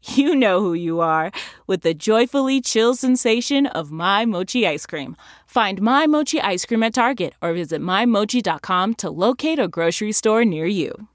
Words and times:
you 0.14 0.34
know 0.34 0.60
who 0.60 0.74
you 0.74 1.00
are 1.00 1.30
with 1.66 1.82
the 1.82 1.94
joyfully 1.94 2.60
chill 2.60 2.94
sensation 2.94 3.66
of 3.66 3.90
My 3.90 4.24
Mochi 4.24 4.66
ice 4.66 4.86
cream. 4.86 5.16
Find 5.46 5.80
My 5.80 6.06
Mochi 6.06 6.40
ice 6.40 6.64
cream 6.64 6.82
at 6.82 6.94
Target 6.94 7.34
or 7.42 7.52
visit 7.52 7.80
MyMochi.com 7.80 8.94
to 8.96 9.10
locate 9.10 9.58
a 9.58 9.68
grocery 9.68 10.12
store 10.12 10.44
near 10.44 10.66
you. 10.66 11.08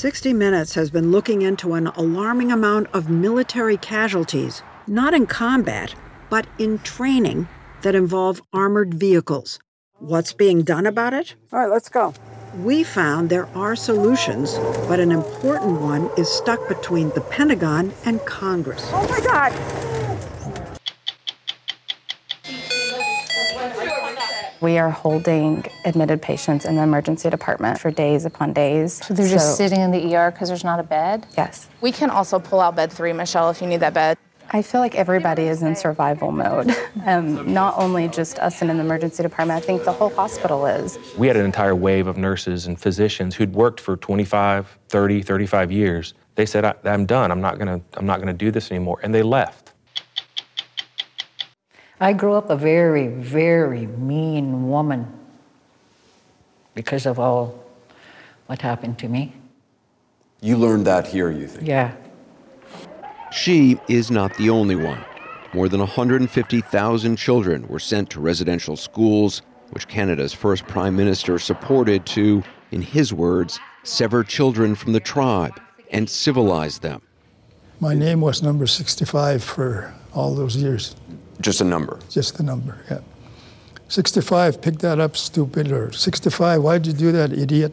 Sixty 0.00 0.32
Minutes 0.32 0.72
has 0.76 0.90
been 0.90 1.10
looking 1.10 1.42
into 1.42 1.74
an 1.74 1.88
alarming 1.88 2.52
amount 2.52 2.86
of 2.94 3.10
military 3.10 3.76
casualties, 3.76 4.62
not 4.86 5.12
in 5.12 5.26
combat, 5.26 5.94
but 6.30 6.46
in 6.58 6.78
training 6.78 7.46
that 7.82 7.94
involve 7.94 8.40
armored 8.54 8.94
vehicles. 8.94 9.58
What's 10.00 10.32
being 10.32 10.62
done 10.62 10.86
about 10.86 11.12
it? 11.12 11.34
All 11.52 11.58
right, 11.58 11.68
let's 11.68 11.90
go. 11.90 12.14
We 12.56 12.84
found 12.84 13.28
there 13.28 13.46
are 13.54 13.76
solutions, 13.76 14.54
but 14.88 14.98
an 14.98 15.12
important 15.12 15.82
one 15.82 16.10
is 16.16 16.26
stuck 16.26 16.66
between 16.68 17.10
the 17.10 17.20
Pentagon 17.20 17.92
and 18.06 18.18
Congress. 18.24 18.82
Oh 18.94 19.06
my 19.10 19.20
God! 19.20 19.52
We 24.62 24.78
are 24.78 24.90
holding 24.90 25.66
admitted 25.84 26.22
patients 26.22 26.64
in 26.64 26.76
the 26.76 26.82
emergency 26.82 27.28
department 27.28 27.78
for 27.78 27.90
days 27.90 28.24
upon 28.24 28.54
days. 28.54 29.04
So 29.04 29.12
they're 29.12 29.28
just 29.28 29.58
sitting 29.58 29.82
in 29.82 29.90
the 29.90 30.16
ER 30.16 30.30
because 30.30 30.48
there's 30.48 30.64
not 30.64 30.80
a 30.80 30.82
bed? 30.82 31.26
Yes. 31.36 31.68
We 31.82 31.92
can 31.92 32.08
also 32.08 32.38
pull 32.38 32.60
out 32.60 32.74
bed 32.74 32.90
three, 32.90 33.12
Michelle, 33.12 33.50
if 33.50 33.60
you 33.60 33.66
need 33.66 33.80
that 33.80 33.92
bed. 33.92 34.16
I 34.52 34.62
feel 34.62 34.80
like 34.80 34.96
everybody 34.96 35.44
is 35.44 35.62
in 35.62 35.76
survival 35.76 36.32
mode. 36.32 36.74
Um, 37.06 37.54
not 37.54 37.78
only 37.78 38.08
just 38.08 38.38
us 38.40 38.60
in 38.60 38.68
an 38.68 38.78
emergency 38.78 39.22
department, 39.22 39.56
I 39.56 39.64
think 39.64 39.84
the 39.84 39.92
whole 39.92 40.10
hospital 40.10 40.66
is. 40.66 40.98
We 41.16 41.28
had 41.28 41.36
an 41.36 41.46
entire 41.46 41.74
wave 41.74 42.06
of 42.06 42.18
nurses 42.18 42.66
and 42.66 42.78
physicians 42.78 43.34
who'd 43.34 43.54
worked 43.54 43.80
for 43.80 43.96
25, 43.96 44.78
30, 44.88 45.22
35 45.22 45.72
years. 45.72 46.12
They 46.34 46.44
said, 46.44 46.64
I, 46.66 46.74
am 46.84 47.06
done. 47.06 47.30
I'm 47.30 47.40
not 47.40 47.58
gonna, 47.58 47.80
I'm 47.94 48.04
not 48.04 48.18
gonna 48.18 48.34
do 48.34 48.50
this 48.50 48.70
anymore. 48.70 49.00
And 49.02 49.14
they 49.14 49.22
left. 49.22 49.72
I 52.00 52.12
grew 52.12 52.34
up 52.34 52.50
a 52.50 52.56
very, 52.56 53.08
very 53.08 53.86
mean 53.86 54.68
woman 54.68 55.10
because 56.74 57.06
of 57.06 57.18
all 57.18 57.64
what 58.46 58.60
happened 58.60 58.98
to 58.98 59.08
me. 59.08 59.32
You 60.42 60.58
learned 60.58 60.86
that 60.86 61.06
here, 61.06 61.30
you 61.30 61.46
think? 61.46 61.66
Yeah. 61.66 61.94
She 63.32 63.78
is 63.88 64.10
not 64.10 64.34
the 64.34 64.50
only 64.50 64.74
one. 64.74 65.04
More 65.54 65.68
than 65.68 65.80
150,000 65.80 67.16
children 67.16 67.66
were 67.68 67.78
sent 67.78 68.10
to 68.10 68.20
residential 68.20 68.76
schools, 68.76 69.42
which 69.70 69.86
Canada's 69.86 70.32
first 70.32 70.66
prime 70.66 70.96
minister 70.96 71.38
supported 71.38 72.06
to, 72.06 72.42
in 72.72 72.82
his 72.82 73.12
words, 73.12 73.60
sever 73.84 74.24
children 74.24 74.74
from 74.74 74.92
the 74.92 75.00
tribe 75.00 75.60
and 75.90 76.10
civilize 76.10 76.80
them. 76.80 77.02
My 77.78 77.94
name 77.94 78.20
was 78.20 78.42
number 78.42 78.66
65 78.66 79.42
for 79.42 79.94
all 80.12 80.34
those 80.34 80.56
years. 80.56 80.96
Just 81.40 81.60
a 81.60 81.64
number? 81.64 81.98
Just 82.10 82.36
the 82.36 82.42
number, 82.42 82.84
yeah. 82.90 83.00
65, 83.88 84.60
pick 84.60 84.78
that 84.78 85.00
up, 85.00 85.16
stupid. 85.16 85.72
Or 85.72 85.90
65, 85.92 86.62
why'd 86.62 86.86
you 86.86 86.92
do 86.92 87.12
that, 87.12 87.32
idiot? 87.32 87.72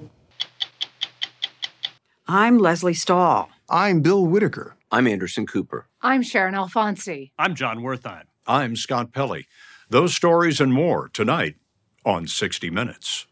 I'm 2.28 2.58
Lesley 2.60 2.94
Stahl. 2.94 3.50
I'm 3.70 4.02
Bill 4.02 4.26
Whitaker. 4.26 4.77
I'm 4.90 5.06
Anderson 5.06 5.46
Cooper. 5.46 5.88
I'm 6.02 6.24
Sharyn 6.24 6.54
Alfonsi. 6.54 7.32
I'm 7.38 7.56
Jon 7.56 7.80
Wertheim. 7.80 8.24
I'm 8.46 8.78
Scott 8.78 9.12
Pelley. 9.12 9.46
Those 9.90 10.16
stories 10.16 10.62
and 10.62 10.74
more 10.74 11.10
tonight 11.12 11.56
on 12.06 12.26
60 12.26 12.70
Minutes. 12.70 13.28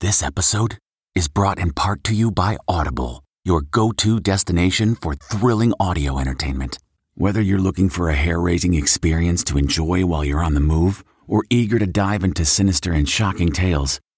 This 0.00 0.22
episode 0.22 0.78
is 1.14 1.28
brought 1.28 1.58
in 1.58 1.72
part 1.72 2.02
to 2.04 2.14
you 2.14 2.30
by 2.30 2.56
Audible, 2.66 3.22
your 3.44 3.60
go 3.60 3.92
to 3.92 4.18
destination 4.18 4.94
for 4.94 5.14
thrilling 5.14 5.74
audio 5.78 6.18
entertainment. 6.18 6.78
Whether 7.14 7.42
you're 7.42 7.58
looking 7.58 7.90
for 7.90 8.08
a 8.08 8.14
hair 8.14 8.40
raising 8.40 8.72
experience 8.72 9.44
to 9.44 9.58
enjoy 9.58 10.06
while 10.06 10.24
you're 10.24 10.44
on 10.44 10.54
the 10.54 10.60
move 10.60 11.04
or 11.26 11.44
eager 11.50 11.78
to 11.78 11.86
dive 11.86 12.24
into 12.24 12.46
sinister 12.46 12.92
and 12.92 13.06
shocking 13.06 13.52
tales, 13.52 14.00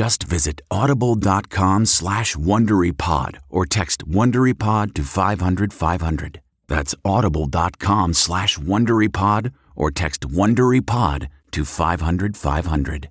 Just 0.00 0.22
visit 0.22 0.62
audible.com 0.70 1.84
slash 1.84 2.34
WonderyPod 2.34 3.36
or 3.50 3.66
text 3.66 4.08
WonderyPod 4.08 4.94
to 4.94 5.02
500, 5.02 5.74
500. 5.74 6.40
That's 6.68 6.94
audible.com 7.04 8.14
slash 8.14 8.56
WonderyPod 8.56 9.52
or 9.76 9.90
text 9.90 10.22
WonderyPod 10.22 11.28
to 11.50 11.64
500, 11.66 12.34
500. 12.34 13.10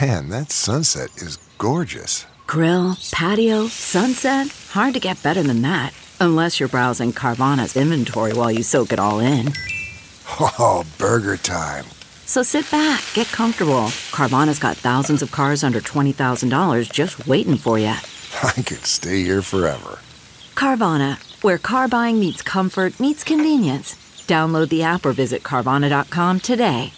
Man, 0.00 0.30
that 0.30 0.50
sunset 0.50 1.10
is 1.18 1.36
gorgeous. 1.58 2.26
Grill, 2.48 2.98
patio, 3.12 3.68
sunset. 3.68 4.48
Hard 4.70 4.94
to 4.94 5.00
get 5.00 5.22
better 5.22 5.44
than 5.44 5.62
that. 5.62 5.94
Unless 6.20 6.58
you're 6.58 6.68
browsing 6.68 7.12
Carvana's 7.12 7.76
inventory 7.76 8.32
while 8.32 8.50
you 8.50 8.64
soak 8.64 8.92
it 8.92 8.98
all 8.98 9.20
in. 9.20 9.52
Oh, 10.58 10.84
burger 10.98 11.36
time. 11.36 11.84
So 12.26 12.42
sit 12.42 12.70
back, 12.70 13.02
get 13.14 13.26
comfortable. 13.28 13.90
Carvana's 14.10 14.58
got 14.58 14.76
thousands 14.76 15.22
of 15.22 15.32
cars 15.32 15.62
under 15.62 15.80
$20,000 15.80 16.90
just 16.92 17.26
waiting 17.26 17.56
for 17.56 17.78
you. 17.78 17.86
I 18.42 18.62
could 18.62 18.84
stay 18.86 19.22
here 19.22 19.42
forever. 19.42 19.98
Carvana, 20.54 21.18
where 21.42 21.58
car 21.58 21.88
buying 21.88 22.20
meets 22.20 22.42
comfort, 22.42 22.98
meets 23.00 23.24
convenience. 23.24 23.94
Download 24.26 24.68
the 24.68 24.82
app 24.82 25.04
or 25.04 25.12
visit 25.12 25.42
Carvana.com 25.42 26.40
today. 26.40 26.92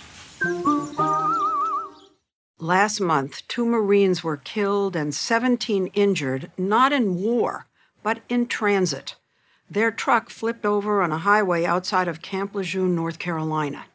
Last 2.59 3.01
month, 3.01 3.47
two 3.49 3.67
Marines 3.67 4.23
were 4.23 4.37
killed 4.37 4.97
and 4.97 5.15
17 5.15 5.89
injured, 5.89 6.51
not 6.57 6.93
in 6.93 7.21
war, 7.21 7.67
but 8.03 8.21
in 8.29 8.47
transit. 8.47 9.17
Their 9.69 9.91
truck 9.91 10.31
flipped 10.31 10.65
over 10.65 11.03
on 11.03 11.11
a 11.13 11.19
highway 11.19 11.65
outside 11.65 12.09
of 12.09 12.23
Camp 12.23 12.55
Lejeune, 12.55 12.95
North 12.95 13.19
Carolina. 13.19 13.87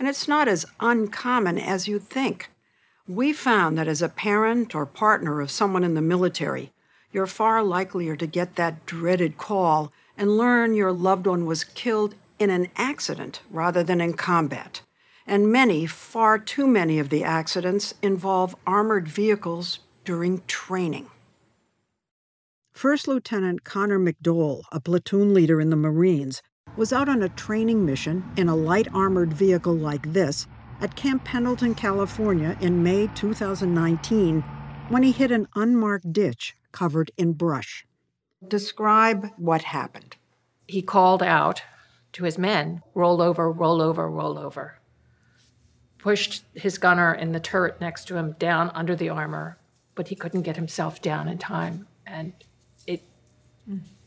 And 0.00 0.08
it's 0.08 0.26
not 0.26 0.48
as 0.48 0.64
uncommon 0.80 1.58
as 1.58 1.86
you'd 1.86 2.04
think. 2.04 2.50
We 3.06 3.34
found 3.34 3.76
that 3.76 3.86
as 3.86 4.00
a 4.00 4.08
parent 4.08 4.74
or 4.74 4.86
partner 4.86 5.42
of 5.42 5.50
someone 5.50 5.84
in 5.84 5.92
the 5.92 6.00
military, 6.00 6.72
you're 7.12 7.26
far 7.26 7.62
likelier 7.62 8.16
to 8.16 8.26
get 8.26 8.56
that 8.56 8.86
dreaded 8.86 9.36
call 9.36 9.92
and 10.16 10.38
learn 10.38 10.72
your 10.72 10.90
loved 10.90 11.26
one 11.26 11.44
was 11.44 11.64
killed 11.64 12.14
in 12.38 12.48
an 12.48 12.68
accident 12.76 13.42
rather 13.50 13.82
than 13.82 14.00
in 14.00 14.14
combat. 14.14 14.80
And 15.26 15.52
many, 15.52 15.84
far 15.84 16.38
too 16.38 16.66
many 16.66 16.98
of 16.98 17.10
the 17.10 17.22
accidents 17.22 17.92
involve 18.00 18.56
armored 18.66 19.06
vehicles 19.06 19.80
during 20.06 20.40
training. 20.46 21.10
First 22.72 23.06
Lieutenant 23.06 23.64
Connor 23.64 23.98
McDowell, 23.98 24.62
a 24.72 24.80
platoon 24.80 25.34
leader 25.34 25.60
in 25.60 25.68
the 25.68 25.76
Marines, 25.76 26.40
was 26.76 26.92
out 26.92 27.08
on 27.08 27.22
a 27.22 27.28
training 27.28 27.84
mission 27.84 28.24
in 28.36 28.48
a 28.48 28.56
light 28.56 28.88
armored 28.94 29.32
vehicle 29.32 29.74
like 29.74 30.12
this 30.12 30.46
at 30.80 30.96
Camp 30.96 31.24
Pendleton, 31.24 31.74
California 31.74 32.56
in 32.60 32.82
May 32.82 33.08
2019 33.14 34.42
when 34.88 35.02
he 35.02 35.12
hit 35.12 35.30
an 35.30 35.46
unmarked 35.54 36.12
ditch 36.12 36.56
covered 36.72 37.10
in 37.16 37.32
brush. 37.32 37.86
Describe 38.46 39.28
what 39.36 39.62
happened. 39.62 40.16
He 40.66 40.82
called 40.82 41.22
out 41.22 41.62
to 42.12 42.24
his 42.24 42.38
men 42.38 42.82
roll 42.94 43.22
over, 43.22 43.50
roll 43.50 43.80
over, 43.80 44.10
roll 44.10 44.38
over. 44.38 44.78
Pushed 45.98 46.44
his 46.54 46.78
gunner 46.78 47.14
in 47.14 47.32
the 47.32 47.40
turret 47.40 47.80
next 47.80 48.06
to 48.08 48.16
him 48.16 48.32
down 48.38 48.70
under 48.70 48.96
the 48.96 49.10
armor, 49.10 49.58
but 49.94 50.08
he 50.08 50.16
couldn't 50.16 50.42
get 50.42 50.56
himself 50.56 51.02
down 51.02 51.28
in 51.28 51.38
time. 51.38 51.86
And 52.06 52.32
it 52.86 53.02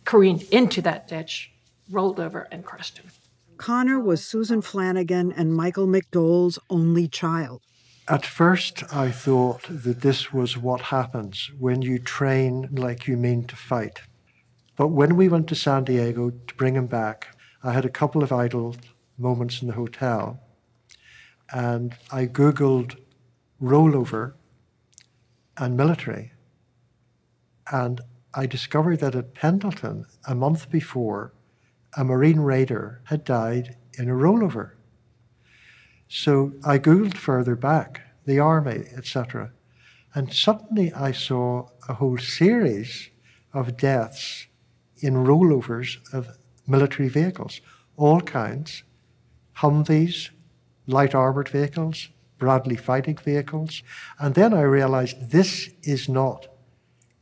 careened 0.04 0.44
into 0.52 0.82
that 0.82 1.08
ditch, 1.08 1.53
rolled 1.90 2.20
over, 2.20 2.48
and 2.52 2.66
crushed 2.66 2.98
him. 2.98 3.08
Connor 3.58 4.00
was 4.00 4.26
Susan 4.26 4.62
Flanagan 4.62 5.32
and 5.32 5.56
Michael 5.56 5.88
McDowell's 5.88 6.60
only 6.70 7.08
child. 7.08 7.62
At 8.08 8.26
first, 8.26 8.84
I 8.94 9.12
thought 9.12 9.64
that 9.70 10.02
this 10.02 10.34
was 10.34 10.58
what 10.58 10.82
happens 10.82 11.50
when 11.58 11.82
you 11.82 12.00
train 12.00 12.68
like 12.74 13.08
you 13.08 13.16
mean 13.16 13.46
to 13.46 13.56
fight. 13.56 14.02
But 14.76 14.88
when 14.88 15.16
we 15.16 15.30
went 15.30 15.48
to 15.50 15.56
San 15.56 15.86
Diego 15.86 16.32
to 16.32 16.56
bring 16.56 16.76
him 16.76 16.88
back, 16.88 17.28
I 17.64 17.72
had 17.72 17.86
a 17.86 17.90
couple 17.90 18.24
of 18.24 18.34
idle 18.34 18.76
moments 19.18 19.62
in 19.62 19.68
the 19.70 19.76
hotel, 19.76 20.42
and 21.54 21.96
I 22.12 22.26
Googled 22.26 22.98
rollover 23.62 24.34
and 25.58 25.78
military. 25.78 26.34
And 27.72 28.02
I 28.34 28.48
discovered 28.48 29.00
that 29.00 29.16
at 29.16 29.34
Pendleton, 29.34 30.06
a 30.28 30.36
month 30.36 30.70
before, 30.70 31.32
a 31.96 32.04
Marine 32.04 32.40
Raider 32.40 33.02
had 33.06 33.24
died 33.24 33.78
in 33.98 34.10
a 34.10 34.14
rollover. 34.14 34.72
So 36.08 36.54
I 36.66 36.78
Googled 36.80 37.18
further 37.18 37.56
back, 37.56 38.02
the 38.26 38.40
Army, 38.40 38.86
etc. 38.96 39.52
And 40.14 40.34
suddenly 40.34 40.94
I 40.94 41.12
saw 41.12 41.70
a 41.90 41.96
whole 41.96 42.18
series 42.18 43.10
of 43.54 43.78
deaths 43.78 44.48
in 45.00 45.16
rollovers 45.16 45.98
of 46.14 46.38
military 46.68 47.10
vehicles, 47.10 47.62
all 47.98 48.22
kinds 48.22 48.84
Humvees, 49.58 50.30
light 50.88 51.14
armored 51.14 51.50
vehicles, 51.50 52.10
Bradley 52.38 52.76
fighting 52.76 53.18
vehicles. 53.18 53.84
And 54.20 54.36
then 54.36 54.54
I 54.54 54.62
realized 54.62 55.32
this 55.32 55.70
is 55.84 56.10
not 56.10 56.48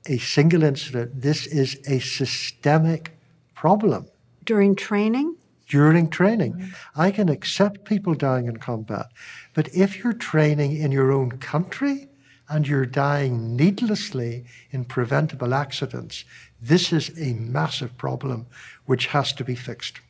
a 0.07 0.17
single 0.17 0.63
incident, 0.63 1.21
this 1.21 1.45
is 1.45 1.77
a 1.87 1.99
systemic 1.99 3.17
problem. 3.53 4.07
During 4.45 4.75
training? 4.75 5.35
during 5.71 6.09
training. 6.09 6.73
I 6.97 7.11
can 7.11 7.29
accept 7.29 7.85
people 7.85 8.13
dying 8.13 8.47
in 8.47 8.57
combat, 8.57 9.07
but 9.53 9.73
if 9.73 9.97
you're 9.99 10.11
training 10.11 10.75
in 10.75 10.91
your 10.91 11.13
own 11.13 11.37
country 11.37 12.09
and 12.49 12.67
you're 12.67 12.85
dying 12.85 13.55
needlessly 13.55 14.43
in 14.71 14.83
preventable 14.83 15.53
accidents, 15.53 16.25
this 16.61 16.91
is 16.91 17.09
a 17.17 17.33
massive 17.35 17.97
problem 17.97 18.47
which 18.85 19.07
has 19.07 19.31
to 19.31 19.45
be 19.45 19.55
fixed. 19.55 20.01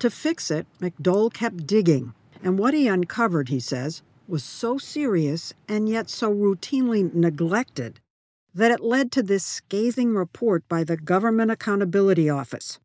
To 0.00 0.10
fix 0.10 0.50
it, 0.50 0.66
McDowell 0.80 1.32
kept 1.32 1.66
digging, 1.66 2.12
and 2.42 2.58
what 2.58 2.74
he 2.74 2.86
uncovered, 2.86 3.48
he 3.48 3.60
says, 3.60 4.02
was 4.28 4.44
so 4.44 4.76
serious 4.76 5.54
and 5.66 5.88
yet 5.88 6.10
so 6.10 6.30
routinely 6.30 7.12
neglected 7.14 8.00
that 8.54 8.70
it 8.70 8.80
led 8.80 9.10
to 9.12 9.22
this 9.22 9.46
scathing 9.46 10.14
report 10.14 10.68
by 10.68 10.84
the 10.84 10.98
Government 10.98 11.50
Accountability 11.50 12.28
Office. 12.28 12.78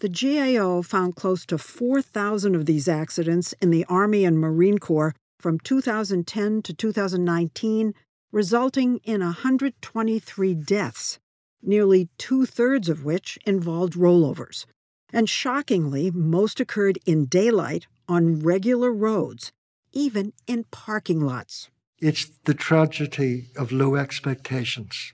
The 0.00 0.08
GAO 0.08 0.80
found 0.80 1.14
close 1.14 1.44
to 1.44 1.58
4,000 1.58 2.54
of 2.54 2.64
these 2.64 2.88
accidents 2.88 3.52
in 3.60 3.68
the 3.70 3.84
Army 3.84 4.24
and 4.24 4.38
Marine 4.38 4.78
Corps 4.78 5.14
from 5.38 5.58
2010 5.58 6.62
to 6.62 6.72
2019, 6.72 7.92
resulting 8.32 9.00
in 9.04 9.20
123 9.20 10.54
deaths, 10.54 11.18
nearly 11.62 12.08
two 12.16 12.46
thirds 12.46 12.88
of 12.88 13.04
which 13.04 13.38
involved 13.44 13.92
rollovers. 13.92 14.64
And 15.12 15.28
shockingly, 15.28 16.10
most 16.10 16.60
occurred 16.60 16.98
in 17.04 17.26
daylight 17.26 17.86
on 18.08 18.40
regular 18.40 18.92
roads, 18.94 19.52
even 19.92 20.32
in 20.46 20.64
parking 20.70 21.20
lots. 21.20 21.68
It's 21.98 22.26
the 22.44 22.54
tragedy 22.54 23.48
of 23.54 23.70
low 23.70 23.96
expectations 23.96 25.12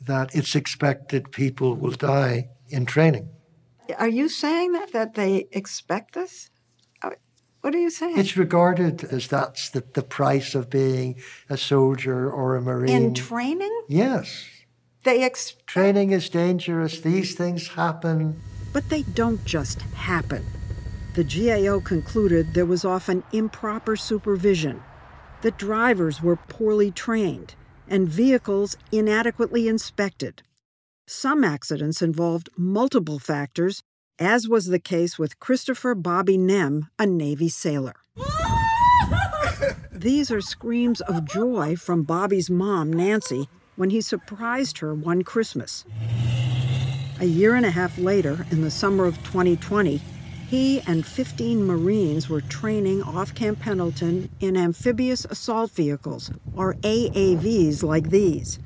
that 0.00 0.34
it's 0.34 0.54
expected 0.54 1.32
people 1.32 1.74
will 1.74 1.90
die 1.90 2.48
in 2.70 2.86
training. 2.86 3.28
Are 3.98 4.08
you 4.08 4.28
saying 4.28 4.72
that 4.72 4.92
that 4.92 5.14
they 5.14 5.48
expect 5.52 6.14
this? 6.14 6.50
Uh, 7.02 7.10
what 7.60 7.74
are 7.74 7.78
you 7.78 7.90
saying? 7.90 8.18
It's 8.18 8.36
regarded 8.36 9.04
as 9.04 9.28
that's 9.28 9.70
the, 9.70 9.84
the 9.94 10.02
price 10.02 10.54
of 10.54 10.70
being 10.70 11.20
a 11.48 11.56
soldier 11.56 12.30
or 12.30 12.56
a 12.56 12.62
marine. 12.62 12.90
In 12.90 13.14
training? 13.14 13.82
Yes. 13.88 14.46
They 15.02 15.22
ex- 15.22 15.56
training 15.66 16.12
is 16.12 16.28
dangerous. 16.28 17.00
These 17.00 17.34
things 17.34 17.68
happen. 17.68 18.40
But 18.72 18.88
they 18.88 19.02
don't 19.02 19.44
just 19.44 19.80
happen. 19.82 20.44
The 21.14 21.24
GAO 21.24 21.80
concluded 21.80 22.54
there 22.54 22.66
was 22.66 22.84
often 22.84 23.24
improper 23.32 23.96
supervision, 23.96 24.82
that 25.42 25.58
drivers 25.58 26.22
were 26.22 26.36
poorly 26.36 26.90
trained, 26.90 27.54
and 27.88 28.08
vehicles 28.08 28.76
inadequately 28.92 29.66
inspected. 29.66 30.42
Some 31.12 31.42
accidents 31.42 32.02
involved 32.02 32.50
multiple 32.56 33.18
factors, 33.18 33.82
as 34.20 34.48
was 34.48 34.66
the 34.66 34.78
case 34.78 35.18
with 35.18 35.40
Christopher 35.40 35.96
Bobby 35.96 36.38
Gnem, 36.38 36.82
a 37.00 37.04
Navy 37.04 37.48
sailor. 37.48 37.94
These 39.92 40.30
are 40.30 40.40
screams 40.40 41.00
of 41.00 41.24
joy 41.24 41.74
from 41.74 42.04
Bobby's 42.04 42.48
mom, 42.48 42.92
Nancy, 42.92 43.48
when 43.74 43.90
he 43.90 44.00
surprised 44.00 44.78
her 44.78 44.94
one 44.94 45.22
Christmas. 45.22 45.84
A 47.18 47.24
year 47.24 47.56
and 47.56 47.66
a 47.66 47.72
half 47.72 47.98
later, 47.98 48.46
in 48.52 48.62
the 48.62 48.70
summer 48.70 49.04
of 49.04 49.16
2020, 49.24 50.00
he 50.46 50.80
and 50.82 51.04
15 51.04 51.66
Marines 51.66 52.28
were 52.28 52.40
training 52.40 53.02
off 53.02 53.34
Camp 53.34 53.58
Pendleton 53.58 54.30
in 54.38 54.56
amphibious 54.56 55.24
assault 55.24 55.72
vehicles, 55.72 56.30
or 56.54 56.74
AAVs 56.74 57.82
like 57.82 58.10
these 58.10 58.60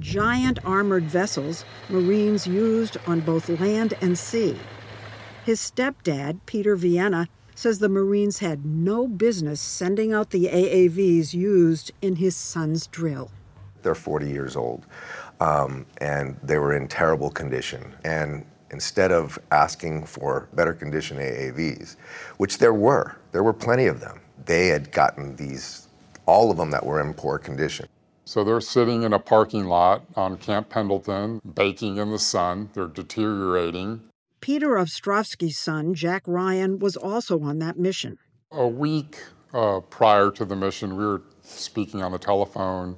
giant 0.00 0.58
armored 0.64 1.04
vessels 1.04 1.64
Marines 1.88 2.46
used 2.46 2.96
on 3.06 3.20
both 3.20 3.48
land 3.60 3.94
and 4.00 4.18
sea. 4.18 4.56
His 5.44 5.60
stepdad, 5.60 6.40
Peter 6.46 6.74
Vienna, 6.74 7.28
says 7.54 7.78
the 7.78 7.88
Marines 7.88 8.38
had 8.38 8.64
no 8.64 9.06
business 9.06 9.60
sending 9.60 10.12
out 10.12 10.30
the 10.30 10.46
AAVs 10.46 11.34
used 11.34 11.92
in 12.00 12.16
his 12.16 12.34
son's 12.34 12.86
drill. 12.86 13.30
They're 13.82 13.94
40 13.94 14.28
years 14.28 14.56
old, 14.56 14.86
um, 15.40 15.86
and 15.98 16.38
they 16.42 16.58
were 16.58 16.74
in 16.74 16.88
terrible 16.88 17.30
condition. 17.30 17.94
And 18.04 18.44
instead 18.70 19.12
of 19.12 19.38
asking 19.50 20.06
for 20.06 20.48
better 20.54 20.72
condition 20.72 21.18
AAVs, 21.18 21.96
which 22.38 22.58
there 22.58 22.74
were, 22.74 23.16
there 23.32 23.42
were 23.42 23.52
plenty 23.52 23.86
of 23.86 24.00
them, 24.00 24.20
they 24.46 24.68
had 24.68 24.90
gotten 24.92 25.36
these, 25.36 25.88
all 26.26 26.50
of 26.50 26.56
them 26.56 26.70
that 26.70 26.84
were 26.84 27.00
in 27.00 27.12
poor 27.12 27.38
condition. 27.38 27.86
So 28.30 28.44
they're 28.44 28.60
sitting 28.60 29.02
in 29.02 29.12
a 29.12 29.18
parking 29.18 29.64
lot 29.64 30.04
on 30.14 30.36
Camp 30.36 30.68
Pendleton, 30.68 31.40
baking 31.56 31.96
in 31.96 32.12
the 32.12 32.18
sun. 32.20 32.70
They're 32.74 32.86
deteriorating. 32.86 34.02
Peter 34.40 34.68
Ostrovsky's 34.68 35.58
son, 35.58 35.94
Jack 35.94 36.22
Ryan, 36.28 36.78
was 36.78 36.96
also 36.96 37.40
on 37.40 37.58
that 37.58 37.76
mission. 37.76 38.18
A 38.52 38.68
week 38.68 39.18
uh, 39.52 39.80
prior 39.80 40.30
to 40.30 40.44
the 40.44 40.54
mission, 40.54 40.96
we 40.96 41.04
were 41.04 41.22
speaking 41.42 42.04
on 42.04 42.12
the 42.12 42.20
telephone, 42.20 42.96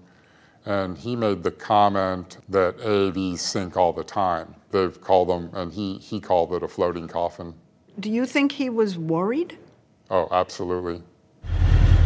and 0.67 0.99
he 0.99 1.17
made 1.17 1.45
the 1.45 1.51
comment 1.51 2.37
that 2.51 2.77
AAVs 2.77 3.39
sink 3.39 3.75
all 3.75 3.95
the 3.95 4.05
time. 4.05 4.55
They've 4.71 5.01
called 5.01 5.31
them, 5.31 5.49
and 5.55 5.73
he, 5.73 5.97
he 5.97 6.21
called 6.21 6.53
it 6.53 6.63
a 6.63 6.69
floating 6.69 7.09
coffin. 7.09 7.55
Do 7.99 8.11
you 8.11 8.27
think 8.27 8.53
he 8.53 8.69
was 8.69 8.99
worried? 8.99 9.57
Oh, 10.11 10.29
absolutely. 10.31 11.03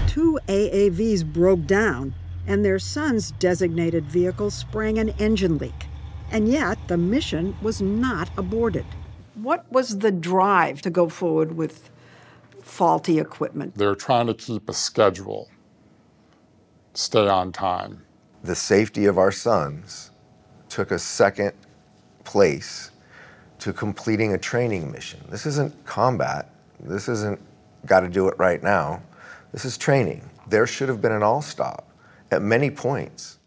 Two 0.06 0.38
AAVs 0.46 1.24
broke 1.24 1.66
down, 1.66 2.14
and 2.46 2.64
their 2.64 2.78
son's 2.78 3.32
designated 3.32 4.06
vehicle 4.06 4.50
sprang 4.50 4.98
an 4.98 5.10
engine 5.18 5.58
leak. 5.58 5.86
And 6.30 6.48
yet, 6.48 6.78
the 6.88 6.96
mission 6.96 7.56
was 7.62 7.80
not 7.80 8.30
aborted. 8.36 8.86
What 9.34 9.70
was 9.70 9.98
the 9.98 10.10
drive 10.10 10.82
to 10.82 10.90
go 10.90 11.08
forward 11.08 11.56
with 11.56 11.90
faulty 12.62 13.18
equipment? 13.18 13.74
They're 13.76 13.94
trying 13.94 14.26
to 14.26 14.34
keep 14.34 14.68
a 14.68 14.72
schedule, 14.72 15.48
stay 16.94 17.28
on 17.28 17.52
time. 17.52 18.02
The 18.42 18.54
safety 18.54 19.06
of 19.06 19.18
our 19.18 19.32
sons 19.32 20.10
took 20.68 20.90
a 20.90 20.98
second 20.98 21.52
place 22.24 22.90
to 23.58 23.72
completing 23.72 24.34
a 24.34 24.38
training 24.38 24.90
mission. 24.90 25.20
This 25.28 25.46
isn't 25.46 25.84
combat. 25.84 26.50
This 26.80 27.08
isn't 27.08 27.40
got 27.86 28.00
to 28.00 28.08
do 28.08 28.28
it 28.28 28.34
right 28.38 28.62
now. 28.62 29.02
This 29.52 29.64
is 29.64 29.78
training. 29.78 30.28
There 30.48 30.66
should 30.66 30.88
have 30.88 31.00
been 31.00 31.12
an 31.12 31.22
all 31.22 31.40
stop 31.40 31.85
at 32.30 32.42
many 32.42 32.70
points. 32.70 33.38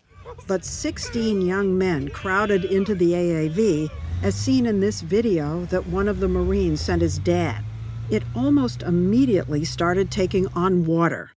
But 0.47 0.65
16 0.65 1.41
young 1.41 1.77
men 1.77 2.09
crowded 2.09 2.65
into 2.65 2.95
the 2.95 3.13
AAV, 3.13 3.89
as 4.23 4.35
seen 4.35 4.65
in 4.65 4.79
this 4.79 5.01
video 5.01 5.65
that 5.65 5.87
one 5.87 6.07
of 6.07 6.19
the 6.19 6.27
Marines 6.27 6.81
sent 6.81 7.01
his 7.01 7.19
dad. 7.19 7.63
It 8.09 8.23
almost 8.35 8.81
immediately 8.81 9.63
started 9.63 10.11
taking 10.11 10.47
on 10.53 10.85
water 10.85 11.31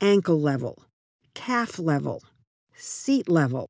ankle 0.00 0.40
level, 0.40 0.82
calf 1.34 1.78
level, 1.78 2.22
seat 2.74 3.28
level, 3.28 3.68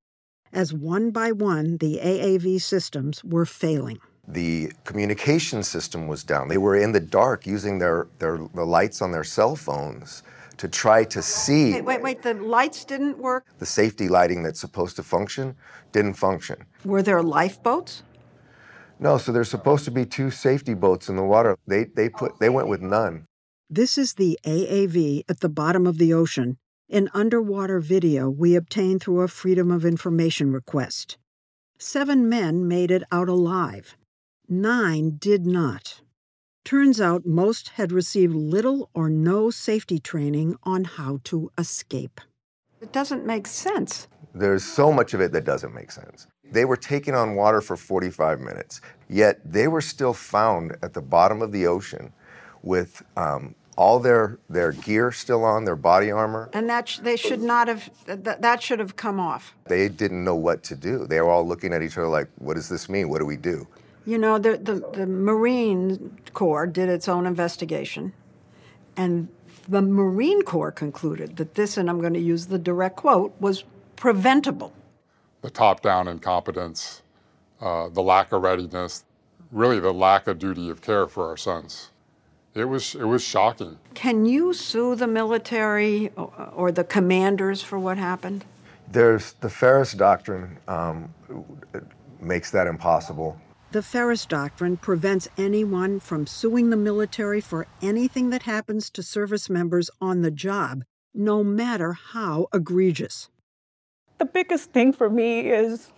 as 0.52 0.72
one 0.72 1.10
by 1.10 1.30
one 1.30 1.76
the 1.76 2.00
AAV 2.02 2.60
systems 2.60 3.22
were 3.22 3.46
failing. 3.46 3.98
The 4.26 4.72
communication 4.84 5.62
system 5.62 6.08
was 6.08 6.24
down. 6.24 6.48
They 6.48 6.58
were 6.58 6.74
in 6.76 6.92
the 6.92 7.00
dark 7.00 7.46
using 7.46 7.78
their, 7.78 8.08
their 8.18 8.38
the 8.54 8.64
lights 8.64 9.00
on 9.00 9.12
their 9.12 9.22
cell 9.22 9.54
phones 9.54 10.24
to 10.58 10.68
try 10.68 11.04
to 11.04 11.22
see. 11.22 11.72
Wait, 11.72 11.84
wait, 11.84 12.02
wait, 12.02 12.22
the 12.22 12.34
lights 12.34 12.84
didn't 12.84 13.18
work? 13.18 13.46
The 13.58 13.66
safety 13.66 14.08
lighting 14.08 14.42
that's 14.42 14.60
supposed 14.60 14.96
to 14.96 15.02
function 15.02 15.56
didn't 15.92 16.14
function. 16.14 16.64
Were 16.84 17.02
there 17.02 17.22
lifeboats? 17.22 18.02
No, 18.98 19.18
so 19.18 19.30
there's 19.32 19.50
supposed 19.50 19.84
to 19.84 19.90
be 19.90 20.06
two 20.06 20.30
safety 20.30 20.74
boats 20.74 21.08
in 21.08 21.16
the 21.16 21.22
water. 21.22 21.56
They, 21.66 21.84
they, 21.84 22.08
put, 22.08 22.38
they 22.38 22.48
went 22.48 22.68
with 22.68 22.80
none. 22.80 23.26
This 23.68 23.98
is 23.98 24.14
the 24.14 24.38
AAV 24.44 25.24
at 25.28 25.40
the 25.40 25.48
bottom 25.48 25.86
of 25.86 25.98
the 25.98 26.14
ocean, 26.14 26.56
an 26.88 27.10
underwater 27.12 27.80
video 27.80 28.30
we 28.30 28.54
obtained 28.54 29.02
through 29.02 29.20
a 29.20 29.28
Freedom 29.28 29.70
of 29.70 29.84
Information 29.84 30.52
request. 30.52 31.18
Seven 31.78 32.28
men 32.28 32.66
made 32.66 32.90
it 32.90 33.02
out 33.12 33.28
alive. 33.28 33.96
Nine 34.48 35.16
did 35.18 35.44
not. 35.44 36.00
Turns 36.66 37.00
out 37.00 37.24
most 37.24 37.68
had 37.76 37.92
received 37.92 38.34
little 38.34 38.90
or 38.92 39.08
no 39.08 39.50
safety 39.50 40.00
training 40.00 40.56
on 40.64 40.82
how 40.82 41.20
to 41.22 41.52
escape. 41.56 42.20
It 42.80 42.92
doesn't 42.92 43.24
make 43.24 43.46
sense. 43.46 44.08
There's 44.34 44.64
so 44.64 44.92
much 44.92 45.14
of 45.14 45.20
it 45.20 45.30
that 45.30 45.44
doesn't 45.44 45.72
make 45.72 45.92
sense. 45.92 46.26
They 46.50 46.64
were 46.64 46.76
taking 46.76 47.14
on 47.14 47.36
water 47.36 47.60
for 47.60 47.76
45 47.76 48.40
minutes, 48.40 48.80
yet 49.08 49.38
they 49.44 49.68
were 49.68 49.80
still 49.80 50.12
found 50.12 50.76
at 50.82 50.92
the 50.92 51.00
bottom 51.00 51.40
of 51.40 51.52
the 51.52 51.68
ocean 51.68 52.12
with 52.64 53.00
um, 53.16 53.54
all 53.76 54.00
their, 54.00 54.40
their 54.50 54.72
gear 54.72 55.12
still 55.12 55.44
on, 55.44 55.66
their 55.66 55.76
body 55.76 56.10
armor. 56.10 56.50
And 56.52 56.68
that 56.68 56.88
sh- 56.88 56.98
they 56.98 57.14
should 57.14 57.42
not 57.42 57.68
have, 57.68 57.88
th- 58.06 58.40
that 58.40 58.60
should 58.60 58.80
have 58.80 58.96
come 58.96 59.20
off. 59.20 59.54
They 59.66 59.88
didn't 59.88 60.24
know 60.24 60.34
what 60.34 60.64
to 60.64 60.74
do. 60.74 61.06
They 61.06 61.20
were 61.20 61.30
all 61.30 61.46
looking 61.46 61.72
at 61.72 61.82
each 61.82 61.96
other 61.96 62.08
like, 62.08 62.28
what 62.38 62.54
does 62.54 62.68
this 62.68 62.88
mean? 62.88 63.08
What 63.08 63.20
do 63.20 63.24
we 63.24 63.36
do? 63.36 63.68
You 64.06 64.18
know, 64.18 64.38
the, 64.38 64.56
the, 64.56 64.74
the 64.92 65.06
Marine 65.06 66.16
Corps 66.32 66.66
did 66.66 66.88
its 66.88 67.08
own 67.08 67.26
investigation, 67.26 68.12
and 68.96 69.28
the 69.68 69.82
Marine 69.82 70.42
Corps 70.42 70.70
concluded 70.70 71.36
that 71.38 71.56
this, 71.56 71.76
and 71.76 71.90
I'm 71.90 72.00
going 72.00 72.14
to 72.14 72.20
use 72.20 72.46
the 72.46 72.58
direct 72.58 72.96
quote, 72.96 73.34
was 73.40 73.64
preventable. 73.96 74.72
The 75.42 75.50
top 75.50 75.82
down 75.82 76.06
incompetence, 76.06 77.02
uh, 77.60 77.88
the 77.88 78.02
lack 78.02 78.30
of 78.30 78.42
readiness, 78.42 79.04
really 79.50 79.80
the 79.80 79.92
lack 79.92 80.28
of 80.28 80.38
duty 80.38 80.70
of 80.70 80.82
care 80.82 81.08
for 81.08 81.28
our 81.28 81.36
sons. 81.36 81.90
It 82.54 82.64
was, 82.64 82.94
it 82.94 83.04
was 83.04 83.24
shocking. 83.24 83.76
Can 83.94 84.24
you 84.24 84.54
sue 84.54 84.94
the 84.94 85.06
military 85.06 86.10
or, 86.16 86.50
or 86.54 86.72
the 86.72 86.84
commanders 86.84 87.60
for 87.60 87.78
what 87.78 87.98
happened? 87.98 88.44
There's 88.90 89.32
the 89.34 89.50
Feres 89.50 89.92
Doctrine 89.92 90.58
um, 90.68 91.12
makes 92.20 92.50
that 92.52 92.66
impossible. 92.66 93.38
The 93.76 93.82
Feres 93.82 94.24
Doctrine 94.24 94.78
prevents 94.78 95.28
anyone 95.36 96.00
from 96.00 96.26
suing 96.26 96.70
the 96.70 96.78
military 96.78 97.42
for 97.42 97.66
anything 97.82 98.30
that 98.30 98.44
happens 98.44 98.88
to 98.88 99.02
service 99.02 99.50
members 99.50 99.90
on 100.00 100.22
the 100.22 100.30
job, 100.30 100.82
no 101.12 101.44
matter 101.44 101.92
how 101.92 102.48
egregious. 102.54 103.28
The 104.16 104.24
biggest 104.24 104.72
thing 104.72 104.94
for 104.94 105.10
me 105.10 105.50
is 105.50 105.90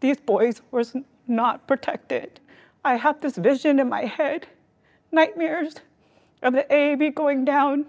these 0.00 0.18
boys 0.18 0.60
were 0.72 0.82
not 1.28 1.68
protected. 1.68 2.40
I 2.84 2.96
have 2.96 3.20
this 3.20 3.36
vision 3.36 3.78
in 3.78 3.88
my 3.88 4.06
head, 4.06 4.48
nightmares 5.12 5.76
of 6.42 6.54
the 6.54 6.66
AAV 6.68 7.14
going 7.14 7.44
down. 7.44 7.86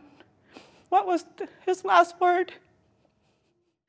What 0.90 1.08
was 1.08 1.26
his 1.66 1.84
last 1.84 2.14
word? 2.22 2.54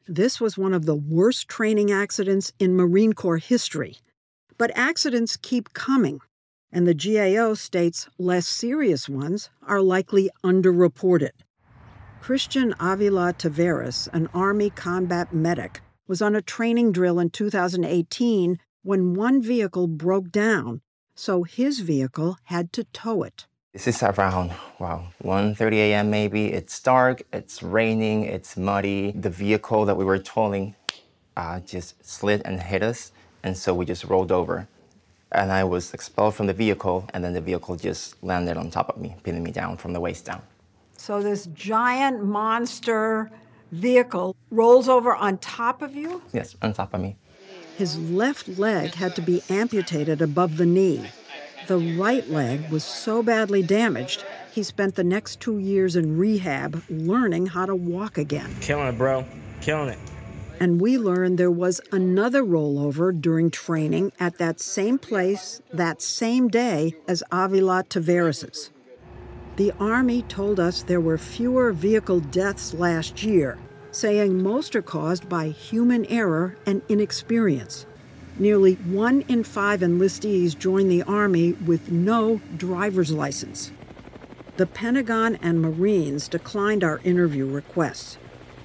This 0.08 0.40
was 0.40 0.56
one 0.56 0.72
of 0.72 0.86
the 0.86 0.96
worst 0.96 1.46
training 1.46 1.92
accidents 1.92 2.54
in 2.58 2.74
Marine 2.74 3.12
Corps 3.12 3.36
history. 3.36 3.98
But 4.58 4.70
accidents 4.74 5.36
keep 5.36 5.72
coming, 5.72 6.20
and 6.70 6.86
the 6.86 6.94
GAO 6.94 7.54
states 7.54 8.08
less 8.18 8.46
serious 8.46 9.08
ones 9.08 9.50
are 9.66 9.80
likely 9.80 10.30
underreported. 10.44 11.30
Christian 12.20 12.74
Avila 12.78 13.32
Taveras, 13.32 14.08
an 14.12 14.28
Army 14.32 14.70
combat 14.70 15.34
medic, 15.34 15.80
was 16.06 16.22
on 16.22 16.36
a 16.36 16.42
training 16.42 16.92
drill 16.92 17.18
in 17.18 17.30
2018 17.30 18.58
when 18.82 19.14
one 19.14 19.42
vehicle 19.42 19.86
broke 19.86 20.30
down, 20.30 20.80
so 21.14 21.42
his 21.42 21.80
vehicle 21.80 22.36
had 22.44 22.72
to 22.72 22.84
tow 22.84 23.22
it. 23.22 23.46
This 23.72 23.88
is 23.88 24.02
around 24.02 24.52
wow 24.78 25.08
1:30 25.24 25.76
a.m. 25.76 26.10
maybe. 26.10 26.52
It's 26.52 26.78
dark. 26.78 27.22
It's 27.32 27.62
raining. 27.62 28.24
It's 28.24 28.56
muddy. 28.56 29.12
The 29.12 29.30
vehicle 29.30 29.86
that 29.86 29.96
we 29.96 30.04
were 30.04 30.18
towing 30.18 30.74
uh, 31.36 31.60
just 31.60 32.04
slid 32.04 32.42
and 32.44 32.60
hit 32.60 32.82
us, 32.82 33.12
and 33.42 33.56
so 33.56 33.74
we 33.74 33.84
just 33.84 34.04
rolled 34.04 34.32
over. 34.32 34.68
And 35.32 35.50
I 35.50 35.64
was 35.64 35.94
expelled 35.94 36.34
from 36.34 36.46
the 36.46 36.52
vehicle, 36.52 37.08
and 37.14 37.24
then 37.24 37.32
the 37.32 37.40
vehicle 37.40 37.76
just 37.76 38.22
landed 38.22 38.56
on 38.56 38.70
top 38.70 38.90
of 38.90 39.00
me, 39.00 39.16
pinning 39.22 39.42
me 39.42 39.50
down 39.50 39.76
from 39.76 39.92
the 39.92 40.00
waist 40.00 40.26
down. 40.26 40.42
So 40.96 41.22
this 41.22 41.46
giant 41.46 42.22
monster 42.22 43.30
vehicle 43.72 44.36
rolls 44.50 44.88
over 44.88 45.14
on 45.14 45.38
top 45.38 45.82
of 45.82 45.96
you? 45.96 46.22
Yes, 46.32 46.54
on 46.62 46.74
top 46.74 46.94
of 46.94 47.00
me. 47.00 47.16
His 47.78 47.98
left 47.98 48.46
leg 48.46 48.94
had 48.94 49.16
to 49.16 49.22
be 49.22 49.42
amputated 49.48 50.20
above 50.20 50.58
the 50.58 50.66
knee. 50.66 51.10
The 51.66 51.78
right 51.78 52.28
leg 52.28 52.70
was 52.70 52.84
so 52.84 53.22
badly 53.22 53.62
damaged, 53.62 54.24
he 54.52 54.62
spent 54.62 54.96
the 54.96 55.04
next 55.04 55.40
two 55.40 55.58
years 55.58 55.96
in 55.96 56.18
rehab 56.18 56.82
learning 56.90 57.46
how 57.46 57.64
to 57.64 57.74
walk 57.74 58.18
again. 58.18 58.54
Killing 58.60 58.88
it, 58.88 58.98
bro. 58.98 59.24
Killing 59.62 59.88
it. 59.88 59.98
And 60.60 60.80
we 60.80 60.98
learned 60.98 61.38
there 61.38 61.50
was 61.50 61.80
another 61.90 62.42
rollover 62.42 63.18
during 63.18 63.50
training 63.50 64.12
at 64.20 64.38
that 64.38 64.60
same 64.60 64.98
place 64.98 65.60
that 65.72 66.00
same 66.00 66.48
day 66.48 66.94
as 67.08 67.22
Avila 67.32 67.84
Taveras'. 67.88 68.70
The 69.56 69.72
Army 69.78 70.22
told 70.22 70.58
us 70.58 70.82
there 70.82 71.00
were 71.00 71.18
fewer 71.18 71.72
vehicle 71.72 72.20
deaths 72.20 72.72
last 72.72 73.22
year, 73.22 73.58
saying 73.90 74.42
most 74.42 74.74
are 74.74 74.82
caused 74.82 75.28
by 75.28 75.48
human 75.48 76.06
error 76.06 76.56
and 76.64 76.80
inexperience. 76.88 77.84
Nearly 78.38 78.74
one 78.74 79.22
in 79.28 79.44
five 79.44 79.80
enlistees 79.80 80.58
join 80.58 80.88
the 80.88 81.02
Army 81.02 81.52
with 81.52 81.92
no 81.92 82.40
driver's 82.56 83.12
license. 83.12 83.70
The 84.56 84.66
Pentagon 84.66 85.38
and 85.42 85.60
Marines 85.60 86.28
declined 86.28 86.82
our 86.82 87.00
interview 87.04 87.46
requests, 87.46 88.16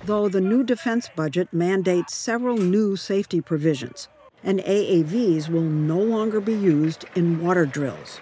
though 0.08 0.30
the 0.30 0.40
new 0.40 0.64
defense 0.64 1.10
budget 1.18 1.50
mandates 1.52 2.16
several 2.16 2.58
new 2.58 2.96
safety 2.96 3.42
provisions, 3.42 4.08
and 4.42 4.60
AAVs 4.62 5.50
will 5.50 5.62
no 5.62 6.00
longer 6.00 6.40
be 6.40 6.54
used 6.54 7.04
in 7.16 7.42
water 7.42 7.66
drills. 7.66 8.22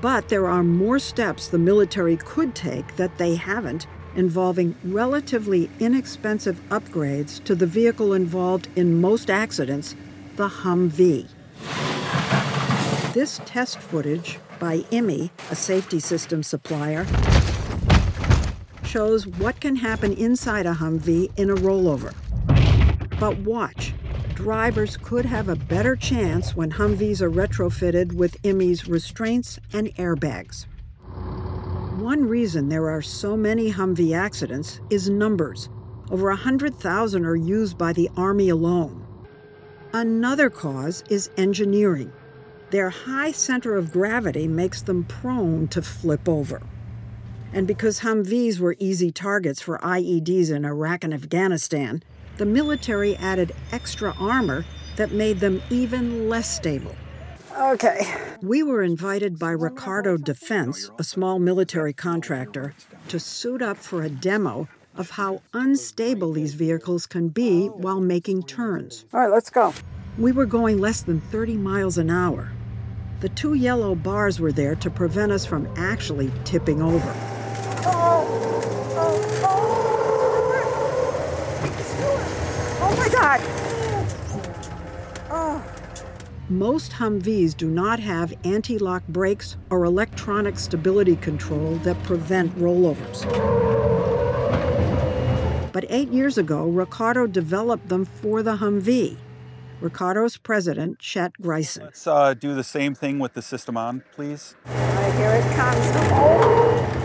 But 0.00 0.28
there 0.28 0.46
are 0.46 0.62
more 0.62 1.00
steps 1.00 1.48
the 1.48 1.58
military 1.58 2.16
could 2.16 2.54
take 2.54 2.94
that 2.94 3.18
they 3.18 3.34
haven't, 3.34 3.88
involving 4.14 4.76
relatively 4.84 5.68
inexpensive 5.80 6.60
upgrades 6.68 7.42
to 7.42 7.56
the 7.56 7.66
vehicle 7.66 8.12
involved 8.12 8.68
in 8.76 9.00
most 9.00 9.30
accidents 9.30 9.96
the 10.36 10.48
Humvee. 10.48 11.26
This 13.14 13.40
test 13.46 13.80
footage 13.80 14.38
by 14.60 14.78
IMI, 14.92 15.30
a 15.50 15.56
safety 15.56 15.98
system 15.98 16.44
supplier, 16.44 17.04
shows 18.88 19.26
what 19.26 19.60
can 19.60 19.76
happen 19.76 20.14
inside 20.14 20.64
a 20.64 20.72
Humvee 20.72 21.30
in 21.38 21.50
a 21.50 21.54
rollover. 21.54 22.14
But 23.20 23.36
watch. 23.40 23.92
drivers 24.34 24.96
could 24.96 25.26
have 25.26 25.48
a 25.48 25.56
better 25.56 25.96
chance 25.96 26.54
when 26.54 26.70
Humvees 26.70 27.20
are 27.20 27.30
retrofitted 27.30 28.12
with 28.12 28.40
IME's 28.44 28.88
restraints 28.88 29.58
and 29.72 29.88
airbags. 29.96 30.66
One 31.98 32.24
reason 32.24 32.68
there 32.68 32.88
are 32.88 33.02
so 33.02 33.36
many 33.36 33.72
Humvee 33.72 34.16
accidents 34.16 34.80
is 34.88 35.10
numbers. 35.10 35.68
Over 36.10 36.28
100,000 36.28 37.26
are 37.26 37.36
used 37.36 37.76
by 37.76 37.92
the 37.92 38.08
Army 38.16 38.48
alone. 38.48 39.04
Another 39.92 40.48
cause 40.48 41.02
is 41.10 41.30
engineering. 41.36 42.12
Their 42.70 42.90
high 42.90 43.32
center 43.32 43.76
of 43.76 43.92
gravity 43.92 44.46
makes 44.46 44.82
them 44.82 45.04
prone 45.04 45.66
to 45.68 45.82
flip 45.82 46.28
over. 46.28 46.62
And 47.52 47.66
because 47.66 48.00
Humvees 48.00 48.58
were 48.58 48.76
easy 48.78 49.10
targets 49.10 49.60
for 49.60 49.78
IEDs 49.78 50.50
in 50.50 50.64
Iraq 50.64 51.04
and 51.04 51.14
Afghanistan, 51.14 52.02
the 52.36 52.46
military 52.46 53.16
added 53.16 53.54
extra 53.72 54.14
armor 54.18 54.64
that 54.96 55.12
made 55.12 55.40
them 55.40 55.62
even 55.70 56.28
less 56.28 56.54
stable. 56.54 56.94
Okay. 57.58 58.06
We 58.42 58.62
were 58.62 58.82
invited 58.82 59.38
by 59.38 59.50
Ricardo 59.50 60.16
Defense, 60.16 60.90
a 60.98 61.04
small 61.04 61.38
military 61.38 61.92
contractor, 61.92 62.74
to 63.08 63.18
suit 63.18 63.62
up 63.62 63.78
for 63.78 64.02
a 64.02 64.10
demo 64.10 64.68
of 64.96 65.10
how 65.10 65.42
unstable 65.52 66.32
these 66.32 66.54
vehicles 66.54 67.06
can 67.06 67.28
be 67.28 67.66
while 67.68 68.00
making 68.00 68.42
turns. 68.44 69.06
All 69.12 69.20
right, 69.20 69.30
let's 69.30 69.50
go. 69.50 69.72
We 70.18 70.32
were 70.32 70.46
going 70.46 70.78
less 70.78 71.02
than 71.02 71.20
30 71.20 71.56
miles 71.56 71.98
an 71.98 72.10
hour. 72.10 72.50
The 73.20 73.28
two 73.30 73.54
yellow 73.54 73.94
bars 73.94 74.38
were 74.38 74.52
there 74.52 74.76
to 74.76 74.90
prevent 74.90 75.32
us 75.32 75.44
from 75.44 75.68
actually 75.76 76.30
tipping 76.44 76.82
over. 76.82 77.37
Oh, 77.84 78.26
oh, 78.96 79.22
oh. 79.44 79.78
oh 82.82 82.96
my 82.96 83.08
God! 83.08 83.40
Oh. 85.30 85.64
Most 86.48 86.92
Humvees 86.92 87.56
do 87.56 87.68
not 87.68 88.00
have 88.00 88.32
anti 88.44 88.78
lock 88.78 89.06
brakes 89.08 89.56
or 89.70 89.84
electronic 89.84 90.58
stability 90.58 91.16
control 91.16 91.76
that 91.76 92.02
prevent 92.04 92.56
rollovers. 92.58 93.24
But 95.72 95.84
eight 95.90 96.08
years 96.08 96.38
ago, 96.38 96.66
Ricardo 96.66 97.26
developed 97.26 97.88
them 97.88 98.04
for 98.04 98.42
the 98.42 98.56
Humvee. 98.56 99.16
Ricardo's 99.80 100.36
president, 100.36 100.98
Chet 100.98 101.34
Grayson. 101.40 101.84
Let's 101.84 102.06
uh, 102.06 102.34
do 102.34 102.54
the 102.54 102.64
same 102.64 102.94
thing 102.94 103.18
with 103.18 103.34
the 103.34 103.42
system 103.42 103.76
on, 103.76 104.02
please. 104.12 104.56
Here 104.66 105.30
it 105.30 105.54
comes. 105.54 105.78
Oh. 106.10 106.97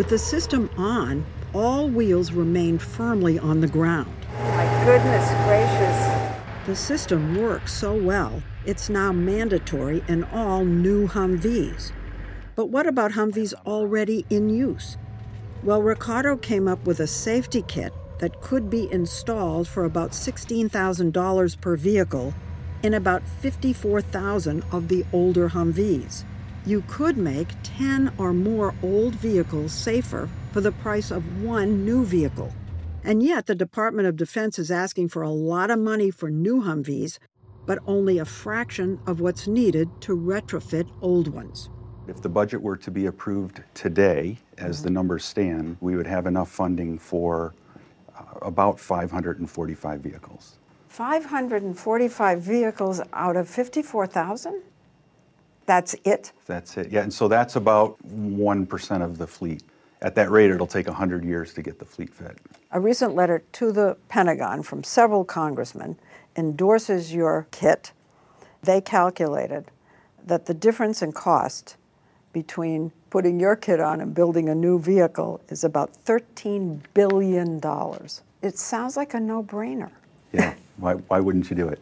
With 0.00 0.08
the 0.08 0.18
system 0.18 0.70
on, 0.78 1.26
all 1.52 1.86
wheels 1.86 2.32
remain 2.32 2.78
firmly 2.78 3.38
on 3.38 3.60
the 3.60 3.68
ground. 3.68 4.16
My 4.32 4.84
goodness 4.86 5.28
gracious. 5.44 6.36
The 6.64 6.74
system 6.74 7.36
works 7.36 7.74
so 7.74 7.94
well, 7.94 8.42
it's 8.64 8.88
now 8.88 9.12
mandatory 9.12 10.02
in 10.08 10.24
all 10.24 10.64
new 10.64 11.06
Humvees. 11.06 11.92
But 12.56 12.70
what 12.70 12.86
about 12.86 13.12
Humvees 13.12 13.52
already 13.66 14.24
in 14.30 14.48
use? 14.48 14.96
Well, 15.62 15.82
Ricardo 15.82 16.38
came 16.38 16.66
up 16.66 16.86
with 16.86 17.00
a 17.00 17.06
safety 17.06 17.60
kit 17.68 17.92
that 18.20 18.40
could 18.40 18.70
be 18.70 18.90
installed 18.90 19.68
for 19.68 19.84
about 19.84 20.12
$16,000 20.12 21.60
per 21.60 21.76
vehicle 21.76 22.32
in 22.82 22.94
about 22.94 23.22
54,000 23.42 24.64
of 24.72 24.88
the 24.88 25.04
older 25.12 25.50
Humvees. 25.50 26.24
You 26.66 26.84
could 26.88 27.16
make 27.16 27.48
10 27.62 28.12
or 28.18 28.34
more 28.34 28.74
old 28.82 29.14
vehicles 29.14 29.72
safer 29.72 30.28
for 30.52 30.60
the 30.60 30.72
price 30.72 31.10
of 31.10 31.42
one 31.42 31.86
new 31.86 32.04
vehicle. 32.04 32.52
And 33.02 33.22
yet, 33.22 33.46
the 33.46 33.54
Department 33.54 34.08
of 34.08 34.16
Defense 34.16 34.58
is 34.58 34.70
asking 34.70 35.08
for 35.08 35.22
a 35.22 35.30
lot 35.30 35.70
of 35.70 35.78
money 35.78 36.10
for 36.10 36.28
new 36.28 36.62
Humvees, 36.62 37.18
but 37.64 37.78
only 37.86 38.18
a 38.18 38.26
fraction 38.26 39.00
of 39.06 39.20
what's 39.20 39.46
needed 39.46 39.88
to 40.02 40.14
retrofit 40.14 40.86
old 41.00 41.28
ones. 41.28 41.70
If 42.08 42.20
the 42.20 42.28
budget 42.28 42.60
were 42.60 42.76
to 42.76 42.90
be 42.90 43.06
approved 43.06 43.62
today, 43.72 44.38
as 44.58 44.82
the 44.82 44.88
mm-hmm. 44.88 44.94
numbers 44.94 45.24
stand, 45.24 45.78
we 45.80 45.96
would 45.96 46.06
have 46.06 46.26
enough 46.26 46.50
funding 46.50 46.98
for 46.98 47.54
uh, 48.18 48.22
about 48.42 48.78
545 48.78 50.00
vehicles. 50.00 50.58
545 50.88 52.42
vehicles 52.42 53.00
out 53.14 53.36
of 53.36 53.48
54,000? 53.48 54.62
That's 55.70 55.94
it? 56.02 56.32
That's 56.46 56.76
it, 56.78 56.90
yeah. 56.90 57.02
And 57.02 57.14
so 57.14 57.28
that's 57.28 57.54
about 57.54 57.96
1% 58.08 59.02
of 59.04 59.18
the 59.18 59.26
fleet. 59.28 59.62
At 60.02 60.16
that 60.16 60.28
rate, 60.28 60.50
it'll 60.50 60.66
take 60.66 60.88
100 60.88 61.24
years 61.24 61.54
to 61.54 61.62
get 61.62 61.78
the 61.78 61.84
fleet 61.84 62.12
fit. 62.12 62.38
A 62.72 62.80
recent 62.80 63.14
letter 63.14 63.44
to 63.52 63.70
the 63.70 63.96
Pentagon 64.08 64.64
from 64.64 64.82
several 64.82 65.24
congressmen 65.24 65.96
endorses 66.34 67.14
your 67.14 67.46
kit. 67.52 67.92
They 68.64 68.80
calculated 68.80 69.66
that 70.26 70.46
the 70.46 70.54
difference 70.54 71.02
in 71.02 71.12
cost 71.12 71.76
between 72.32 72.90
putting 73.10 73.38
your 73.38 73.54
kit 73.54 73.78
on 73.78 74.00
and 74.00 74.12
building 74.12 74.48
a 74.48 74.54
new 74.56 74.80
vehicle 74.80 75.40
is 75.50 75.62
about 75.62 75.92
$13 76.04 76.80
billion. 76.94 77.60
It 78.42 78.58
sounds 78.58 78.96
like 78.96 79.14
a 79.14 79.20
no 79.20 79.44
brainer. 79.44 79.92
Yeah, 80.32 80.54
why, 80.78 80.94
why 80.94 81.20
wouldn't 81.20 81.48
you 81.48 81.54
do 81.54 81.68
it? 81.68 81.78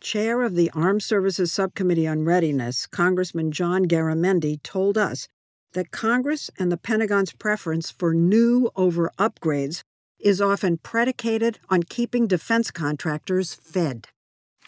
Chair 0.00 0.42
of 0.42 0.54
the 0.54 0.70
Armed 0.74 1.02
Services 1.02 1.52
Subcommittee 1.52 2.06
on 2.06 2.24
Readiness, 2.24 2.86
Congressman 2.86 3.50
John 3.50 3.86
Garamendi, 3.86 4.62
told 4.62 4.96
us 4.96 5.26
that 5.72 5.90
Congress 5.90 6.50
and 6.58 6.70
the 6.70 6.76
Pentagon's 6.76 7.32
preference 7.32 7.90
for 7.90 8.14
new 8.14 8.70
over 8.76 9.10
upgrades 9.18 9.82
is 10.20 10.40
often 10.40 10.78
predicated 10.78 11.58
on 11.68 11.82
keeping 11.82 12.28
defense 12.28 12.70
contractors 12.70 13.54
fed. 13.54 14.06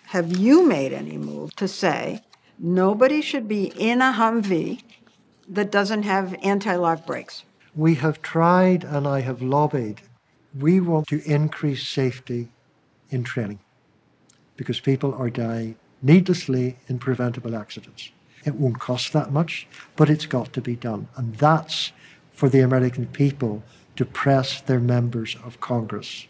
Have 0.06 0.36
you 0.36 0.66
made 0.66 0.92
any 0.92 1.16
move 1.16 1.54
to 1.56 1.68
say 1.68 2.22
nobody 2.58 3.22
should 3.22 3.46
be 3.46 3.72
in 3.76 4.02
a 4.02 4.12
Humvee 4.12 4.82
that 5.48 5.70
doesn't 5.70 6.02
have 6.02 6.34
anti 6.42 6.74
lock 6.74 7.06
brakes? 7.06 7.44
We 7.76 7.94
have 7.96 8.20
tried 8.20 8.82
and 8.82 9.06
I 9.06 9.20
have 9.20 9.42
lobbied. 9.42 10.02
We 10.58 10.80
want 10.80 11.06
to 11.08 11.22
increase 11.24 11.86
safety 11.86 12.48
in 13.10 13.22
training 13.22 13.60
because 14.60 14.78
people 14.78 15.14
are 15.14 15.30
dying 15.30 15.74
needlessly 16.02 16.76
in 16.86 16.98
preventable 16.98 17.56
accidents. 17.56 18.10
It 18.44 18.56
won't 18.56 18.78
cost 18.78 19.14
that 19.14 19.32
much, 19.32 19.66
but 19.96 20.10
it's 20.10 20.26
got 20.26 20.52
to 20.52 20.60
be 20.60 20.76
done. 20.76 21.08
And 21.16 21.34
that's 21.36 21.92
for 22.30 22.50
the 22.50 22.60
American 22.60 23.06
people 23.06 23.62
to 23.96 24.04
press 24.04 24.60
their 24.60 24.78
members 24.78 25.34
of 25.42 25.62
Congress. 25.62 26.26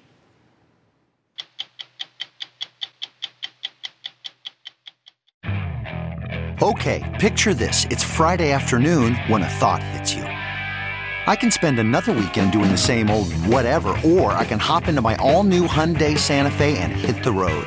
Okay, 6.62 7.16
picture 7.18 7.52
this. 7.52 7.84
It's 7.90 8.04
Friday 8.04 8.52
afternoon 8.52 9.16
when 9.26 9.42
a 9.42 9.48
thought 9.48 9.82
hits 9.82 10.14
you. 10.14 10.22
I 10.22 11.34
can 11.34 11.50
spend 11.50 11.80
another 11.80 12.12
weekend 12.12 12.52
doing 12.52 12.70
the 12.70 12.78
same 12.78 13.10
old 13.10 13.32
whatever, 13.46 13.96
or 14.04 14.34
I 14.34 14.44
can 14.44 14.60
hop 14.60 14.86
into 14.86 15.02
my 15.02 15.16
all 15.16 15.42
new 15.42 15.66
Hyundai 15.66 16.16
Santa 16.16 16.52
Fe 16.52 16.78
and 16.78 16.92
hit 16.92 17.24
the 17.24 17.32
road. 17.32 17.66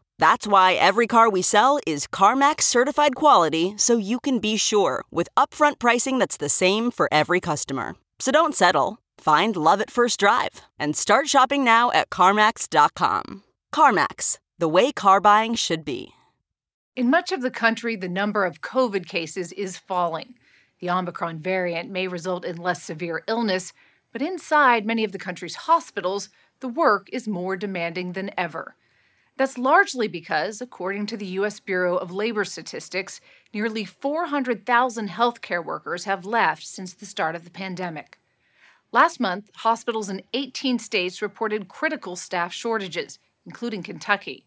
That's 0.21 0.45
why 0.45 0.73
every 0.73 1.07
car 1.07 1.31
we 1.31 1.41
sell 1.41 1.79
is 1.87 2.05
CarMax 2.05 2.61
certified 2.61 3.15
quality 3.15 3.73
so 3.75 3.97
you 3.97 4.19
can 4.19 4.37
be 4.37 4.55
sure 4.55 5.03
with 5.09 5.33
upfront 5.35 5.79
pricing 5.79 6.19
that's 6.19 6.37
the 6.37 6.47
same 6.47 6.91
for 6.91 7.09
every 7.11 7.39
customer. 7.39 7.95
So 8.19 8.31
don't 8.31 8.53
settle. 8.53 8.99
Find 9.17 9.55
love 9.55 9.81
at 9.81 9.89
first 9.89 10.19
drive 10.19 10.61
and 10.77 10.95
start 10.95 11.27
shopping 11.27 11.63
now 11.63 11.89
at 11.89 12.11
CarMax.com. 12.11 13.41
CarMax, 13.73 14.37
the 14.59 14.67
way 14.67 14.91
car 14.91 15.19
buying 15.19 15.55
should 15.55 15.83
be. 15.83 16.13
In 16.95 17.09
much 17.09 17.31
of 17.31 17.41
the 17.41 17.49
country, 17.49 17.95
the 17.95 18.07
number 18.07 18.45
of 18.45 18.61
COVID 18.61 19.07
cases 19.07 19.51
is 19.53 19.79
falling. 19.79 20.35
The 20.81 20.91
Omicron 20.91 21.39
variant 21.39 21.89
may 21.89 22.07
result 22.07 22.45
in 22.45 22.57
less 22.57 22.83
severe 22.83 23.23
illness, 23.27 23.73
but 24.13 24.21
inside 24.21 24.85
many 24.85 25.03
of 25.03 25.13
the 25.13 25.17
country's 25.17 25.55
hospitals, 25.65 26.29
the 26.59 26.67
work 26.67 27.09
is 27.11 27.27
more 27.27 27.57
demanding 27.57 28.11
than 28.11 28.29
ever. 28.37 28.75
That's 29.41 29.57
largely 29.57 30.07
because, 30.07 30.61
according 30.61 31.07
to 31.07 31.17
the 31.17 31.25
U.S. 31.41 31.59
Bureau 31.59 31.97
of 31.97 32.11
Labor 32.11 32.45
Statistics, 32.45 33.19
nearly 33.51 33.83
400,000 33.83 35.09
healthcare 35.09 35.65
workers 35.65 36.03
have 36.03 36.27
left 36.27 36.63
since 36.63 36.93
the 36.93 37.07
start 37.07 37.35
of 37.35 37.43
the 37.43 37.49
pandemic. 37.49 38.19
Last 38.91 39.19
month, 39.19 39.49
hospitals 39.55 40.09
in 40.09 40.21
18 40.35 40.77
states 40.77 41.23
reported 41.23 41.69
critical 41.69 42.15
staff 42.15 42.53
shortages, 42.53 43.17
including 43.43 43.81
Kentucky. 43.81 44.45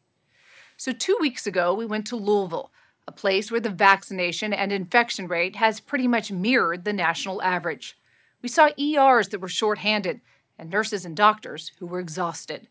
So, 0.76 0.92
two 0.92 1.18
weeks 1.20 1.44
ago, 1.44 1.74
we 1.74 1.86
went 1.86 2.06
to 2.06 2.16
Louisville, 2.16 2.70
a 3.08 3.10
place 3.10 3.50
where 3.50 3.58
the 3.58 3.70
vaccination 3.70 4.52
and 4.52 4.70
infection 4.70 5.26
rate 5.26 5.56
has 5.56 5.80
pretty 5.80 6.06
much 6.06 6.30
mirrored 6.30 6.84
the 6.84 6.92
national 6.92 7.42
average. 7.42 7.98
We 8.42 8.48
saw 8.48 8.68
ERs 8.78 9.30
that 9.30 9.40
were 9.40 9.48
shorthanded 9.48 10.20
and 10.56 10.70
nurses 10.70 11.04
and 11.04 11.16
doctors 11.16 11.72
who 11.80 11.86
were 11.88 11.98
exhausted. 11.98 12.68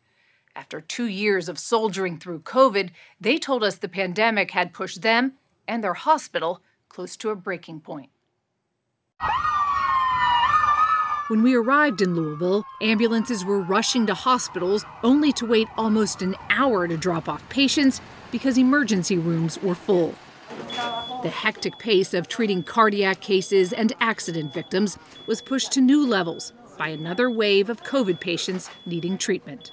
After 0.55 0.81
two 0.81 1.07
years 1.07 1.49
of 1.49 1.57
soldiering 1.57 2.19
through 2.19 2.41
COVID, 2.41 2.91
they 3.19 3.39
told 3.39 3.63
us 3.63 3.75
the 3.75 3.89
pandemic 3.89 4.51
had 4.51 4.71
pushed 4.71 5.01
them 5.01 5.33
and 5.67 5.83
their 5.83 5.95
hospital 5.95 6.61
close 6.89 7.17
to 7.17 7.31
a 7.31 7.35
breaking 7.35 7.79
point. 7.79 8.11
When 11.27 11.41
we 11.41 11.55
arrived 11.55 12.03
in 12.03 12.13
Louisville, 12.13 12.65
ambulances 12.83 13.43
were 13.43 13.61
rushing 13.61 14.05
to 14.05 14.13
hospitals 14.13 14.85
only 15.03 15.31
to 15.33 15.45
wait 15.47 15.67
almost 15.75 16.21
an 16.21 16.35
hour 16.51 16.87
to 16.87 16.97
drop 16.97 17.27
off 17.27 17.47
patients 17.49 17.99
because 18.29 18.57
emergency 18.57 19.17
rooms 19.17 19.59
were 19.63 19.73
full. 19.73 20.13
The 21.23 21.31
hectic 21.33 21.79
pace 21.79 22.13
of 22.13 22.27
treating 22.27 22.61
cardiac 22.61 23.21
cases 23.21 23.73
and 23.73 23.93
accident 23.99 24.53
victims 24.53 24.99
was 25.25 25.41
pushed 25.41 25.71
to 25.71 25.81
new 25.81 26.05
levels 26.05 26.53
by 26.77 26.89
another 26.89 27.31
wave 27.31 27.71
of 27.71 27.81
COVID 27.83 28.19
patients 28.19 28.69
needing 28.85 29.17
treatment. 29.17 29.71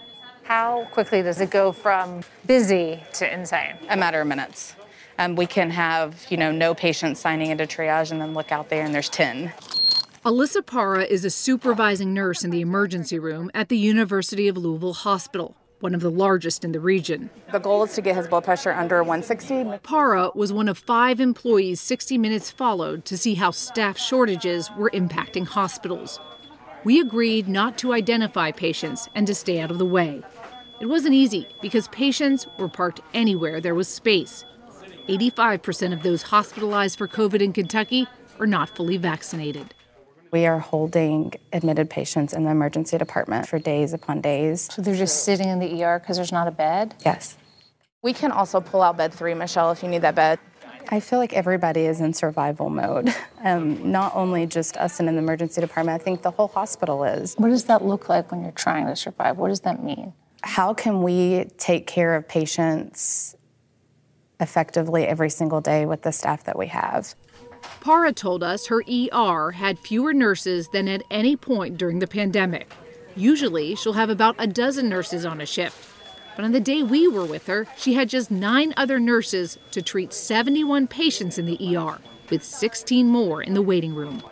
How 0.50 0.88
quickly 0.90 1.22
does 1.22 1.40
it 1.40 1.50
go 1.50 1.70
from 1.70 2.24
busy 2.44 3.04
to 3.12 3.32
insane? 3.32 3.76
A 3.88 3.96
matter 3.96 4.20
of 4.20 4.26
minutes. 4.26 4.74
Um, 5.16 5.36
we 5.36 5.46
can 5.46 5.70
have, 5.70 6.26
you 6.28 6.36
know, 6.36 6.50
no 6.50 6.74
patients 6.74 7.20
signing 7.20 7.52
into 7.52 7.68
triage 7.68 8.10
and 8.10 8.20
then 8.20 8.34
look 8.34 8.50
out 8.50 8.68
there 8.68 8.84
and 8.84 8.92
there's 8.92 9.08
10. 9.10 9.52
Alyssa 10.24 10.66
Para 10.66 11.04
is 11.04 11.24
a 11.24 11.30
supervising 11.30 12.12
nurse 12.12 12.42
in 12.42 12.50
the 12.50 12.62
emergency 12.62 13.16
room 13.16 13.48
at 13.54 13.68
the 13.68 13.78
University 13.78 14.48
of 14.48 14.56
Louisville 14.56 14.92
Hospital, 14.92 15.54
one 15.78 15.94
of 15.94 16.00
the 16.00 16.10
largest 16.10 16.64
in 16.64 16.72
the 16.72 16.80
region. 16.80 17.30
The 17.52 17.60
goal 17.60 17.84
is 17.84 17.92
to 17.92 18.02
get 18.02 18.16
his 18.16 18.26
blood 18.26 18.42
pressure 18.42 18.72
under 18.72 19.04
160. 19.04 19.78
Para 19.84 20.32
was 20.34 20.52
one 20.52 20.68
of 20.68 20.78
five 20.78 21.20
employees 21.20 21.80
60 21.80 22.18
Minutes 22.18 22.50
followed 22.50 23.04
to 23.04 23.16
see 23.16 23.34
how 23.34 23.52
staff 23.52 23.96
shortages 23.96 24.68
were 24.76 24.90
impacting 24.90 25.46
hospitals. 25.46 26.18
We 26.82 26.98
agreed 26.98 27.46
not 27.46 27.76
to 27.78 27.92
identify 27.92 28.52
patients 28.52 29.08
and 29.14 29.26
to 29.26 29.34
stay 29.34 29.60
out 29.60 29.70
of 29.70 29.78
the 29.78 29.84
way. 29.84 30.22
It 30.80 30.88
wasn't 30.88 31.14
easy 31.14 31.46
because 31.60 31.88
patients 31.88 32.46
were 32.58 32.66
parked 32.68 33.00
anywhere 33.12 33.60
there 33.60 33.74
was 33.74 33.86
space. 33.86 34.46
85% 35.08 35.92
of 35.92 36.02
those 36.02 36.22
hospitalized 36.22 36.96
for 36.96 37.06
COVID 37.06 37.42
in 37.42 37.52
Kentucky 37.52 38.06
are 38.38 38.46
not 38.46 38.74
fully 38.74 38.96
vaccinated. 38.96 39.74
We 40.30 40.46
are 40.46 40.58
holding 40.58 41.34
admitted 41.52 41.90
patients 41.90 42.32
in 42.32 42.44
the 42.44 42.50
emergency 42.50 42.96
department 42.96 43.46
for 43.46 43.58
days 43.58 43.92
upon 43.92 44.22
days. 44.22 44.70
So 44.72 44.80
they're 44.80 44.94
just 44.94 45.24
sitting 45.24 45.50
in 45.50 45.58
the 45.58 45.84
ER 45.84 45.98
because 45.98 46.16
there's 46.16 46.32
not 46.32 46.48
a 46.48 46.50
bed? 46.50 46.94
Yes. 47.04 47.36
We 48.00 48.14
can 48.14 48.32
also 48.32 48.62
pull 48.62 48.80
out 48.80 48.96
bed 48.96 49.12
three, 49.12 49.34
Michelle, 49.34 49.72
if 49.72 49.82
you 49.82 49.88
need 49.90 50.00
that 50.00 50.14
bed. 50.14 50.38
I 50.88 51.00
feel 51.00 51.18
like 51.18 51.34
everybody 51.34 51.82
is 51.82 52.00
in 52.00 52.14
survival 52.14 52.70
mode. 52.70 53.14
Um, 53.42 53.90
not 53.90 54.14
only 54.14 54.44
just 54.44 54.76
us 54.76 55.00
in 55.00 55.06
the 55.06 55.16
emergency 55.16 55.62
department, 55.62 55.98
I 55.98 56.04
think 56.04 56.20
the 56.20 56.30
whole 56.30 56.48
hospital 56.48 57.04
is. 57.04 57.34
What 57.38 57.48
does 57.48 57.64
that 57.64 57.82
look 57.82 58.10
like 58.10 58.30
when 58.30 58.42
you're 58.42 58.52
trying 58.52 58.84
to 58.84 58.94
survive? 58.94 59.38
What 59.38 59.48
does 59.48 59.60
that 59.60 59.82
mean? 59.82 60.12
How 60.42 60.74
can 60.74 61.03
we 61.03 61.46
take 61.59 61.87
care 61.87 62.14
of 62.14 62.26
patients 62.26 63.37
effectively 64.40 65.07
every 65.07 65.31
single 65.31 65.61
day 65.61 65.85
with 65.85 66.03
the 66.03 66.12
staff 66.12 66.44
that 66.44 66.59
we 66.59 66.68
have? 66.68 67.14
Para 67.81 68.12
told 68.12 68.42
us 68.42 68.66
her 68.66 68.83
ER 68.88 69.50
had 69.50 69.79
fewer 69.79 70.14
nurses 70.14 70.68
than 70.68 70.88
at 70.88 71.03
any 71.11 71.37
point 71.37 71.76
during 71.76 71.98
the 71.98 72.07
pandemic. 72.07 72.72
Usually, 73.16 73.74
she'll 73.74 73.92
have 73.92 74.09
about 74.09 74.37
a 74.38 74.46
dozen 74.46 74.88
nurses 74.88 75.26
on 75.26 75.40
a 75.40 75.46
shift. 75.46 75.76
But 76.37 76.44
on 76.44 76.53
the 76.53 76.61
day 76.61 76.83
we 76.83 77.09
were 77.09 77.26
with 77.26 77.46
her, 77.48 77.66
she 77.76 77.94
had 77.94 78.09
just 78.09 78.31
nine 78.31 78.72
other 78.76 78.98
nurses 78.98 79.59
to 79.72 79.83
treat 79.83 80.12
71 80.12 80.87
patients 80.87 81.38
in 81.38 81.44
the 81.44 81.76
ER, 81.76 81.98
with 82.31 82.44
16 82.44 83.07
more 83.07 83.42
in 83.42 83.55
the 83.55 83.62
waiting 83.62 83.94
room. 83.94 84.22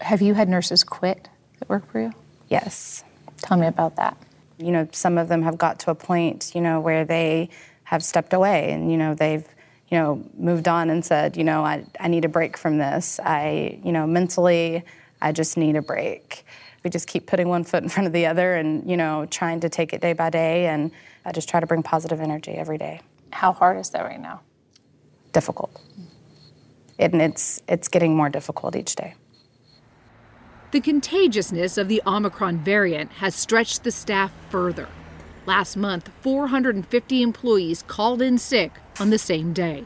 Have 0.00 0.22
you 0.22 0.34
had 0.34 0.48
nurses 0.48 0.82
quit 0.82 1.28
that 1.58 1.68
work 1.68 1.88
for 1.92 2.00
you? 2.00 2.12
Yes. 2.48 3.04
Tell 3.38 3.56
me 3.56 3.66
about 3.66 3.96
that. 3.96 4.16
You 4.62 4.72
know, 4.72 4.88
some 4.92 5.18
of 5.18 5.28
them 5.28 5.42
have 5.42 5.58
got 5.58 5.78
to 5.80 5.90
a 5.90 5.94
point, 5.94 6.52
you 6.54 6.60
know, 6.60 6.80
where 6.80 7.04
they 7.04 7.50
have 7.84 8.02
stepped 8.02 8.32
away 8.32 8.72
and, 8.72 8.90
you 8.90 8.96
know, 8.96 9.14
they've 9.14 9.46
you 9.92 9.98
know, 9.98 10.24
moved 10.38 10.68
on 10.68 10.88
and 10.88 11.04
said, 11.04 11.36
you 11.36 11.44
know, 11.44 11.66
I, 11.66 11.84
I 12.00 12.08
need 12.08 12.24
a 12.24 12.28
break 12.28 12.56
from 12.56 12.78
this. 12.78 13.20
I, 13.22 13.78
you 13.84 13.92
know, 13.92 14.06
mentally, 14.06 14.84
I 15.20 15.32
just 15.32 15.58
need 15.58 15.76
a 15.76 15.82
break. 15.82 16.46
We 16.82 16.88
just 16.88 17.06
keep 17.06 17.26
putting 17.26 17.50
one 17.50 17.62
foot 17.62 17.82
in 17.82 17.90
front 17.90 18.06
of 18.06 18.14
the 18.14 18.24
other 18.24 18.54
and, 18.54 18.88
you 18.90 18.96
know, 18.96 19.26
trying 19.26 19.60
to 19.60 19.68
take 19.68 19.92
it 19.92 20.00
day 20.00 20.14
by 20.14 20.30
day. 20.30 20.66
And 20.66 20.92
I 21.26 21.32
just 21.32 21.46
try 21.46 21.60
to 21.60 21.66
bring 21.66 21.82
positive 21.82 22.22
energy 22.22 22.52
every 22.52 22.78
day. 22.78 23.02
How 23.32 23.52
hard 23.52 23.76
is 23.76 23.90
that 23.90 24.02
right 24.06 24.18
now? 24.18 24.40
Difficult. 25.34 25.78
And 26.98 27.20
it's, 27.20 27.60
it's 27.68 27.88
getting 27.88 28.16
more 28.16 28.30
difficult 28.30 28.74
each 28.74 28.96
day. 28.96 29.14
The 30.72 30.80
contagiousness 30.80 31.76
of 31.76 31.88
the 31.88 32.00
Omicron 32.06 32.60
variant 32.60 33.12
has 33.12 33.34
stretched 33.34 33.84
the 33.84 33.90
staff 33.90 34.32
further. 34.48 34.88
Last 35.44 35.76
month, 35.76 36.10
450 36.22 37.20
employees 37.20 37.82
called 37.86 38.22
in 38.22 38.38
sick 38.38 38.72
on 38.98 39.10
the 39.10 39.18
same 39.18 39.52
day. 39.52 39.84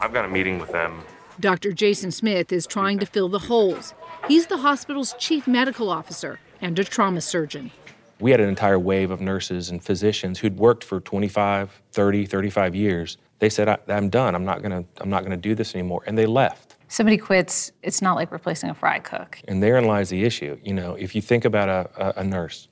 I've 0.00 0.12
got 0.12 0.24
a 0.24 0.28
meeting 0.28 0.60
with 0.60 0.70
them. 0.70 1.02
Dr. 1.40 1.72
Jason 1.72 2.12
Smith 2.12 2.52
is 2.52 2.68
trying 2.68 3.00
to 3.00 3.06
fill 3.06 3.28
the 3.28 3.40
holes. 3.40 3.94
He's 4.28 4.46
the 4.46 4.58
hospital's 4.58 5.12
chief 5.18 5.48
medical 5.48 5.90
officer 5.90 6.38
and 6.60 6.78
a 6.78 6.84
trauma 6.84 7.20
surgeon. 7.20 7.72
We 8.20 8.30
had 8.30 8.38
an 8.38 8.48
entire 8.48 8.78
wave 8.78 9.10
of 9.10 9.20
nurses 9.20 9.70
and 9.70 9.82
physicians 9.82 10.38
who'd 10.38 10.56
worked 10.56 10.84
for 10.84 11.00
25, 11.00 11.82
30, 11.90 12.26
35 12.26 12.76
years. 12.76 13.16
They 13.40 13.48
said, 13.48 13.68
I, 13.68 13.78
am 13.88 14.08
done. 14.08 14.36
I'm 14.36 14.44
not 14.44 14.62
going 14.62 14.84
to 14.84 15.02
I'm 15.02 15.10
not 15.10 15.24
going 15.24 15.32
to 15.32 15.36
do 15.36 15.56
this 15.56 15.74
anymore." 15.74 16.04
And 16.06 16.16
they 16.16 16.26
left. 16.26 16.67
Somebody 16.88 17.18
quits, 17.18 17.70
it's 17.82 18.00
not 18.00 18.16
like 18.16 18.32
replacing 18.32 18.70
a 18.70 18.74
fry 18.74 18.98
cook. 18.98 19.38
And 19.46 19.62
therein 19.62 19.84
lies 19.84 20.08
the 20.08 20.24
issue. 20.24 20.58
You 20.64 20.72
know, 20.72 20.94
if 20.94 21.14
you 21.14 21.20
think 21.20 21.44
about 21.44 21.68
a, 21.68 22.20
a, 22.20 22.24
nurse, 22.24 22.68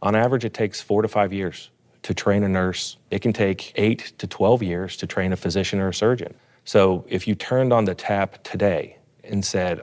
on 0.00 0.14
average 0.14 0.44
it 0.44 0.54
takes 0.54 0.80
4 0.80 1.02
to 1.02 1.08
5 1.08 1.32
years 1.32 1.70
to 2.02 2.14
train 2.14 2.42
a 2.44 2.48
nurse. 2.48 2.96
It 3.10 3.20
can 3.20 3.32
take 3.32 3.72
8 3.76 4.12
to 4.18 4.26
12 4.26 4.62
years 4.62 4.96
to 4.96 5.06
train 5.06 5.32
a 5.32 5.36
physician 5.36 5.80
or 5.80 5.88
a 5.88 5.94
surgeon. 5.94 6.34
So 6.64 7.04
if 7.08 7.28
you 7.28 7.34
turned 7.34 7.72
on 7.72 7.84
the 7.84 7.94
tap 7.94 8.42
today 8.42 8.96
and 9.24 9.44
said, 9.44 9.82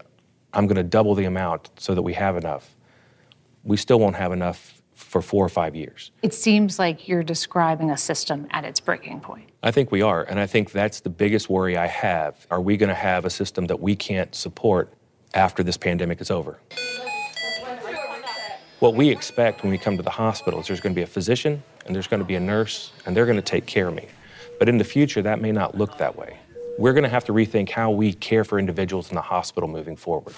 I'm 0.54 0.66
going 0.66 0.78
to 0.78 0.84
double 0.84 1.14
the 1.14 1.26
amount 1.26 1.70
so 1.78 1.94
that 1.94 2.02
we 2.02 2.14
have 2.14 2.38
enough, 2.38 2.76
we 3.64 3.78
still 3.78 4.00
won't 4.00 4.16
have 4.16 4.32
enough 4.32 4.82
for 4.96 5.22
four 5.22 5.46
or 5.46 5.50
five 5.50 5.76
years. 5.76 6.12
It 6.24 6.34
seems 6.34 6.80
like 6.80 7.08
you're 7.08 7.24
describing 7.24 7.92
a 7.92 7.98
system 7.98 8.48
at 8.52 8.64
its 8.64 8.80
breaking 8.80 9.20
point. 9.20 9.50
I 9.62 9.72
think 9.72 9.92
we 9.92 10.02
are. 10.02 10.24
And 10.24 10.40
I 10.40 10.48
think 10.48 10.72
that's 10.72 11.02
the 11.02 11.10
biggest 11.10 11.50
worry 11.50 11.78
I 11.78 11.88
have. 11.88 12.48
Are 12.50 12.62
we 12.62 12.78
going 12.78 12.90
to 12.90 12.96
have 12.96 13.26
a 13.26 13.30
system 13.30 13.68
that 13.68 13.80
we 13.80 13.96
can't 13.96 14.34
support 14.34 14.94
after 15.34 15.64
this 15.64 15.76
pandemic 15.76 16.22
is 16.22 16.32
over? 16.32 16.60
What 18.80 18.96
we 18.96 19.10
expect 19.10 19.64
when 19.64 19.72
we 19.72 19.78
come 19.78 19.98
to 19.98 20.04
the 20.04 20.10
hospital 20.10 20.60
is 20.62 20.68
there's 20.68 20.80
going 20.80 20.94
to 20.94 21.00
be 21.00 21.04
a 21.04 21.08
physician 21.08 21.62
and 21.86 21.94
there's 21.96 22.08
going 22.08 22.22
to 22.22 22.26
be 22.26 22.36
a 22.36 22.40
nurse 22.40 22.92
and 23.06 23.16
they're 23.16 23.26
going 23.26 23.38
to 23.38 23.42
take 23.42 23.66
care 23.66 23.88
of 23.88 23.94
me. 23.94 24.08
But 24.60 24.70
in 24.70 24.78
the 24.78 24.84
future, 24.84 25.22
that 25.22 25.42
may 25.42 25.52
not 25.52 25.78
look 25.78 25.98
that 25.98 26.16
way. 26.16 26.40
We're 26.78 26.94
going 26.94 27.04
to 27.04 27.10
have 27.10 27.26
to 27.26 27.34
rethink 27.34 27.70
how 27.70 27.92
we 27.92 28.14
care 28.14 28.44
for 28.44 28.60
individuals 28.60 29.10
in 29.10 29.16
the 29.16 29.22
hospital 29.22 29.68
moving 29.68 29.96
forward. 29.96 30.36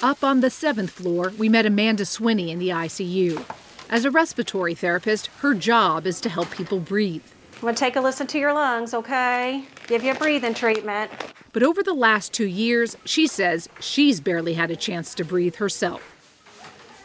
Up 0.00 0.22
on 0.22 0.38
the 0.42 0.48
seventh 0.48 0.90
floor, 0.90 1.32
we 1.38 1.48
met 1.48 1.66
Amanda 1.66 2.04
Swinney 2.04 2.50
in 2.50 2.60
the 2.60 2.68
ICU. 2.68 3.44
As 3.90 4.04
a 4.04 4.12
respiratory 4.12 4.76
therapist, 4.76 5.26
her 5.40 5.54
job 5.54 6.06
is 6.06 6.20
to 6.20 6.28
help 6.28 6.52
people 6.52 6.78
breathe. 6.78 7.24
I'm 7.54 7.62
going 7.62 7.74
to 7.74 7.80
take 7.80 7.96
a 7.96 8.00
listen 8.00 8.28
to 8.28 8.38
your 8.38 8.52
lungs, 8.52 8.94
okay? 8.94 9.64
Give 9.88 10.04
you 10.04 10.12
a 10.12 10.14
breathing 10.14 10.54
treatment. 10.54 11.10
But 11.52 11.64
over 11.64 11.82
the 11.82 11.94
last 11.94 12.32
two 12.32 12.46
years, 12.46 12.96
she 13.04 13.26
says 13.26 13.68
she's 13.80 14.20
barely 14.20 14.54
had 14.54 14.70
a 14.70 14.76
chance 14.76 15.16
to 15.16 15.24
breathe 15.24 15.56
herself. 15.56 16.00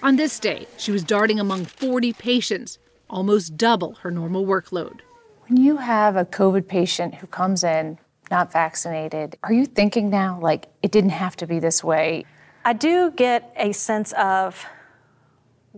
On 0.03 0.15
this 0.15 0.39
day, 0.39 0.67
she 0.77 0.91
was 0.91 1.03
darting 1.03 1.39
among 1.39 1.65
40 1.65 2.13
patients, 2.13 2.77
almost 3.09 3.57
double 3.57 3.95
her 4.03 4.11
normal 4.11 4.45
workload. 4.45 4.99
When 5.47 5.57
you 5.57 5.77
have 5.77 6.15
a 6.15 6.25
COVID 6.25 6.67
patient 6.67 7.15
who 7.15 7.25
comes 7.25 7.63
in 7.63 7.97
not 8.29 8.53
vaccinated, 8.53 9.35
are 9.41 9.51
you 9.51 9.65
thinking 9.65 10.11
now, 10.11 10.39
like, 10.39 10.67
it 10.83 10.91
didn't 10.91 11.09
have 11.09 11.35
to 11.37 11.47
be 11.47 11.57
this 11.57 11.83
way? 11.83 12.25
I 12.65 12.73
do 12.73 13.11
get 13.11 13.53
a 13.57 13.73
sense 13.73 14.13
of, 14.13 14.65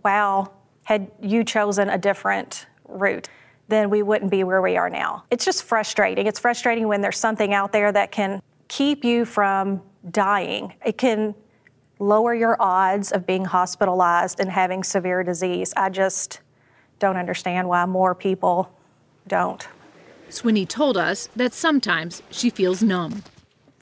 wow, 0.04 0.52
had 0.84 1.12
you 1.22 1.44
chosen 1.44 1.90
a 1.90 1.98
different 1.98 2.68
route, 2.88 3.28
then 3.68 3.90
we 3.90 4.04
wouldn't 4.04 4.30
be 4.30 4.44
where 4.44 4.62
we 4.62 4.78
are 4.78 4.90
now. 4.90 5.24
It's 5.32 5.44
just 5.44 5.64
frustrating. 5.64 6.28
It's 6.28 6.40
frustrating 6.40 6.88
when 6.88 7.02
there's 7.02 7.18
something 7.18 7.54
out 7.54 7.72
there 7.72 7.92
that 7.92 8.12
can 8.12 8.42
keep 8.68 9.04
you 9.04 9.26
from 9.26 9.82
dying. 10.12 10.74
It 10.86 10.98
can 10.98 11.34
lower 11.98 12.36
your 12.36 12.58
odds 12.60 13.12
of 13.12 13.26
being 13.26 13.46
hospitalized 13.46 14.40
and 14.40 14.52
having 14.52 14.84
severe 14.84 15.24
disease. 15.24 15.74
I 15.76 15.90
just 15.90 16.42
don't 17.00 17.18
understand 17.18 17.68
why 17.68 17.86
more 17.86 18.14
people 18.14 18.72
don't. 19.28 19.68
Swinney 20.30 20.68
told 20.68 20.98
us 20.98 21.30
that 21.36 21.54
sometimes 21.54 22.22
she 22.30 22.50
feels 22.50 22.84
numb. 22.84 23.24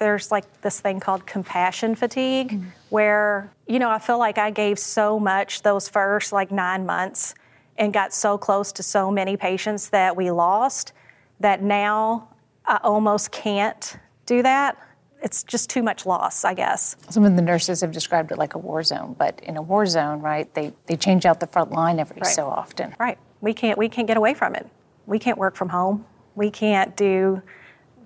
There's 0.04 0.32
like 0.32 0.62
this 0.62 0.82
thing 0.82 1.00
called 1.00 1.26
compassion 1.26 1.96
fatigue, 1.96 2.50
mm-hmm. 2.50 2.68
where, 2.90 3.50
you 3.68 3.80
know, 3.80 3.90
I 3.90 4.00
feel 4.00 4.20
like 4.20 4.38
I 4.38 4.52
gave 4.52 4.78
so 4.78 5.18
much 5.18 5.62
those 5.62 5.88
first 5.88 6.34
like 6.34 6.52
nine 6.52 6.86
months 6.86 7.36
and 7.78 7.94
got 7.94 8.14
so 8.14 8.38
close 8.38 8.74
to 8.74 8.84
so 8.84 9.10
many 9.10 9.38
patients 9.38 9.88
that 9.92 10.18
we 10.18 10.30
lost 10.30 10.92
that 11.40 11.64
now 11.64 12.28
I 12.66 12.82
almost 12.84 13.32
can't 13.32 13.98
do 14.26 14.44
that. 14.44 14.78
It's 15.22 15.42
just 15.42 15.70
too 15.70 15.82
much 15.82 16.06
loss, 16.06 16.44
I 16.44 16.54
guess. 16.54 16.98
Some 17.10 17.24
of 17.24 17.38
the 17.38 17.42
nurses 17.42 17.80
have 17.80 17.94
described 17.94 18.34
it 18.34 18.38
like 18.38 18.56
a 18.56 18.60
war 18.60 18.84
zone, 18.84 19.16
but 19.18 19.40
in 19.42 19.56
a 19.56 19.62
war 19.62 19.86
zone, 19.86 20.20
right, 20.20 20.54
they, 20.54 20.74
they 20.88 20.98
change 20.98 21.26
out 21.26 21.40
the 21.40 21.48
front 21.48 21.72
line 21.72 21.98
every 21.98 22.18
Right. 22.18 22.28
so 22.28 22.48
often. 22.48 22.94
Right. 23.00 23.18
We 23.40 23.54
can't 23.54 23.78
we 23.78 23.88
can't 23.88 24.08
get 24.08 24.18
away 24.18 24.34
from 24.34 24.54
it. 24.54 24.68
We 25.06 25.18
can't 25.18 25.38
work 25.38 25.56
from 25.56 25.70
home. 25.70 26.06
We 26.36 26.52
can't 26.52 26.94
do 26.98 27.42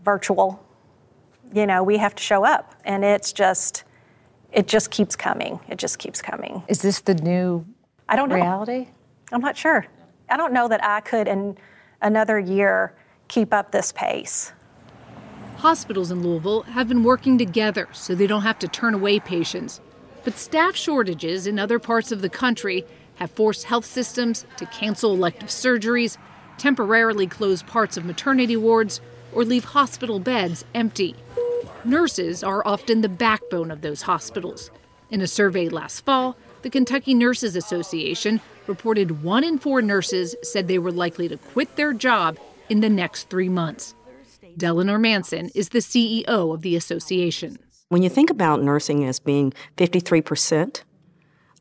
virtual. 0.05 0.63
You 1.53 1.65
know, 1.65 1.83
we 1.83 1.97
have 1.97 2.15
to 2.15 2.23
show 2.23 2.45
up 2.45 2.75
and 2.85 3.03
it's 3.03 3.31
just 3.31 3.83
it 4.51 4.67
just 4.67 4.91
keeps 4.91 5.15
coming. 5.15 5.59
It 5.67 5.77
just 5.77 5.99
keeps 5.99 6.21
coming. 6.21 6.63
Is 6.67 6.81
this 6.81 7.01
the 7.01 7.15
new 7.15 7.65
I 8.09 8.15
don't 8.15 8.29
know. 8.29 8.35
reality? 8.35 8.87
I'm 9.31 9.41
not 9.41 9.57
sure. 9.57 9.85
I 10.29 10.37
don't 10.37 10.53
know 10.53 10.67
that 10.67 10.83
I 10.83 11.01
could 11.01 11.27
in 11.27 11.57
another 12.01 12.39
year 12.39 12.93
keep 13.27 13.53
up 13.53 13.71
this 13.71 13.91
pace. 13.91 14.53
Hospitals 15.57 16.11
in 16.11 16.21
Louisville 16.21 16.61
have 16.63 16.87
been 16.87 17.03
working 17.03 17.37
together 17.37 17.87
so 17.91 18.13
they 18.13 18.27
don't 18.27 18.43
have 18.43 18.59
to 18.59 18.67
turn 18.67 18.93
away 18.93 19.19
patients. 19.19 19.81
But 20.23 20.37
staff 20.37 20.75
shortages 20.75 21.47
in 21.47 21.57
other 21.57 21.79
parts 21.79 22.11
of 22.11 22.21
the 22.21 22.29
country 22.29 22.85
have 23.15 23.31
forced 23.31 23.63
health 23.63 23.85
systems 23.85 24.45
to 24.57 24.65
cancel 24.67 25.13
elective 25.13 25.49
surgeries, 25.49 26.17
temporarily 26.57 27.27
close 27.27 27.63
parts 27.63 27.97
of 27.97 28.05
maternity 28.05 28.55
wards, 28.55 29.01
or 29.33 29.43
leave 29.43 29.65
hospital 29.65 30.19
beds 30.19 30.63
empty. 30.75 31.15
Nurses 31.87 32.43
are 32.43 32.67
often 32.67 32.99
the 32.99 33.07
backbone 33.07 33.71
of 33.71 33.79
those 33.79 34.01
hospitals. 34.01 34.69
In 35.09 35.21
a 35.21 35.27
survey 35.27 35.69
last 35.69 36.01
fall, 36.01 36.35
the 36.61 36.69
Kentucky 36.69 37.13
Nurses 37.13 37.55
Association 37.55 38.41
reported 38.67 39.23
one 39.23 39.45
in 39.45 39.57
four 39.57 39.81
nurses 39.81 40.35
said 40.43 40.67
they 40.67 40.79
were 40.79 40.91
likely 40.91 41.29
to 41.29 41.37
quit 41.37 41.77
their 41.77 41.93
job 41.93 42.37
in 42.67 42.81
the 42.81 42.89
next 42.89 43.29
three 43.29 43.47
months. 43.47 43.95
Delanor 44.57 44.99
Manson 44.99 45.49
is 45.55 45.69
the 45.69 45.79
CEO 45.79 46.53
of 46.53 46.61
the 46.61 46.75
association. 46.75 47.57
When 47.87 48.03
you 48.03 48.09
think 48.09 48.29
about 48.29 48.61
nursing 48.61 49.05
as 49.05 49.21
being 49.21 49.53
53% 49.77 50.81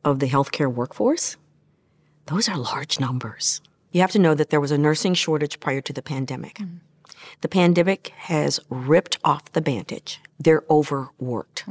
of 0.04 0.18
the 0.18 0.26
healthcare 0.26 0.72
workforce, 0.72 1.36
those 2.26 2.48
are 2.48 2.58
large 2.58 2.98
numbers. 2.98 3.60
You 3.92 4.00
have 4.00 4.10
to 4.10 4.18
know 4.18 4.34
that 4.34 4.50
there 4.50 4.60
was 4.60 4.72
a 4.72 4.78
nursing 4.78 5.14
shortage 5.14 5.60
prior 5.60 5.80
to 5.82 5.92
the 5.92 6.02
pandemic. 6.02 6.54
Mm. 6.54 6.80
The 7.42 7.48
pandemic 7.48 8.08
has 8.16 8.60
ripped 8.70 9.18
off 9.24 9.52
the 9.52 9.60
bandage. 9.60 10.20
They're 10.38 10.64
overworked. 10.70 11.64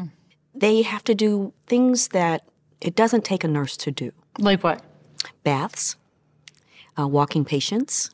They 0.54 0.84
have 0.84 1.04
to 1.06 1.16
do 1.16 1.54
things 1.68 2.10
that 2.10 2.44
it 2.82 2.96
doesn't 2.96 3.26
take 3.26 3.44
a 3.44 3.48
nurse 3.48 3.76
to 3.78 3.92
do. 3.92 4.12
Like 4.40 4.64
what? 4.64 4.82
Baths, 5.44 5.96
uh, 6.98 7.08
walking 7.08 7.46
patients, 7.46 8.12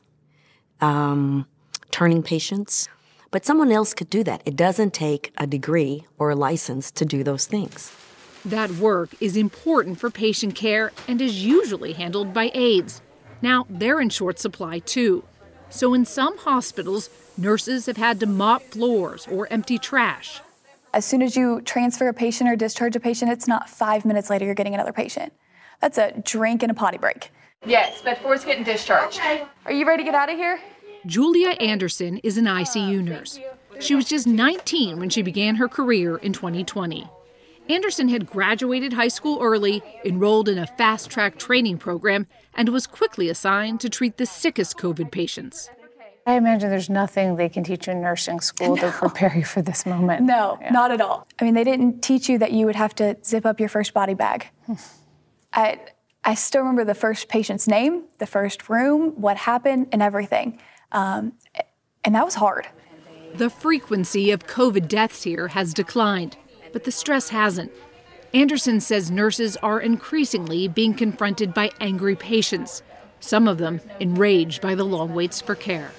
um, 0.80 1.46
turning 1.90 2.22
patients. 2.22 2.88
But 3.30 3.46
someone 3.46 3.72
else 3.72 3.94
could 3.94 4.10
do 4.10 4.24
that. 4.24 4.42
It 4.44 4.56
doesn't 4.56 4.92
take 4.92 5.32
a 5.38 5.46
degree 5.46 6.06
or 6.18 6.30
a 6.30 6.36
license 6.36 6.90
to 6.92 7.04
do 7.04 7.22
those 7.24 7.46
things. 7.46 7.92
That 8.44 8.70
work 8.72 9.10
is 9.20 9.36
important 9.36 9.98
for 10.00 10.10
patient 10.10 10.54
care 10.54 10.92
and 11.06 11.20
is 11.22 11.44
usually 11.44 11.92
handled 11.92 12.34
by 12.34 12.50
aides. 12.54 13.00
Now, 13.40 13.66
they're 13.70 14.00
in 14.00 14.10
short 14.10 14.38
supply 14.38 14.80
too. 14.80 15.24
So, 15.72 15.94
in 15.94 16.04
some 16.04 16.36
hospitals, 16.36 17.08
nurses 17.38 17.86
have 17.86 17.96
had 17.96 18.20
to 18.20 18.26
mop 18.26 18.62
floors 18.62 19.26
or 19.26 19.50
empty 19.50 19.78
trash. 19.78 20.42
As 20.92 21.06
soon 21.06 21.22
as 21.22 21.34
you 21.34 21.62
transfer 21.62 22.08
a 22.08 22.12
patient 22.12 22.50
or 22.50 22.56
discharge 22.56 22.94
a 22.94 23.00
patient, 23.00 23.30
it's 23.30 23.48
not 23.48 23.70
five 23.70 24.04
minutes 24.04 24.28
later 24.28 24.44
you're 24.44 24.54
getting 24.54 24.74
another 24.74 24.92
patient. 24.92 25.32
That's 25.80 25.96
a 25.96 26.12
drink 26.24 26.62
and 26.62 26.70
a 26.70 26.74
potty 26.74 26.98
break. 26.98 27.30
Yes, 27.64 28.02
but 28.04 28.18
Ford's 28.18 28.44
getting 28.44 28.64
discharged. 28.64 29.18
Are 29.64 29.72
you 29.72 29.86
ready 29.86 30.02
to 30.02 30.04
get 30.04 30.14
out 30.14 30.28
of 30.28 30.36
here? 30.36 30.60
Julia 31.06 31.50
Anderson 31.52 32.18
is 32.18 32.36
an 32.36 32.44
ICU 32.44 33.02
nurse. 33.02 33.40
She 33.80 33.94
was 33.94 34.04
just 34.04 34.26
19 34.26 34.98
when 34.98 35.08
she 35.08 35.22
began 35.22 35.54
her 35.56 35.68
career 35.68 36.18
in 36.18 36.34
2020. 36.34 37.08
Anderson 37.68 38.08
had 38.08 38.26
graduated 38.26 38.92
high 38.92 39.08
school 39.08 39.38
early, 39.40 39.82
enrolled 40.04 40.48
in 40.48 40.58
a 40.58 40.66
fast 40.66 41.10
track 41.10 41.38
training 41.38 41.78
program, 41.78 42.26
and 42.54 42.68
was 42.68 42.86
quickly 42.86 43.28
assigned 43.28 43.80
to 43.80 43.88
treat 43.88 44.16
the 44.16 44.26
sickest 44.26 44.76
COVID 44.76 45.10
patients. 45.10 45.70
I 46.26 46.34
imagine 46.34 46.70
there's 46.70 46.90
nothing 46.90 47.36
they 47.36 47.48
can 47.48 47.64
teach 47.64 47.86
you 47.88 47.94
in 47.94 48.00
nursing 48.00 48.40
school 48.40 48.76
to 48.76 48.90
prepare 48.92 49.36
you 49.36 49.44
for 49.44 49.60
this 49.60 49.84
moment. 49.84 50.22
No, 50.22 50.58
not 50.70 50.92
at 50.92 51.00
all. 51.00 51.26
I 51.40 51.44
mean, 51.44 51.54
they 51.54 51.64
didn't 51.64 52.00
teach 52.02 52.28
you 52.28 52.38
that 52.38 52.52
you 52.52 52.66
would 52.66 52.76
have 52.76 52.94
to 52.96 53.16
zip 53.24 53.44
up 53.44 53.58
your 53.58 53.68
first 53.68 53.92
body 53.92 54.14
bag. 54.14 54.48
I, 55.52 55.80
I 56.22 56.34
still 56.34 56.60
remember 56.62 56.84
the 56.84 56.94
first 56.94 57.28
patient's 57.28 57.66
name, 57.66 58.04
the 58.18 58.26
first 58.26 58.68
room, 58.68 59.20
what 59.20 59.36
happened, 59.36 59.88
and 59.90 60.00
everything. 60.00 60.60
Um, 60.92 61.32
and 62.04 62.14
that 62.14 62.24
was 62.24 62.36
hard. 62.36 62.68
The 63.34 63.50
frequency 63.50 64.30
of 64.30 64.46
COVID 64.46 64.86
deaths 64.86 65.22
here 65.24 65.48
has 65.48 65.74
declined, 65.74 66.36
but 66.72 66.84
the 66.84 66.90
stress 66.90 67.28
hasn't. 67.28 67.72
Anderson 68.34 68.80
says 68.80 69.10
nurses 69.10 69.56
are 69.58 69.80
increasingly 69.80 70.66
being 70.68 70.94
confronted 70.94 71.52
by 71.52 71.70
angry 71.80 72.16
patients, 72.16 72.82
some 73.20 73.46
of 73.46 73.58
them 73.58 73.80
enraged 74.00 74.62
by 74.62 74.74
the 74.74 74.84
long 74.84 75.14
waits 75.14 75.40
for 75.40 75.54
care. 75.54 75.92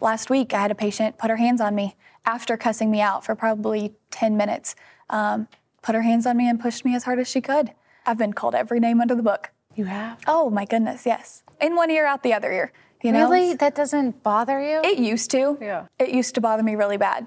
Last 0.00 0.30
week, 0.30 0.52
I 0.52 0.60
had 0.60 0.70
a 0.70 0.74
patient 0.74 1.16
put 1.16 1.30
her 1.30 1.36
hands 1.36 1.60
on 1.60 1.74
me 1.74 1.96
after 2.24 2.56
cussing 2.56 2.90
me 2.90 3.00
out 3.00 3.24
for 3.24 3.34
probably 3.34 3.94
10 4.10 4.36
minutes. 4.36 4.74
Um, 5.08 5.48
put 5.80 5.94
her 5.94 6.02
hands 6.02 6.26
on 6.26 6.36
me 6.36 6.48
and 6.48 6.60
pushed 6.60 6.84
me 6.84 6.94
as 6.94 7.04
hard 7.04 7.18
as 7.18 7.28
she 7.28 7.40
could. 7.40 7.72
I've 8.04 8.18
been 8.18 8.32
called 8.32 8.54
every 8.54 8.80
name 8.80 9.00
under 9.00 9.14
the 9.14 9.22
book. 9.22 9.50
You 9.74 9.86
have? 9.86 10.18
Oh 10.26 10.50
my 10.50 10.64
goodness, 10.64 11.06
yes. 11.06 11.42
In 11.60 11.76
one 11.76 11.90
ear, 11.90 12.06
out 12.06 12.22
the 12.22 12.34
other 12.34 12.52
ear. 12.52 12.72
You 13.02 13.12
know? 13.12 13.30
Really? 13.30 13.54
That 13.54 13.74
doesn't 13.74 14.22
bother 14.22 14.60
you? 14.60 14.80
It 14.84 14.98
used 14.98 15.30
to. 15.32 15.58
Yeah. 15.60 15.86
It 15.98 16.10
used 16.10 16.34
to 16.34 16.40
bother 16.40 16.62
me 16.62 16.74
really 16.74 16.96
bad. 16.96 17.26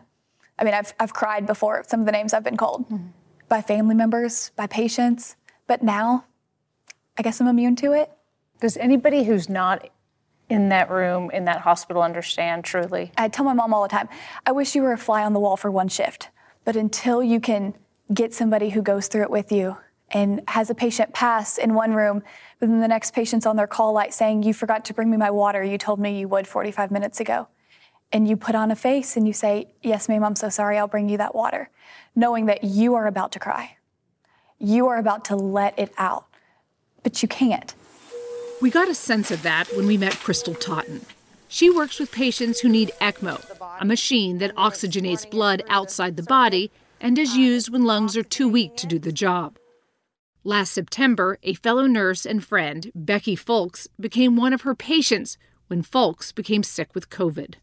I 0.57 0.63
mean, 0.63 0.73
I've, 0.73 0.93
I've 0.99 1.13
cried 1.13 1.45
before 1.45 1.83
some 1.87 1.99
of 1.99 2.05
the 2.05 2.11
names 2.11 2.33
I've 2.33 2.43
been 2.43 2.57
called 2.57 2.85
mm-hmm. 2.89 3.07
by 3.49 3.61
family 3.61 3.95
members, 3.95 4.51
by 4.55 4.67
patients. 4.67 5.35
But 5.67 5.83
now, 5.83 6.25
I 7.17 7.23
guess 7.23 7.41
I'm 7.41 7.47
immune 7.47 7.75
to 7.77 7.93
it. 7.93 8.11
Does 8.61 8.77
anybody 8.77 9.23
who's 9.23 9.49
not 9.49 9.89
in 10.49 10.69
that 10.69 10.89
room, 10.89 11.31
in 11.31 11.45
that 11.45 11.61
hospital, 11.61 12.01
understand 12.01 12.63
truly? 12.63 13.11
I 13.17 13.27
tell 13.27 13.45
my 13.45 13.53
mom 13.53 13.73
all 13.73 13.83
the 13.83 13.89
time, 13.89 14.07
I 14.45 14.51
wish 14.51 14.75
you 14.75 14.83
were 14.83 14.93
a 14.93 14.97
fly 14.97 15.23
on 15.23 15.33
the 15.33 15.39
wall 15.39 15.57
for 15.57 15.71
one 15.71 15.87
shift. 15.87 16.29
But 16.63 16.75
until 16.75 17.23
you 17.23 17.39
can 17.39 17.75
get 18.13 18.33
somebody 18.33 18.69
who 18.69 18.81
goes 18.81 19.07
through 19.07 19.23
it 19.23 19.31
with 19.31 19.51
you 19.51 19.77
and 20.11 20.41
has 20.47 20.69
a 20.69 20.75
patient 20.75 21.13
pass 21.13 21.57
in 21.57 21.73
one 21.73 21.93
room, 21.93 22.23
but 22.59 22.69
then 22.69 22.79
the 22.79 22.87
next 22.87 23.13
patient's 23.13 23.45
on 23.45 23.55
their 23.55 23.67
call 23.67 23.93
light 23.93 24.13
saying, 24.13 24.43
You 24.43 24.53
forgot 24.53 24.85
to 24.85 24.93
bring 24.93 25.09
me 25.09 25.17
my 25.17 25.31
water. 25.31 25.63
You 25.63 25.77
told 25.77 25.99
me 25.99 26.19
you 26.19 26.27
would 26.27 26.47
45 26.47 26.91
minutes 26.91 27.19
ago. 27.19 27.47
And 28.15 28.29
you 28.29 28.37
put 28.37 28.55
on 28.55 28.71
a 28.71 28.77
face 28.77 29.17
and 29.17 29.27
you 29.27 29.33
say, 29.33 29.67
Yes, 29.81 30.07
ma'am, 30.07 30.23
I'm 30.23 30.37
so 30.37 30.47
sorry. 30.47 30.77
I'll 30.77 30.87
bring 30.87 31.09
you 31.09 31.17
that 31.17 31.35
water, 31.35 31.69
knowing 32.15 32.45
that 32.45 32.63
you 32.63 32.95
are 32.95 33.07
about 33.07 33.33
to 33.33 33.39
cry. 33.39 33.75
You 34.57 34.87
are 34.87 34.95
about 34.95 35.25
to 35.25 35.35
let 35.35 35.77
it 35.77 35.91
out, 35.97 36.25
but 37.03 37.21
you 37.21 37.27
can't. 37.27 37.75
We 38.61 38.69
got 38.69 38.87
a 38.87 38.95
sense 38.95 39.31
of 39.31 39.41
that 39.41 39.67
when 39.75 39.85
we 39.85 39.97
met 39.97 40.15
Crystal 40.15 40.53
Totten. 40.55 41.01
She 41.49 41.69
works 41.69 41.99
with 41.99 42.09
patients 42.13 42.61
who 42.61 42.69
need 42.69 42.93
ECMO, 43.01 43.81
a 43.81 43.83
machine 43.83 44.37
that 44.37 44.55
oxygenates 44.55 45.29
blood 45.29 45.61
outside 45.67 46.15
the 46.15 46.23
body 46.23 46.71
and 47.01 47.19
is 47.19 47.35
used 47.35 47.69
when 47.69 47.83
lungs 47.83 48.15
are 48.15 48.23
too 48.23 48.47
weak 48.47 48.77
to 48.77 48.87
do 48.87 48.97
the 48.97 49.11
job. 49.11 49.57
Last 50.45 50.71
September, 50.71 51.37
a 51.43 51.53
fellow 51.55 51.85
nurse 51.85 52.25
and 52.25 52.41
friend, 52.41 52.93
Becky 52.95 53.35
Folks, 53.35 53.89
became 53.99 54.37
one 54.37 54.53
of 54.53 54.61
her 54.61 54.73
patients 54.73 55.37
when 55.67 55.81
Folks 55.81 56.31
became 56.31 56.63
sick 56.63 56.95
with 56.95 57.09
COVID. 57.09 57.55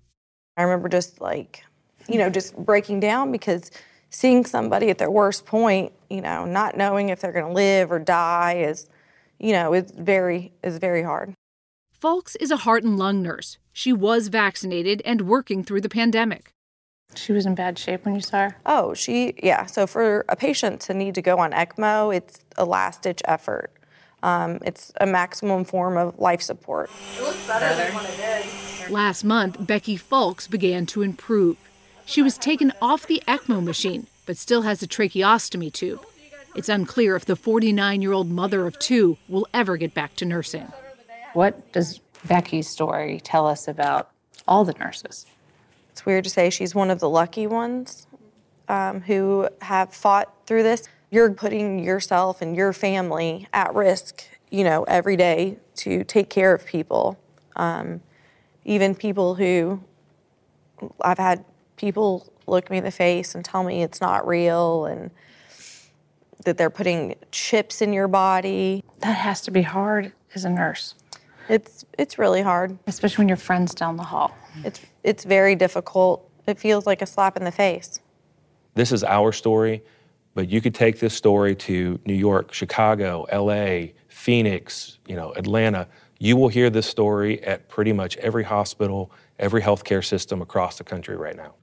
I 0.57 0.63
remember 0.63 0.89
just 0.89 1.21
like, 1.21 1.65
you 2.09 2.19
know, 2.19 2.31
just 2.31 2.57
breaking 2.57 3.01
down 3.01 3.33
because 3.33 3.71
seeing 4.11 4.45
somebody 4.45 4.91
at 4.91 4.99
their 4.99 5.11
worst 5.11 5.47
point, 5.47 5.93
you 6.11 6.21
know, 6.21 6.45
not 6.45 6.77
knowing 6.77 7.09
if 7.09 7.21
they're 7.21 7.33
going 7.33 7.47
to 7.47 7.53
live 7.53 7.91
or 7.91 7.99
die 7.99 8.57
is, 8.57 8.89
you 9.39 9.53
know, 9.53 9.73
it's 9.73 9.93
very 9.93 10.53
is 10.63 10.79
very 10.79 11.03
hard. 11.03 11.35
Folks 11.93 12.37
is 12.37 12.51
a 12.51 12.59
heart 12.59 12.85
and 12.85 12.99
lung 12.99 13.23
nurse. 13.23 13.59
She 13.73 13.93
was 13.93 14.29
vaccinated 14.29 15.01
and 15.05 15.23
working 15.23 15.65
through 15.65 15.81
the 15.81 15.89
pandemic. 15.89 16.53
She 17.15 17.33
was 17.33 17.47
in 17.47 17.55
bad 17.55 17.79
shape 17.79 18.05
when 18.05 18.15
you 18.15 18.21
saw 18.21 18.49
her? 18.49 18.57
Oh, 18.65 18.95
she, 18.95 19.35
yeah. 19.43 19.67
So 19.67 19.87
for 19.87 20.25
a 20.29 20.37
patient 20.37 20.81
to 20.83 20.95
need 20.95 21.15
to 21.15 21.23
go 21.23 21.39
on 21.39 21.53
ECMO, 21.53 22.15
it's 22.15 22.45
a 22.57 22.65
last 22.65 23.03
ditch 23.03 23.23
effort. 23.25 23.71
Um, 24.23 24.59
it's 24.65 24.93
a 25.01 25.07
maximum 25.07 25.65
form 25.65 25.97
of 25.97 26.19
life 26.19 26.43
support. 26.43 26.91
It 27.17 27.23
looks 27.23 27.47
better 27.47 27.75
than 27.75 27.95
what 27.95 28.09
it 28.09 28.17
did. 28.17 28.91
Last 28.91 29.25
month, 29.25 29.67
Becky 29.67 29.97
Folks 29.97 30.47
began 30.47 30.87
to 30.87 31.03
improve. 31.03 31.57
She 32.05 32.23
was 32.23 32.37
taken 32.39 32.73
off 32.81 33.07
the 33.07 33.23
ECMO 33.27 33.63
machine, 33.63 34.07
but 34.27 34.37
still 34.37 34.63
has 34.63 34.83
a 34.83 34.87
tracheostomy 34.87 35.73
tube. 35.73 36.05
It's 36.55 36.69
unclear 36.69 37.17
if 37.17 37.25
the 37.25 37.37
49 37.37 38.03
year 38.03 38.13
old 38.13 38.31
mother 38.31 38.67
of 38.67 38.79
two 38.79 39.17
will 39.29 39.47
ever 39.55 39.77
get 39.77 39.95
back 39.95 40.17
to 40.17 40.25
nursing. 40.25 40.71
What 41.33 41.73
does 41.73 42.01
Becky's 42.27 42.69
story 42.69 43.21
tell 43.21 43.47
us 43.47 43.67
about 43.67 44.11
all 44.47 44.65
the 44.65 44.75
nurses? 44.75 45.27
It's 45.91 46.05
weird 46.05 46.25
to 46.25 46.31
say 46.31 46.51
she's 46.51 46.75
one 46.75 46.91
of 46.91 47.01
the 47.01 47.09
lucky 47.09 47.47
ones 47.47 48.07
um, 48.69 49.01
who 49.01 49.49
have 49.63 49.95
fought 49.95 50.33
through 50.47 50.63
this. 50.63 50.89
You're 51.13 51.31
putting 51.35 51.79
yourself 51.79 52.41
and 52.41 52.57
your 52.57 52.73
family 52.73 53.47
at 53.53 53.75
risk, 53.75 54.25
you 54.51 54.65
know, 54.65 54.85
every 54.85 55.15
day 55.15 55.59
to 55.77 56.05
take 56.05 56.31
care 56.31 56.55
of 56.55 56.65
people, 56.65 57.21
um, 57.55 58.01
even 58.65 58.95
people 58.95 59.35
who 59.35 59.85
I've 61.03 61.19
had 61.19 61.45
people 61.77 62.33
look 62.47 62.71
me 62.71 62.79
in 62.79 62.85
the 62.85 62.91
face 62.91 63.35
and 63.35 63.45
tell 63.45 63.63
me 63.63 63.83
it's 63.83 64.01
not 64.01 64.27
real 64.27 64.87
and 64.87 65.11
that 66.47 66.57
they're 66.57 66.71
putting 66.71 67.17
chips 67.31 67.83
in 67.83 67.93
your 67.93 68.09
body. 68.09 68.83
That 69.01 69.19
has 69.19 69.43
to 69.43 69.51
be 69.51 69.61
hard 69.61 70.13
as 70.35 70.47
a 70.47 70.51
nurse. 70.51 70.95
It's 71.47 71.85
it's 71.99 72.19
really 72.19 72.41
hard, 72.41 72.79
especially 72.87 73.25
when 73.25 73.29
your 73.29 73.37
friends 73.37 73.75
down 73.75 73.99
the 73.99 74.05
hall. 74.05 74.35
It's 74.65 74.81
it's 75.03 75.25
very 75.25 75.57
difficult. 75.57 76.27
It 76.47 76.59
feels 76.59 76.87
like 76.87 77.03
a 77.03 77.07
slap 77.07 77.37
in 77.37 77.45
the 77.45 77.53
face. 77.53 78.01
This 78.75 78.93
is 78.93 79.05
our 79.05 79.33
story, 79.33 79.83
but 80.35 80.49
you 80.49 80.61
could 80.61 80.75
take 80.75 80.99
this 80.99 81.15
story 81.15 81.55
to 81.55 81.99
New 82.07 82.15
York, 82.15 82.53
Chicago, 82.53 83.27
LA, 83.33 83.93
Phoenix, 84.09 84.99
you 85.07 85.17
know, 85.17 85.33
Atlanta. 85.35 85.89
You 86.19 86.37
will 86.37 86.49
hear 86.49 86.71
this 86.71 86.87
story 86.87 87.43
at 87.45 87.69
pretty 87.69 87.93
much 87.93 88.17
every 88.19 88.45
hospital, 88.45 89.11
every 89.39 89.61
healthcare 89.61 90.05
system 90.05 90.41
across 90.41 90.79
the 90.79 90.85
country 90.85 91.17
right 91.17 91.37
now. 91.37 91.55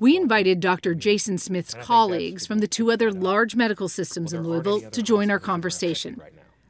We 0.00 0.16
invited 0.16 0.58
Dr. 0.58 0.94
Jason 0.94 1.38
Smith's 1.38 1.74
colleagues 1.74 2.46
from 2.46 2.58
the 2.58 2.66
two 2.66 2.90
other 2.90 3.12
large 3.12 3.54
medical 3.54 3.88
systems 3.88 4.32
in 4.32 4.42
Louisville 4.42 4.80
to 4.90 5.02
join 5.02 5.30
our 5.30 5.38
conversation. 5.38 6.20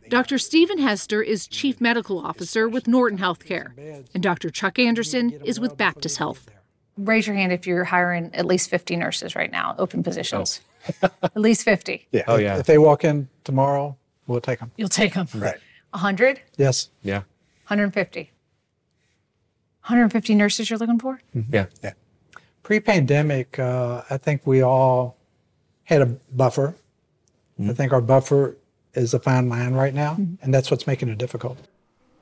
Dr. 0.08 0.38
Stephen 0.38 0.78
Hester 0.78 1.22
is 1.22 1.46
Chief 1.46 1.80
Medical 1.80 2.18
Officer 2.18 2.68
with 2.68 2.86
Norton 2.86 3.18
Healthcare, 3.18 3.72
and 4.14 4.22
Dr. 4.22 4.50
Chuck 4.50 4.78
Anderson 4.78 5.32
is 5.44 5.58
with 5.58 5.76
Baptist 5.76 6.18
Health. 6.18 6.48
Raise 6.96 7.26
your 7.26 7.36
hand 7.36 7.52
if 7.52 7.66
you're 7.66 7.84
hiring 7.84 8.34
at 8.34 8.44
least 8.44 8.68
50 8.70 8.96
nurses 8.96 9.36
right 9.36 9.50
now, 9.50 9.74
open 9.78 10.00
oh, 10.00 10.02
positions. 10.02 10.60
at 11.22 11.36
least 11.36 11.64
50. 11.64 12.06
Yeah. 12.12 12.22
Oh, 12.26 12.36
yeah. 12.36 12.58
If 12.58 12.66
they 12.66 12.78
walk 12.78 13.04
in 13.04 13.28
tomorrow, 13.44 13.96
we'll 14.26 14.40
take 14.40 14.60
them. 14.60 14.70
You'll 14.76 14.88
take 14.88 15.14
them. 15.14 15.28
Right. 15.34 15.56
100? 15.90 16.40
Yes. 16.56 16.90
Yeah. 17.02 17.18
150. 17.68 18.20
150 19.82 20.34
nurses 20.34 20.70
you're 20.70 20.78
looking 20.78 20.98
for? 20.98 21.20
Mm-hmm. 21.34 21.54
Yeah. 21.54 21.66
Yeah. 21.82 21.92
Pre-pandemic, 22.62 23.58
uh, 23.58 24.02
I 24.10 24.18
think 24.18 24.46
we 24.46 24.62
all 24.62 25.16
had 25.84 26.02
a 26.02 26.06
buffer. 26.06 26.74
Mm-hmm. 27.58 27.70
I 27.70 27.72
think 27.72 27.92
our 27.92 28.02
buffer 28.02 28.58
is 28.94 29.14
a 29.14 29.18
fine 29.18 29.48
line 29.48 29.74
right 29.74 29.94
now, 29.94 30.12
mm-hmm. 30.12 30.34
and 30.42 30.52
that's 30.52 30.70
what's 30.70 30.86
making 30.86 31.08
it 31.08 31.18
difficult. 31.18 31.58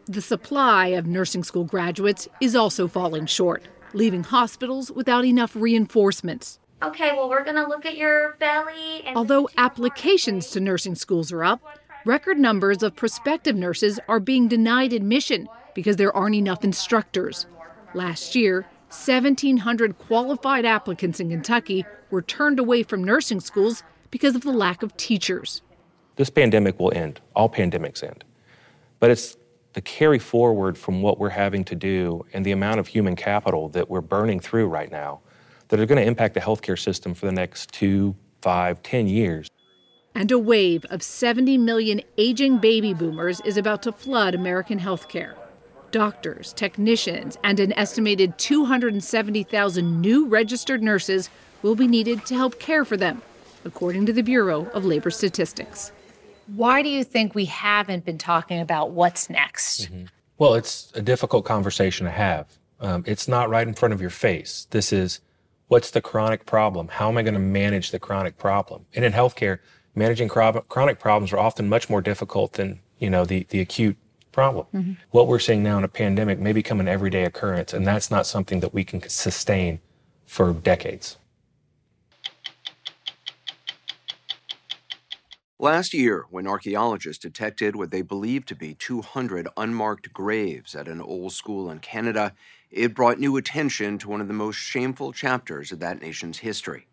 The 0.07 0.23
supply 0.23 0.89
of 0.89 1.07
nursing 1.07 1.43
school 1.43 1.65
graduates 1.65 2.29
is 2.41 2.55
also 2.55 2.87
falling 2.87 3.27
short, 3.27 3.65
leaving 3.93 4.23
hospitals 4.23 4.93
without 4.93 5.25
enough 5.25 5.57
reinforcements. 5.57 6.61
Okay, 6.83 7.13
well, 7.13 7.29
we're 7.31 7.45
going 7.45 7.57
to 7.57 7.67
look 7.67 7.87
at 7.87 7.97
your 7.97 8.37
belly. 8.39 9.03
And 9.05 9.17
Although 9.17 9.49
applications 9.57 10.51
to 10.51 10.61
nursing 10.61 10.95
schools 10.95 11.33
are 11.33 11.43
up, 11.43 11.63
record 12.05 12.39
numbers 12.39 12.83
of 12.83 12.95
prospective 12.95 13.57
nurses 13.57 13.99
are 14.09 14.21
being 14.21 14.47
denied 14.47 14.93
admission 14.93 15.49
because 15.75 15.97
there 15.97 16.15
aren't 16.15 16.35
enough 16.35 16.65
instructors. 16.65 17.47
Last 17.95 18.35
year, 18.35 18.67
1,700 18.89 19.99
qualified 19.99 20.67
applicants 20.67 21.19
in 21.19 21.31
Kentucky 21.31 21.87
were 22.11 22.23
turned 22.23 22.59
away 22.59 22.83
from 22.83 23.03
nursing 23.03 23.41
schools 23.41 23.83
because 24.11 24.37
of 24.37 24.43
the 24.43 24.53
lack 24.53 24.83
of 24.83 24.97
teachers. 24.97 25.63
This 26.17 26.31
pandemic 26.31 26.79
will 26.79 26.93
end. 26.95 27.21
All 27.35 27.49
pandemics 27.49 28.03
end. 28.03 28.23
But 29.01 29.11
it's 29.11 29.37
the 29.73 29.81
carry 29.81 30.19
forward 30.19 30.77
from 30.77 31.03
what 31.03 31.19
we're 31.19 31.31
having 31.31 31.65
to 31.65 31.75
do 31.75 32.25
and 32.33 32.45
the 32.45 32.53
amount 32.53 32.81
of 32.81 32.87
human 32.87 33.17
capital 33.17 33.69
that 33.71 33.91
we're 33.91 34.01
burning 34.01 34.41
through 34.41 34.69
right 34.69 34.91
now 34.91 35.21
that 35.69 35.81
are 35.81 35.87
going 35.87 36.01
to 36.01 36.07
impact 36.07 36.35
the 36.35 36.41
healthcare 36.41 36.79
system 36.79 37.15
for 37.15 37.27
the 37.27 37.33
next 37.33 37.73
two, 37.73 38.15
five, 38.41 38.83
ten 38.83 39.07
years. 39.07 39.49
And 40.15 40.33
a 40.33 40.39
wave 40.39 40.87
of 40.89 41.03
70 41.03 41.59
million 41.59 42.01
aging 42.17 42.59
baby 42.59 42.95
boomers 42.95 43.41
is 43.43 43.59
about 43.59 43.83
to 43.83 43.93
flood 43.93 44.35
American 44.35 44.81
healthcare. 44.81 45.35
Doctors, 45.91 46.53
technicians, 46.55 47.37
and 47.45 47.61
an 47.61 47.73
estimated 47.75 48.39
270,000 48.39 50.01
new 50.01 50.27
registered 50.27 50.83
nurses 50.83 51.29
will 51.63 51.75
be 51.75 51.87
needed 51.87 52.25
to 52.27 52.35
help 52.35 52.59
care 52.59 52.85
for 52.85 52.97
them, 52.97 53.21
according 53.65 54.07
to 54.07 54.13
the 54.13 54.23
Bureau 54.23 54.67
of 54.71 54.85
Labor 54.85 55.11
Statistics. 55.11 55.93
Why 56.47 56.83
do 56.83 56.89
you 56.89 57.05
think 57.05 57.35
we 57.35 57.47
haven't 57.47 58.05
been 58.05 58.19
talking 58.19 58.61
about 58.61 58.93
what's 58.93 59.29
next? 59.29 59.91
Mm-hmm. 59.91 60.05
Well, 60.39 60.55
it's 60.55 60.93
a 60.95 61.03
difficult 61.03 61.45
conversation 61.45 62.05
to 62.07 62.13
have. 62.13 62.47
Um, 62.81 63.05
it's 63.07 63.27
not 63.27 63.49
right 63.49 63.67
in 63.67 63.75
front 63.75 63.95
of 63.95 64.01
your 64.01 64.11
face. 64.11 64.67
This 64.71 64.93
is 64.93 65.21
what's 65.69 65.91
the 65.91 66.01
chronic 66.01 66.47
problem? 66.47 66.89
How 66.89 67.09
am 67.09 67.19
I 67.19 67.23
going 67.23 67.35
to 67.35 67.41
manage 67.41 67.91
the 67.91 67.99
chronic 67.99 68.39
problem? 68.39 68.87
And 68.95 69.05
in 69.05 69.13
healthcare, 69.13 69.59
managing 69.95 70.29
chronic 70.29 70.99
problems 70.99 71.33
are 71.33 71.39
often 71.39 71.69
much 71.69 71.91
more 71.91 72.01
difficult 72.01 72.55
than 72.55 72.81
you 72.99 73.11
know 73.11 73.25
the, 73.25 73.47
the 73.51 73.61
acute 73.61 73.97
problem. 74.33 74.67
Mm-hmm. 74.75 74.93
What 75.11 75.27
we're 75.27 75.39
seeing 75.39 75.63
now 75.63 75.79
in 75.79 75.85
a 75.85 75.89
pandemic 75.89 76.39
may 76.39 76.53
become 76.53 76.81
an 76.81 76.89
everyday 76.89 77.25
occurrence, 77.25 77.73
and 77.73 77.87
that's 77.87 78.11
not 78.11 78.27
something 78.27 78.61
that 78.61 78.75
we 78.75 78.85
can 78.85 79.07
sustain 79.09 79.81
for 80.27 80.53
decades. 80.53 81.17
Last 85.59 85.95
year, 85.95 86.27
when 86.29 86.47
archaeologists 86.47 87.23
detected 87.23 87.77
what 87.77 87.91
they 87.91 88.03
believed 88.03 88.47
to 88.49 88.55
be 88.55 88.75
200 88.75 89.49
unmarked 89.57 90.13
graves 90.13 90.75
at 90.75 90.87
an 90.87 91.01
old 91.01 91.33
school 91.33 91.71
in 91.71 91.79
Canada, 91.79 92.35
it 92.71 92.95
brought 92.95 93.19
new 93.19 93.39
attention 93.39 93.97
to 93.99 94.11
one 94.11 94.21
of 94.21 94.29
the 94.29 94.35
most 94.35 94.57
shameful 94.57 95.15
chapters 95.15 95.73
of 95.73 95.79
that 95.79 96.03
nation's 96.03 96.41
history. 96.41 96.87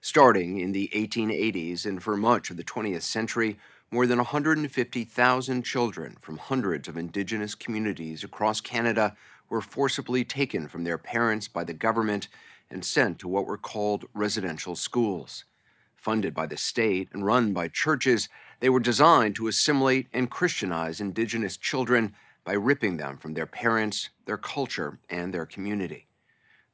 Starting 0.00 0.58
in 0.58 0.72
the 0.72 0.90
1880s 0.94 1.84
and 1.84 2.02
for 2.02 2.16
much 2.16 2.48
of 2.48 2.56
the 2.56 2.64
20th 2.64 3.02
century, 3.02 3.58
more 3.90 4.06
than 4.06 4.16
150,000 4.16 5.62
children 5.62 6.16
from 6.18 6.38
hundreds 6.38 6.88
of 6.88 6.96
Indigenous 6.96 7.54
communities 7.54 8.24
across 8.24 8.62
Canada 8.62 9.14
were 9.50 9.60
forcibly 9.60 10.24
taken 10.24 10.68
from 10.68 10.84
their 10.84 10.96
parents 10.96 11.48
by 11.48 11.64
the 11.64 11.74
government 11.74 12.28
and 12.70 12.82
sent 12.82 13.18
to 13.18 13.28
what 13.28 13.44
were 13.44 13.58
called 13.58 14.06
residential 14.14 14.74
schools. 14.74 15.44
Funded 15.96 16.34
by 16.34 16.46
the 16.46 16.56
state 16.56 17.08
and 17.12 17.24
run 17.24 17.52
by 17.52 17.68
churches, 17.68 18.28
they 18.60 18.68
were 18.68 18.80
designed 18.80 19.34
to 19.36 19.48
assimilate 19.48 20.08
and 20.12 20.30
Christianize 20.30 21.00
Indigenous 21.00 21.56
children 21.56 22.14
by 22.44 22.52
ripping 22.52 22.96
them 22.96 23.18
from 23.18 23.34
their 23.34 23.46
parents, 23.46 24.10
their 24.24 24.38
culture, 24.38 25.00
and 25.10 25.34
their 25.34 25.46
community. 25.46 26.06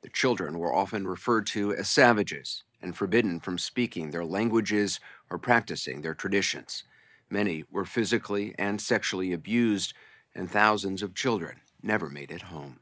The 0.03 0.11
children 0.11 0.59
were 0.59 0.75
often 0.75 1.07
referred 1.07 1.47
to 1.49 1.75
as 1.75 1.89
savages 1.89 2.65
and 2.83 2.97
forbidden 2.97 3.41
from 3.41 3.57
speaking 3.57 4.11
their 4.11 4.25
languages 4.25 5.01
or 5.31 5.39
practicing 5.39 6.03
their 6.03 6.15
traditions. 6.15 6.83
Many 7.31 7.65
were 7.71 7.87
physically 7.87 8.55
and 8.59 8.81
sexually 8.81 9.33
abused, 9.33 9.95
and 10.35 10.51
thousands 10.51 11.03
of 11.03 11.15
children 11.15 11.61
never 11.83 12.11
made 12.11 12.31
it 12.31 12.43
home. 12.43 12.82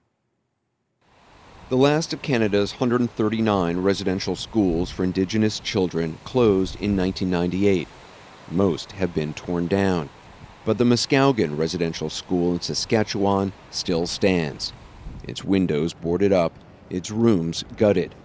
The 1.70 1.76
last 1.76 2.12
of 2.12 2.20
Canada's 2.20 2.72
139 2.72 3.78
residential 3.78 4.34
schools 4.34 4.90
for 4.90 5.04
Indigenous 5.04 5.60
children 5.60 6.18
closed 6.24 6.74
in 6.80 6.96
1998. 6.96 7.86
Most 8.50 8.90
have 8.90 9.14
been 9.14 9.32
torn 9.34 9.68
down. 9.68 10.08
But 10.64 10.78
the 10.78 10.84
Muskowekwan 10.84 11.56
Residential 11.56 12.10
School 12.10 12.54
in 12.54 12.60
Saskatchewan 12.60 13.52
still 13.70 14.08
stands. 14.08 14.72
Its 15.22 15.44
windows 15.44 15.92
boarded 15.92 16.32
up, 16.32 16.52
its 16.90 17.12
rooms 17.12 17.64
gutted. 17.76 18.16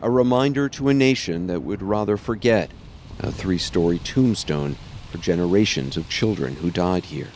A 0.00 0.10
reminder 0.10 0.70
to 0.70 0.88
a 0.88 0.94
nation 0.94 1.46
that 1.48 1.60
would 1.60 1.82
rather 1.82 2.16
forget 2.16 2.70
a 3.18 3.30
three 3.30 3.58
story 3.58 3.98
tombstone 3.98 4.76
for 5.10 5.18
generations 5.18 5.98
of 5.98 6.08
children 6.08 6.54
who 6.54 6.70
died 6.70 7.04
here. 7.04 7.28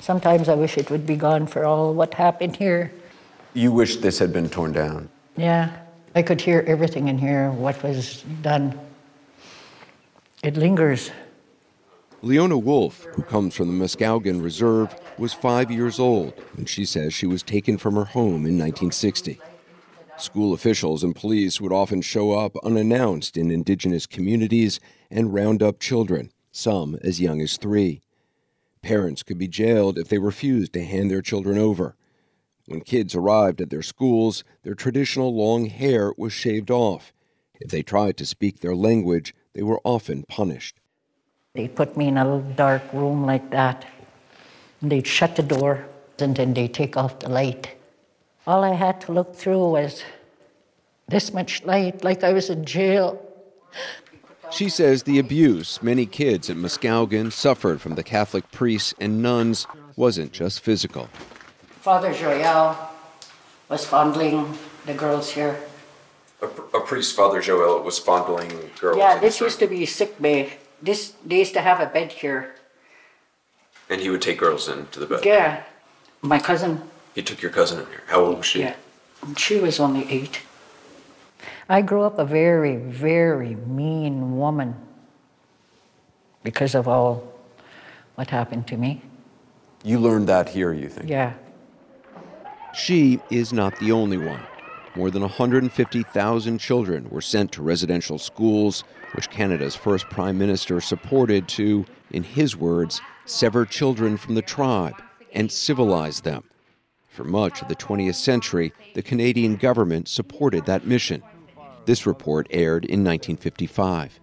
Sometimes 0.00 0.48
I 0.48 0.54
wish 0.54 0.78
it 0.78 0.90
would 0.90 1.04
be 1.04 1.16
gone 1.16 1.46
for 1.46 1.66
all 1.66 1.92
what 1.92 2.14
happened 2.14 2.56
here. 2.56 2.92
You 3.54 3.72
wish 3.72 3.96
this 3.96 4.18
had 4.18 4.32
been 4.32 4.48
torn 4.48 4.72
down? 4.72 5.08
Yeah, 5.36 5.76
I 6.14 6.22
could 6.22 6.40
hear 6.40 6.64
everything 6.66 7.08
in 7.08 7.18
here, 7.18 7.50
what 7.50 7.82
was 7.82 8.22
done. 8.42 8.78
It 10.42 10.56
lingers. 10.56 11.10
Leona 12.22 12.58
Wolf, 12.58 13.04
who 13.14 13.22
comes 13.22 13.54
from 13.54 13.66
the 13.68 13.84
Muskowekwan 13.84 14.42
Reserve, 14.42 14.94
was 15.18 15.32
five 15.32 15.70
years 15.70 15.98
old 15.98 16.34
when 16.54 16.66
she 16.66 16.84
says 16.84 17.14
she 17.14 17.26
was 17.26 17.42
taken 17.42 17.78
from 17.78 17.94
her 17.96 18.04
home 18.04 18.46
in 18.46 18.58
1960. 18.58 19.40
School 20.18 20.52
officials 20.52 21.02
and 21.02 21.16
police 21.16 21.60
would 21.60 21.72
often 21.72 22.02
show 22.02 22.32
up 22.32 22.56
unannounced 22.62 23.38
in 23.38 23.50
indigenous 23.50 24.06
communities 24.06 24.78
and 25.10 25.32
round 25.32 25.62
up 25.62 25.80
children, 25.80 26.30
some 26.52 26.98
as 27.02 27.20
young 27.20 27.40
as 27.40 27.56
three. 27.56 28.02
Parents 28.82 29.22
could 29.22 29.38
be 29.38 29.48
jailed 29.48 29.98
if 29.98 30.08
they 30.08 30.18
refused 30.18 30.74
to 30.74 30.84
hand 30.84 31.10
their 31.10 31.22
children 31.22 31.58
over. 31.58 31.96
When 32.70 32.82
kids 32.82 33.16
arrived 33.16 33.60
at 33.60 33.70
their 33.70 33.82
schools, 33.82 34.44
their 34.62 34.76
traditional 34.76 35.34
long 35.34 35.66
hair 35.66 36.12
was 36.16 36.32
shaved 36.32 36.70
off. 36.70 37.12
If 37.60 37.72
they 37.72 37.82
tried 37.82 38.16
to 38.18 38.24
speak 38.24 38.60
their 38.60 38.76
language, 38.76 39.34
they 39.54 39.64
were 39.64 39.80
often 39.82 40.22
punished. 40.28 40.76
They 41.54 41.66
put 41.66 41.96
me 41.96 42.06
in 42.06 42.16
a 42.16 42.22
little 42.22 42.48
dark 42.52 42.84
room 42.92 43.26
like 43.26 43.50
that. 43.50 43.84
And 44.80 44.92
they'd 44.92 45.04
shut 45.04 45.34
the 45.34 45.42
door 45.42 45.84
and 46.20 46.36
then 46.36 46.54
they'd 46.54 46.72
take 46.72 46.96
off 46.96 47.18
the 47.18 47.28
light. 47.28 47.74
All 48.46 48.62
I 48.62 48.74
had 48.74 49.00
to 49.00 49.12
look 49.12 49.34
through 49.34 49.70
was 49.70 50.04
this 51.08 51.34
much 51.34 51.64
light, 51.64 52.04
like 52.04 52.22
I 52.22 52.32
was 52.32 52.50
in 52.50 52.64
jail. 52.64 53.20
She 54.52 54.68
says 54.68 55.02
the 55.02 55.18
abuse 55.18 55.82
many 55.82 56.06
kids 56.06 56.48
at 56.48 56.56
Muskowekwan 56.56 57.32
suffered 57.32 57.80
from 57.80 57.96
the 57.96 58.04
Catholic 58.04 58.48
priests 58.52 58.94
and 59.00 59.20
nuns 59.20 59.66
wasn't 59.96 60.30
just 60.30 60.60
physical. 60.60 61.08
Father 61.80 62.12
Joyal 62.12 62.76
was 63.70 63.86
fondling 63.86 64.58
the 64.84 64.92
girls 64.92 65.30
here. 65.30 65.58
A, 66.42 66.46
a 66.76 66.80
priest, 66.80 67.16
Father 67.16 67.40
Joel, 67.40 67.82
was 67.82 67.98
fondling 67.98 68.52
girls. 68.78 68.98
yeah, 68.98 69.18
this 69.18 69.40
used 69.40 69.58
to 69.60 69.66
be 69.66 69.86
sick 69.86 70.20
bay. 70.20 70.52
This 70.82 71.14
they 71.24 71.38
used 71.38 71.54
to 71.54 71.62
have 71.62 71.80
a 71.80 71.86
bed 71.86 72.12
here. 72.12 72.54
And 73.88 74.00
he 74.00 74.10
would 74.10 74.20
take 74.20 74.38
girls 74.38 74.68
into 74.68 75.00
the 75.00 75.06
bed. 75.06 75.24
Yeah, 75.24 75.62
my 76.20 76.38
cousin. 76.38 76.82
He 77.14 77.22
took 77.22 77.40
your 77.40 77.50
cousin 77.50 77.80
in 77.80 77.86
here. 77.86 78.02
How 78.08 78.20
old 78.20 78.36
was 78.38 78.46
she? 78.46 78.60
Yeah, 78.60 78.74
she 79.38 79.58
was 79.58 79.80
only 79.80 80.04
eight. 80.10 80.42
I 81.68 81.80
grew 81.80 82.02
up 82.02 82.18
a 82.18 82.24
very, 82.26 82.76
very 82.76 83.54
mean 83.54 84.36
woman 84.36 84.74
because 86.42 86.74
of 86.74 86.86
all 86.88 87.24
what 88.16 88.28
happened 88.28 88.66
to 88.68 88.76
me. 88.76 89.02
You 89.82 89.98
learned 89.98 90.28
that 90.28 90.50
here, 90.50 90.74
you 90.74 90.88
think? 90.88 91.08
Yeah. 91.08 91.32
She 92.74 93.18
is 93.30 93.52
not 93.52 93.78
the 93.78 93.92
only 93.92 94.16
one. 94.18 94.40
More 94.96 95.10
than 95.10 95.22
150,000 95.22 96.58
children 96.58 97.08
were 97.10 97.20
sent 97.20 97.52
to 97.52 97.62
residential 97.62 98.18
schools, 98.18 98.84
which 99.14 99.30
Canada's 99.30 99.76
first 99.76 100.08
Prime 100.08 100.38
Minister 100.38 100.80
supported 100.80 101.48
to, 101.48 101.84
in 102.10 102.22
his 102.22 102.56
words, 102.56 103.00
sever 103.24 103.64
children 103.64 104.16
from 104.16 104.34
the 104.34 104.42
tribe 104.42 105.00
and 105.32 105.50
civilize 105.50 106.20
them. 106.20 106.44
For 107.08 107.24
much 107.24 107.60
of 107.62 107.68
the 107.68 107.76
20th 107.76 108.14
century, 108.14 108.72
the 108.94 109.02
Canadian 109.02 109.56
government 109.56 110.08
supported 110.08 110.66
that 110.66 110.86
mission. 110.86 111.22
This 111.86 112.06
report 112.06 112.46
aired 112.50 112.84
in 112.84 113.04
1955. 113.04 114.20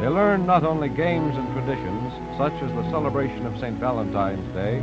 They 0.00 0.08
learn 0.08 0.46
not 0.46 0.62
only 0.62 0.88
games 0.88 1.36
and 1.36 1.52
traditions, 1.52 2.12
such 2.38 2.52
as 2.62 2.72
the 2.72 2.88
celebration 2.90 3.44
of 3.46 3.58
St. 3.58 3.76
Valentine's 3.78 4.54
Day, 4.54 4.82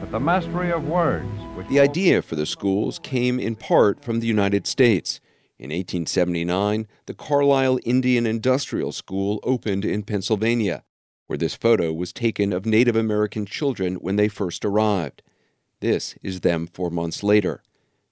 but 0.00 0.10
the 0.10 0.20
mastery 0.20 0.72
of 0.72 0.88
words, 0.88 1.28
The 1.68 1.80
idea 1.80 2.20
for 2.20 2.36
the 2.36 2.46
schools 2.46 2.98
came 2.98 3.40
in 3.40 3.56
part 3.56 4.04
from 4.04 4.20
the 4.20 4.26
United 4.26 4.66
States. 4.66 5.20
In 5.58 5.70
1879, 5.70 6.86
the 7.06 7.14
Carlisle 7.14 7.78
Indian 7.84 8.26
Industrial 8.26 8.92
School 8.92 9.40
opened 9.42 9.84
in 9.84 10.02
Pennsylvania, 10.02 10.84
where 11.26 11.38
this 11.38 11.54
photo 11.54 11.92
was 11.92 12.12
taken 12.12 12.52
of 12.52 12.66
Native 12.66 12.96
American 12.96 13.46
children 13.46 13.94
when 13.96 14.16
they 14.16 14.28
first 14.28 14.64
arrived. 14.64 15.22
This 15.80 16.16
is 16.22 16.40
them 16.40 16.66
four 16.66 16.90
months 16.90 17.22
later. 17.22 17.62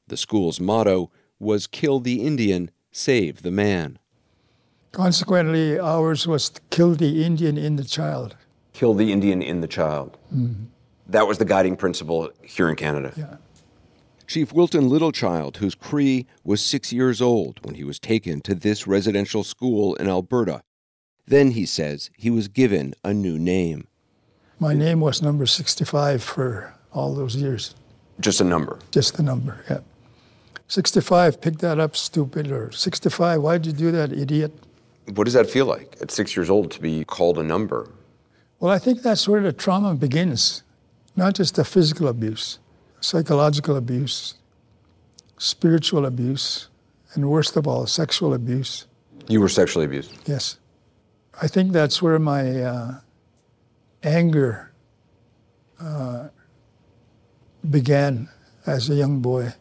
The 0.09 0.17
school's 0.17 0.59
motto 0.59 1.11
was 1.39 1.67
Kill 1.67 2.01
the 2.01 2.25
Indian, 2.25 2.71
Save 2.91 3.43
the 3.43 3.51
Man. 3.51 3.99
Consequently, 4.93 5.79
ours 5.79 6.27
was 6.27 6.53
kill 6.71 6.95
the 6.95 7.25
Indian 7.25 7.57
in 7.57 7.77
the 7.77 7.85
child. 7.85 8.37
Kill 8.73 8.95
the 8.95 9.13
Indian 9.13 9.41
in 9.43 9.61
the 9.61 9.69
child. 9.69 10.19
Mhm. 10.35 10.67
That 11.13 11.29
was 11.29 11.37
the 11.37 11.45
guiding 11.45 11.77
principle 11.77 12.31
here 12.43 12.71
in 12.71 12.77
Canada. 12.77 13.13
Yeah. 13.17 13.37
Chief 14.27 14.51
Wilton 14.51 14.89
Littlechild, 14.89 15.59
who's 15.59 15.75
Cree 15.75 16.27
was 16.43 16.63
six 16.63 16.91
years 16.91 17.21
old 17.21 17.61
when 17.65 17.75
he 17.75 17.85
was 17.85 17.99
taken 17.99 18.41
to 18.41 18.55
this 18.55 18.87
residential 18.87 19.45
school 19.45 19.95
in 19.97 20.09
Alberta. 20.09 20.63
Then, 21.27 21.51
he 21.51 21.67
says, 21.67 22.09
he 22.17 22.31
was 22.31 22.49
given 22.49 22.95
a 23.05 23.13
new 23.13 23.39
name. 23.39 23.89
My 24.59 24.73
name 24.73 25.01
was 25.01 25.21
number 25.21 25.45
65 25.45 26.23
for 26.23 26.73
all 26.95 27.15
those 27.15 27.37
years. 27.37 27.75
Just 28.19 28.41
a 28.41 28.45
number. 28.45 28.79
Just 28.91 29.19
the 29.19 29.23
number, 29.23 29.63
yeah. 29.69 29.81
65, 30.69 31.43
pick 31.43 31.59
that 31.59 31.79
up, 31.79 31.95
stupid, 31.95 32.51
or 32.51 32.73
65, 32.73 33.43
why'd 33.43 33.67
you 33.67 33.73
do 33.73 33.91
that, 33.91 34.13
idiot? 34.13 34.53
What 35.15 35.25
does 35.25 35.35
that 35.35 35.51
feel 35.51 35.67
like 35.67 35.95
at 36.01 36.11
six 36.11 36.35
years 36.35 36.49
old 36.49 36.71
to 36.71 36.81
be 36.81 37.05
called 37.05 37.39
a 37.39 37.43
number? 37.43 37.91
Well, 38.61 38.73
I 38.73 38.79
think 38.79 39.03
that's 39.03 39.29
where 39.29 39.43
the 39.43 39.53
trauma 39.53 39.95
begins, 39.95 40.63
not 41.17 41.35
just 41.35 41.57
the 41.57 41.65
physical 41.65 42.09
abuse, 42.09 42.59
psychological 43.01 43.77
abuse, 43.77 44.35
spiritual 45.39 46.07
abuse, 46.07 46.69
and 47.15 47.29
worst 47.29 47.57
of 47.57 47.67
all, 47.67 47.87
sexual 47.87 48.35
abuse. 48.35 48.87
You 49.29 49.41
were 49.41 49.49
sexually 49.49 49.85
abused. 49.85 50.13
Yes. 50.27 50.59
I 51.41 51.49
think 51.49 51.73
that's 51.73 52.03
where 52.03 52.19
my 52.19 52.63
uh, 52.63 53.01
anger 54.03 54.73
uh, 55.81 56.29
began 57.69 58.29
as 58.67 58.89
a 58.91 58.95
young 58.95 59.21
boy. 59.21 59.53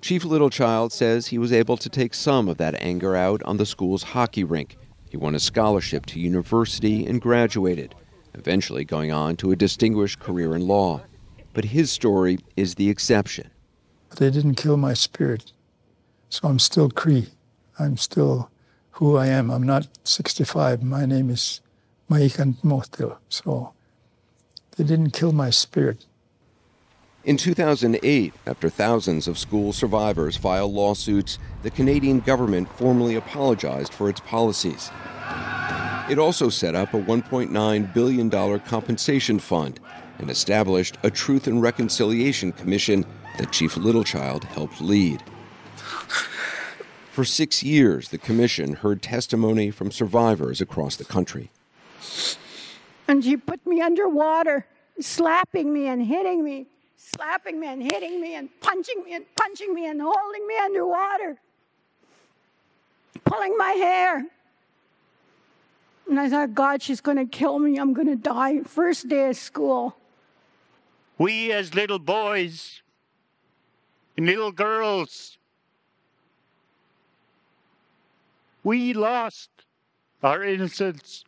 Chief 0.00 0.24
Littlechild 0.24 0.90
says 0.92 1.26
he 1.26 1.38
was 1.38 1.52
able 1.52 1.76
to 1.76 1.88
take 1.88 2.12
some 2.12 2.48
of 2.48 2.56
that 2.58 2.74
anger 2.80 3.14
out 3.14 3.42
on 3.44 3.56
the 3.56 3.66
school's 3.66 4.02
hockey 4.02 4.44
rink. 4.44 4.76
He 5.08 5.16
won 5.16 5.34
a 5.34 5.40
scholarship 5.40 6.06
to 6.06 6.20
university 6.20 7.06
and 7.06 7.20
graduated, 7.20 7.94
eventually 8.34 8.84
going 8.84 9.12
on 9.12 9.36
to 9.36 9.52
a 9.52 9.56
distinguished 9.56 10.18
career 10.18 10.54
in 10.54 10.66
law. 10.66 11.02
But 11.52 11.66
his 11.66 11.90
story 11.90 12.38
is 12.56 12.74
the 12.74 12.88
exception. 12.88 13.50
They 14.16 14.30
didn't 14.30 14.54
kill 14.56 14.76
my 14.76 14.94
spirit. 14.94 15.52
So 16.28 16.48
I'm 16.48 16.58
still 16.58 16.90
Cree. 16.90 17.28
I'm 17.78 17.96
still 17.96 18.50
who 18.92 19.16
I 19.16 19.26
am. 19.26 19.50
I'm 19.50 19.62
not 19.62 19.88
65. 20.04 20.82
My 20.82 21.06
name 21.06 21.30
is 21.30 21.60
Maikan 22.10 22.56
Motil. 22.62 23.18
So 23.28 23.72
they 24.76 24.84
didn't 24.84 25.10
kill 25.10 25.32
my 25.32 25.50
spirit. 25.50 26.06
In 27.24 27.36
2008, 27.36 28.34
after 28.46 28.68
thousands 28.68 29.28
of 29.28 29.38
school 29.38 29.72
survivors 29.72 30.36
filed 30.36 30.72
lawsuits, 30.72 31.38
the 31.62 31.70
Canadian 31.70 32.18
government 32.18 32.68
formally 32.76 33.14
apologized 33.14 33.94
for 33.94 34.08
its 34.08 34.18
policies. 34.20 34.90
It 36.10 36.18
also 36.18 36.48
set 36.48 36.74
up 36.74 36.94
a 36.94 37.00
$1.9 37.00 37.94
billion 37.94 38.30
compensation 38.60 39.38
fund 39.38 39.80
and 40.18 40.30
established 40.30 40.98
a 41.02 41.10
Truth 41.10 41.46
and 41.46 41.62
Reconciliation 41.62 42.52
Commission 42.52 43.06
that 43.38 43.52
Chief 43.52 43.76
Littlechild 43.76 44.44
helped 44.44 44.80
lead. 44.80 45.22
For 47.12 47.24
six 47.24 47.62
years, 47.62 48.08
the 48.08 48.18
commission 48.18 48.74
heard 48.74 49.02
testimony 49.02 49.70
from 49.70 49.90
survivors 49.90 50.60
across 50.60 50.96
the 50.96 51.04
country. 51.04 51.50
And 53.06 53.22
she 53.22 53.36
put 53.36 53.64
me 53.66 53.80
underwater, 53.80 54.66
slapping 55.00 55.72
me 55.72 55.86
and 55.86 56.04
hitting 56.04 56.42
me, 56.42 56.66
slapping 56.96 57.60
me 57.60 57.66
and 57.68 57.82
hitting 57.82 58.20
me 58.20 58.34
and 58.34 58.48
punching 58.60 59.04
me 59.04 59.14
and 59.14 59.24
punching 59.36 59.74
me 59.74 59.86
and 59.86 60.00
holding 60.00 60.46
me 60.46 60.56
underwater, 60.58 61.38
pulling 63.24 63.56
my 63.56 63.72
hair. 63.72 64.26
And 66.12 66.20
I 66.20 66.28
thought, 66.28 66.52
God, 66.52 66.82
she's 66.82 67.00
going 67.00 67.16
to 67.16 67.24
kill 67.24 67.58
me. 67.58 67.78
I'm 67.78 67.94
going 67.94 68.06
to 68.06 68.16
die. 68.16 68.60
First 68.64 69.08
day 69.08 69.30
of 69.30 69.36
school. 69.38 69.96
We, 71.16 71.50
as 71.50 71.74
little 71.74 71.98
boys 71.98 72.82
and 74.18 74.26
little 74.26 74.52
girls, 74.52 75.38
we 78.62 78.92
lost 78.92 79.48
our 80.22 80.44
innocence. 80.44 81.24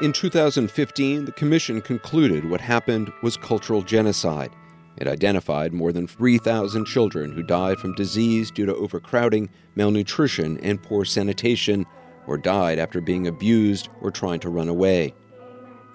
In 0.00 0.12
2015, 0.12 1.26
the 1.26 1.30
commission 1.30 1.80
concluded 1.80 2.50
what 2.50 2.60
happened 2.60 3.12
was 3.22 3.36
cultural 3.36 3.82
genocide. 3.82 4.50
It 4.96 5.08
identified 5.08 5.72
more 5.72 5.92
than 5.92 6.06
3,000 6.06 6.84
children 6.84 7.32
who 7.32 7.42
died 7.42 7.78
from 7.78 7.94
disease 7.94 8.50
due 8.50 8.66
to 8.66 8.74
overcrowding, 8.74 9.48
malnutrition, 9.74 10.58
and 10.58 10.82
poor 10.82 11.04
sanitation, 11.04 11.86
or 12.26 12.36
died 12.36 12.78
after 12.78 13.00
being 13.00 13.26
abused 13.26 13.88
or 14.00 14.10
trying 14.10 14.40
to 14.40 14.50
run 14.50 14.68
away. 14.68 15.14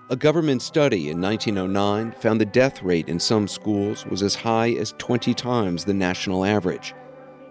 A 0.09 0.15
government 0.15 0.61
study 0.61 1.09
in 1.09 1.21
1909 1.21 2.13
found 2.13 2.39
the 2.39 2.45
death 2.45 2.81
rate 2.81 3.09
in 3.09 3.19
some 3.19 3.47
schools 3.47 4.05
was 4.05 4.23
as 4.23 4.35
high 4.35 4.71
as 4.71 4.93
20 4.97 5.33
times 5.33 5.83
the 5.83 5.93
national 5.93 6.45
average. 6.45 6.93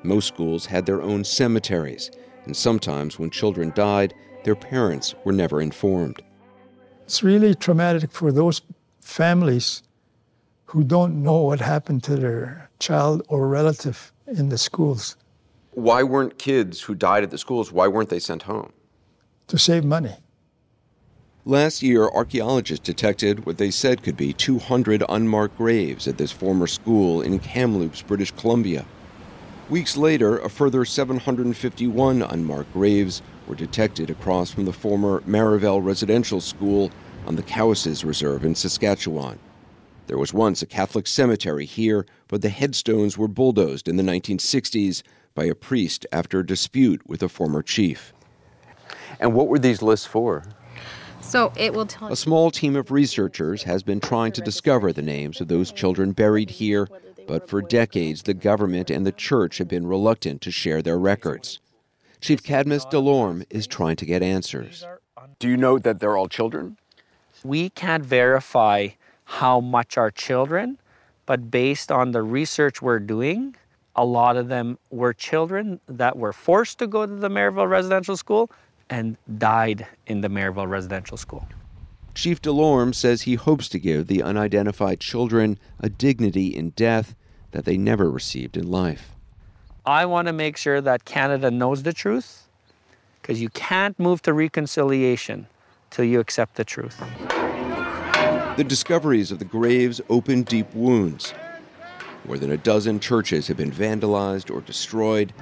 Most 0.02 0.26
schools 0.26 0.66
had 0.66 0.86
their 0.86 1.02
own 1.02 1.22
cemeteries, 1.22 2.10
and 2.44 2.56
sometimes 2.56 3.18
when 3.18 3.30
children 3.30 3.72
died, 3.74 4.14
their 4.44 4.54
parents 4.54 5.14
were 5.24 5.32
never 5.32 5.60
informed. 5.60 6.22
It's 7.04 7.22
really 7.22 7.54
traumatic 7.54 8.10
for 8.10 8.32
those 8.32 8.62
families 9.00 9.82
who 10.66 10.84
don't 10.84 11.22
know 11.22 11.38
what 11.42 11.60
happened 11.60 12.02
to 12.04 12.16
their 12.16 12.68
child 12.78 13.22
or 13.28 13.48
relative 13.48 14.12
in 14.26 14.48
the 14.48 14.58
schools 14.58 15.16
Why 15.72 16.02
weren't 16.02 16.38
kids 16.38 16.80
who 16.82 16.94
died 16.94 17.22
at 17.22 17.30
the 17.30 17.38
schools, 17.38 17.70
why 17.72 17.86
weren't 17.88 18.08
they 18.10 18.18
sent 18.20 18.42
home? 18.42 18.72
to 19.48 19.58
save 19.58 19.84
money. 19.84 20.16
Last 21.44 21.80
year, 21.80 22.08
archaeologists 22.08 22.84
detected 22.84 23.46
what 23.46 23.58
they 23.58 23.70
said 23.70 24.02
could 24.02 24.16
be 24.16 24.32
200 24.32 25.04
unmarked 25.08 25.56
graves 25.56 26.08
at 26.08 26.18
this 26.18 26.32
former 26.32 26.66
school 26.66 27.22
in 27.22 27.38
Kamloops, 27.38 28.02
British 28.02 28.32
Columbia. 28.32 28.84
Weeks 29.70 29.96
later, 29.96 30.38
a 30.38 30.48
further 30.48 30.84
751 30.84 32.22
unmarked 32.22 32.72
graves 32.72 33.22
were 33.46 33.54
detected 33.54 34.10
across 34.10 34.50
from 34.50 34.64
the 34.64 34.72
former 34.72 35.20
Marieval 35.20 35.80
Residential 35.84 36.40
School 36.40 36.90
on 37.26 37.36
the 37.36 37.42
Cowessess 37.44 38.04
Reserve 38.04 38.44
in 38.44 38.56
Saskatchewan. 38.56 39.38
There 40.06 40.18
was 40.18 40.32
once 40.32 40.62
a 40.62 40.66
Catholic 40.66 41.06
cemetery 41.06 41.66
here, 41.66 42.06
but 42.28 42.42
the 42.42 42.48
headstones 42.48 43.18
were 43.18 43.28
bulldozed 43.28 43.88
in 43.88 43.96
the 43.96 44.02
1960s 44.02 45.02
by 45.34 45.44
a 45.44 45.54
priest 45.54 46.06
after 46.12 46.40
a 46.40 46.46
dispute 46.46 47.06
with 47.06 47.22
a 47.22 47.28
former 47.28 47.62
chief. 47.62 48.12
And 49.18 49.34
what 49.34 49.48
were 49.48 49.58
these 49.58 49.82
lists 49.82 50.06
for? 50.06 50.44
So 51.20 51.52
it 51.56 51.74
will 51.74 51.86
tell 51.86 52.12
A 52.12 52.16
small 52.16 52.52
team 52.52 52.76
of 52.76 52.92
researchers 52.92 53.64
has 53.64 53.82
been 53.82 54.00
trying 54.00 54.30
to 54.32 54.40
discover 54.40 54.92
the 54.92 55.02
names 55.02 55.40
of 55.40 55.48
those 55.48 55.72
children 55.72 56.12
buried 56.12 56.50
here, 56.50 56.88
but 57.26 57.48
for 57.48 57.60
decades 57.60 58.22
the 58.22 58.34
government 58.34 58.90
and 58.90 59.04
the 59.04 59.12
church 59.12 59.58
have 59.58 59.66
been 59.66 59.86
reluctant 59.86 60.40
to 60.42 60.52
share 60.52 60.82
their 60.82 60.98
records. 60.98 61.58
Chief 62.20 62.42
Cadmus 62.42 62.86
Delorme 62.86 63.44
is 63.50 63.66
trying 63.66 63.96
to 63.96 64.06
get 64.06 64.22
answers. 64.22 64.86
Do 65.38 65.48
you 65.48 65.56
know 65.56 65.78
that 65.78 65.98
they're 65.98 66.16
all 66.16 66.28
children? 66.28 66.76
We 67.42 67.70
can't 67.70 68.04
verify 68.04 68.90
how 69.26 69.60
much 69.60 69.98
are 69.98 70.10
children, 70.10 70.78
but 71.26 71.50
based 71.50 71.92
on 71.92 72.12
the 72.12 72.22
research 72.22 72.80
we're 72.80 73.00
doing, 73.00 73.54
a 73.94 74.04
lot 74.04 74.36
of 74.36 74.48
them 74.48 74.78
were 74.90 75.12
children 75.12 75.80
that 75.88 76.16
were 76.16 76.32
forced 76.32 76.78
to 76.78 76.86
go 76.86 77.04
to 77.04 77.14
the 77.14 77.28
Marieval 77.28 77.68
Residential 77.68 78.16
School 78.16 78.50
and 78.88 79.16
died 79.36 79.86
in 80.06 80.20
the 80.20 80.28
Marieval 80.28 80.68
Residential 80.68 81.16
School. 81.16 81.46
Chief 82.14 82.40
Delorme 82.40 82.94
says 82.94 83.22
he 83.22 83.34
hopes 83.34 83.68
to 83.68 83.78
give 83.78 84.06
the 84.06 84.22
unidentified 84.22 85.00
children 85.00 85.58
a 85.80 85.88
dignity 85.88 86.46
in 86.46 86.70
death 86.70 87.14
that 87.50 87.64
they 87.64 87.76
never 87.76 88.10
received 88.10 88.56
in 88.56 88.70
life. 88.70 89.10
I 89.84 90.06
want 90.06 90.26
to 90.28 90.32
make 90.32 90.56
sure 90.56 90.80
that 90.80 91.04
Canada 91.04 91.50
knows 91.50 91.82
the 91.82 91.92
truth 91.92 92.48
because 93.20 93.42
you 93.42 93.48
can't 93.50 93.98
move 93.98 94.22
to 94.22 94.32
reconciliation 94.32 95.46
till 95.90 96.04
you 96.04 96.20
accept 96.20 96.54
the 96.54 96.64
truth. 96.64 97.02
The 98.56 98.64
discoveries 98.64 99.32
of 99.32 99.38
the 99.38 99.44
graves 99.44 100.00
open 100.08 100.42
deep 100.42 100.74
wounds. 100.74 101.34
More 102.24 102.38
than 102.38 102.50
a 102.50 102.56
dozen 102.56 103.00
churches 103.00 103.48
have 103.48 103.58
been 103.58 103.70
vandalized 103.70 104.50
or 104.50 104.62
destroyed, 104.62 105.34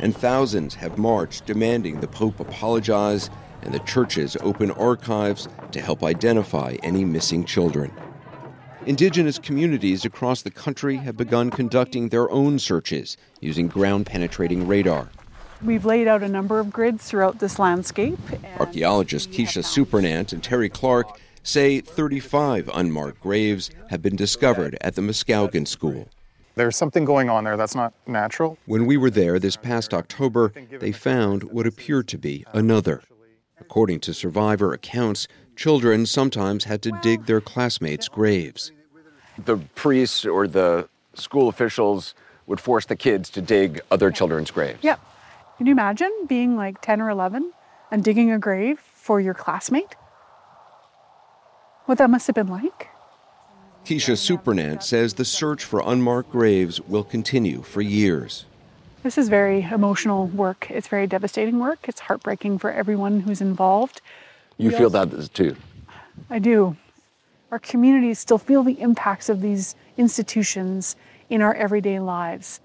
and 0.00 0.16
thousands 0.16 0.74
have 0.74 0.98
marched 0.98 1.46
demanding 1.46 2.00
the 2.00 2.08
Pope 2.08 2.40
apologize 2.40 3.30
and 3.62 3.72
the 3.72 3.78
churches 3.78 4.36
open 4.40 4.72
archives 4.72 5.48
to 5.70 5.80
help 5.80 6.02
identify 6.02 6.76
any 6.82 7.04
missing 7.04 7.44
children. 7.44 7.92
Indigenous 8.86 9.38
communities 9.38 10.04
across 10.04 10.42
the 10.42 10.50
country 10.50 10.96
have 10.96 11.16
begun 11.16 11.48
conducting 11.48 12.08
their 12.08 12.28
own 12.32 12.58
searches 12.58 13.16
using 13.40 13.68
ground 13.68 14.06
penetrating 14.06 14.66
radar. 14.66 15.08
We've 15.62 15.84
laid 15.84 16.08
out 16.08 16.24
a 16.24 16.28
number 16.28 16.58
of 16.58 16.72
grids 16.72 17.04
throughout 17.04 17.38
this 17.38 17.60
landscape. 17.60 18.18
Archaeologists 18.58 19.32
Kisha 19.32 19.64
Supernant 19.64 20.32
and 20.32 20.42
Terry 20.42 20.68
Clark 20.68 21.20
say 21.42 21.80
35 21.80 22.70
unmarked 22.74 23.20
graves 23.20 23.70
have 23.90 24.02
been 24.02 24.16
discovered 24.16 24.76
at 24.80 24.94
the 24.94 25.02
Muskowekwan 25.02 25.66
School. 25.66 26.08
There's 26.54 26.76
something 26.76 27.04
going 27.04 27.30
on 27.30 27.44
there 27.44 27.56
that's 27.56 27.74
not 27.74 27.94
natural. 28.06 28.58
When 28.66 28.84
we 28.86 28.96
were 28.96 29.10
there 29.10 29.38
this 29.38 29.56
past 29.56 29.94
October, 29.94 30.52
they 30.70 30.92
found 30.92 31.44
what 31.44 31.66
appeared 31.66 32.08
to 32.08 32.18
be 32.18 32.44
another. 32.52 33.02
According 33.58 34.00
to 34.00 34.14
survivor 34.14 34.74
accounts, 34.74 35.28
children 35.56 36.04
sometimes 36.04 36.64
had 36.64 36.82
to 36.82 36.92
dig 37.02 37.26
their 37.26 37.40
classmates' 37.40 38.08
graves. 38.08 38.70
The 39.42 39.56
priests 39.74 40.26
or 40.26 40.46
the 40.46 40.88
school 41.14 41.48
officials 41.48 42.14
would 42.46 42.60
force 42.60 42.86
the 42.86 42.96
kids 42.96 43.30
to 43.30 43.40
dig 43.40 43.80
other 43.90 44.10
children's 44.10 44.50
graves. 44.50 44.82
Yep. 44.82 45.00
Can 45.56 45.66
you 45.66 45.72
imagine 45.72 46.10
being 46.26 46.56
like 46.56 46.80
10 46.82 47.00
or 47.00 47.08
11 47.08 47.52
and 47.90 48.04
digging 48.04 48.30
a 48.30 48.38
grave 48.38 48.78
for 48.78 49.20
your 49.20 49.34
classmate? 49.34 49.94
What 51.86 51.98
that 51.98 52.10
must 52.10 52.26
have 52.26 52.34
been 52.36 52.48
like? 52.48 52.88
Kisha 53.84 54.16
Supernant 54.16 54.82
says 54.82 55.14
the 55.14 55.24
search 55.24 55.64
for 55.64 55.82
unmarked 55.84 56.30
graves 56.30 56.80
will 56.80 57.02
continue 57.04 57.62
for 57.62 57.80
years. 57.80 58.44
This 59.02 59.18
is 59.18 59.28
very 59.28 59.62
emotional 59.62 60.28
work. 60.28 60.68
It's 60.70 60.86
very 60.86 61.08
devastating 61.08 61.58
work. 61.58 61.80
It's 61.88 62.00
heartbreaking 62.00 62.58
for 62.58 62.70
everyone 62.70 63.20
who's 63.20 63.40
involved. 63.40 64.00
You 64.58 64.70
We 64.70 64.76
feel 64.76 64.96
also- 64.96 65.16
that 65.16 65.34
too. 65.34 65.56
I 66.30 66.38
do. 66.38 66.76
Our 67.50 67.58
communities 67.58 68.20
still 68.20 68.38
feel 68.38 68.62
the 68.62 68.80
impacts 68.80 69.28
of 69.28 69.40
these 69.40 69.74
institutions 69.96 70.94
in 71.28 71.42
our 71.42 71.54
everyday 71.54 71.98
lives. 71.98 72.60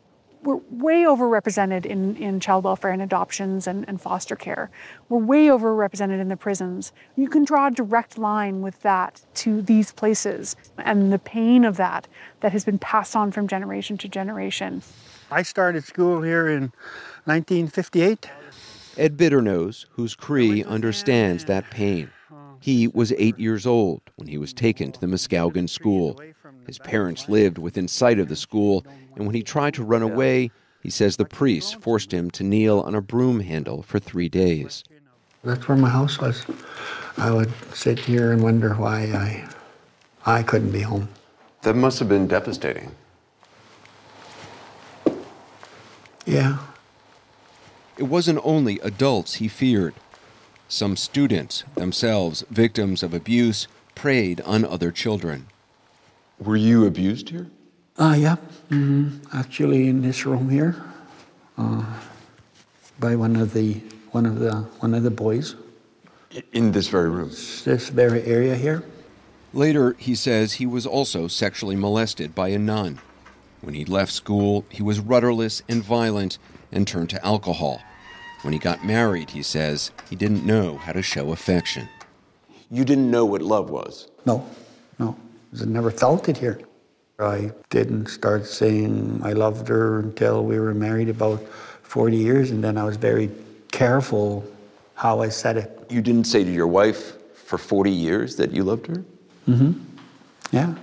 We're 0.47 0.61
way 0.71 1.03
overrepresented 1.03 1.85
in, 1.85 2.15
in 2.15 2.39
child 2.39 2.63
welfare 2.63 2.91
and 2.91 3.01
adoptions 3.01 3.67
and, 3.67 3.83
and 3.85 3.99
foster 3.99 4.37
care. 4.37 4.71
We're 5.09 5.17
way 5.17 5.47
overrepresented 5.47 6.21
in 6.21 6.29
the 6.29 6.37
prisons. 6.37 6.93
You 7.17 7.27
can 7.27 7.43
draw 7.43 7.67
a 7.67 7.71
direct 7.71 8.17
line 8.17 8.61
with 8.61 8.81
that 8.81 9.25
to 9.35 9.61
these 9.61 9.91
places 9.91 10.55
and 10.77 11.11
the 11.11 11.19
pain 11.19 11.65
of 11.65 11.75
that 11.75 12.07
that 12.39 12.53
has 12.53 12.63
been 12.63 12.79
passed 12.79 13.13
on 13.13 13.33
from 13.33 13.49
generation 13.49 13.97
to 13.97 14.07
generation. 14.07 14.83
I 15.29 15.41
started 15.41 15.83
school 15.83 16.21
here 16.21 16.47
in 16.47 16.71
1958. 17.25 18.31
Ed 18.95 19.17
Bitternose, 19.17 19.85
who's 19.89 20.15
Cree 20.15 20.63
understands 20.63 21.43
that 21.43 21.69
pain. 21.71 22.09
He 22.61 22.87
was 22.87 23.11
eight 23.17 23.37
years 23.37 23.65
old 23.65 24.01
when 24.15 24.29
he 24.29 24.37
was 24.37 24.53
taken 24.53 24.93
to 24.93 24.99
the 25.01 25.07
Muskowekwan 25.07 25.69
School. 25.69 26.21
His 26.67 26.77
parents 26.79 27.29
lived 27.29 27.57
within 27.57 27.87
sight 27.87 28.19
of 28.19 28.27
the 28.27 28.35
school, 28.35 28.85
and 29.15 29.25
when 29.25 29.33
he 29.33 29.41
tried 29.41 29.73
to 29.75 29.83
run 29.83 30.03
away, 30.03 30.51
he 30.83 30.89
says 30.89 31.15
the 31.15 31.25
priests 31.25 31.71
forced 31.71 32.13
him 32.13 32.29
to 32.31 32.43
kneel 32.43 32.81
on 32.81 32.93
a 32.93 33.01
broom 33.01 33.39
handle 33.39 33.81
for 33.81 33.99
three 33.99 34.29
days. 34.29 34.83
That's 35.43 35.67
where 35.67 35.77
my 35.77 35.89
house 35.89 36.19
was. 36.19 36.45
I 37.17 37.31
would 37.31 37.51
sit 37.73 37.97
here 37.97 38.33
and 38.33 38.43
wonder 38.43 38.73
why 38.73 39.45
I, 40.25 40.39
I 40.39 40.43
couldn't 40.43 40.71
be 40.71 40.81
home. 40.81 41.07
That 41.61 41.75
must 41.75 41.99
have 41.99 42.09
been 42.09 42.27
devastating. 42.27 42.91
Yeah. 46.25 46.57
It 47.97 48.03
wasn't 48.03 48.39
only 48.43 48.79
adults 48.81 49.35
he 49.35 49.47
feared. 49.47 49.93
Some 50.67 50.97
students, 50.97 51.63
themselves 51.75 52.43
victims 52.51 53.01
of 53.01 53.13
abuse, 53.13 53.67
preyed 53.95 54.41
on 54.41 54.65
other 54.65 54.91
children. 54.91 55.47
Were 56.39 56.55
you 56.55 56.85
abused 56.85 57.29
here? 57.29 57.47
Uh, 57.97 58.15
yeah. 58.17 58.35
hmm 58.69 59.17
Actually, 59.33 59.87
in 59.87 60.01
this 60.01 60.25
room 60.25 60.49
here, 60.49 60.75
uh, 61.57 61.83
by 62.99 63.15
one 63.15 63.35
of 63.35 63.53
the 63.53 63.81
one 64.11 64.25
of 64.25 64.39
the 64.39 64.53
one 64.79 64.93
of 64.93 65.03
the 65.03 65.11
boys. 65.11 65.55
In 66.53 66.71
this 66.71 66.89
very 66.89 67.09
room. 67.09 67.29
This 67.29 67.89
very 67.89 68.23
area 68.23 68.55
here. 68.55 68.83
Later, 69.53 69.95
he 69.97 70.13
says 70.13 70.53
he 70.53 70.65
was 70.67 70.85
also 70.85 71.27
sexually 71.27 71.75
molested 71.75 72.35
by 72.35 72.49
a 72.49 72.59
nun. 72.59 72.99
When 73.61 73.73
he 73.73 73.85
left 73.85 74.11
school, 74.11 74.65
he 74.69 74.83
was 74.83 74.99
rudderless 74.99 75.63
and 75.67 75.83
violent 75.83 76.37
and 76.71 76.87
turned 76.87 77.09
to 77.11 77.25
alcohol. 77.25 77.81
When 78.43 78.53
he 78.53 78.59
got 78.59 78.85
married, 78.85 79.31
he 79.31 79.41
says 79.41 79.91
he 80.09 80.15
didn't 80.15 80.45
know 80.45 80.77
how 80.77 80.91
to 80.91 81.01
show 81.01 81.31
affection. 81.31 81.89
You 82.69 82.85
didn't 82.85 83.09
know 83.09 83.25
what 83.25 83.41
love 83.41 83.69
was? 83.71 84.09
No, 84.25 84.47
no. 84.99 85.17
I 85.61 85.65
never 85.65 85.91
felt 85.91 86.29
it 86.29 86.37
here. 86.37 86.59
I 87.19 87.51
didn't 87.69 88.07
start 88.07 88.45
saying 88.45 89.21
I 89.23 89.33
loved 89.33 89.67
her 89.69 89.99
until 89.99 90.43
we 90.43 90.59
were 90.59 90.73
married 90.73 91.09
about 91.09 91.41
40 91.81 92.15
years, 92.15 92.51
and 92.51 92.63
then 92.63 92.77
I 92.77 92.83
was 92.83 92.97
very 92.97 93.31
careful 93.71 94.45
how 94.93 95.21
I 95.21 95.29
said 95.29 95.57
it. 95.57 95.85
You 95.89 96.01
didn't 96.01 96.25
say 96.25 96.43
to 96.43 96.51
your 96.51 96.67
wife 96.67 97.17
for 97.33 97.57
40 97.57 97.89
years 97.89 98.35
that 98.35 98.51
you 98.51 98.63
loved 98.63 98.87
her? 98.87 99.03
Mm-hmm. 99.47 99.71
Yeah. 100.51 100.75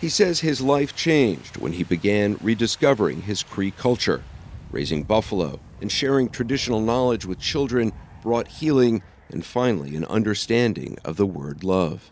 He 0.00 0.08
says 0.08 0.40
his 0.40 0.60
life 0.60 0.96
changed 0.96 1.58
when 1.58 1.72
he 1.72 1.84
began 1.84 2.38
rediscovering 2.40 3.22
his 3.22 3.42
Cree 3.42 3.70
culture. 3.72 4.22
Raising 4.70 5.02
buffalo 5.02 5.60
and 5.80 5.92
sharing 5.92 6.28
traditional 6.28 6.80
knowledge 6.80 7.26
with 7.26 7.38
children 7.38 7.92
brought 8.22 8.48
healing 8.48 9.02
and 9.30 9.44
finally 9.44 9.94
an 9.96 10.04
understanding 10.06 10.96
of 11.04 11.16
the 11.16 11.26
word 11.26 11.62
love. 11.64 12.10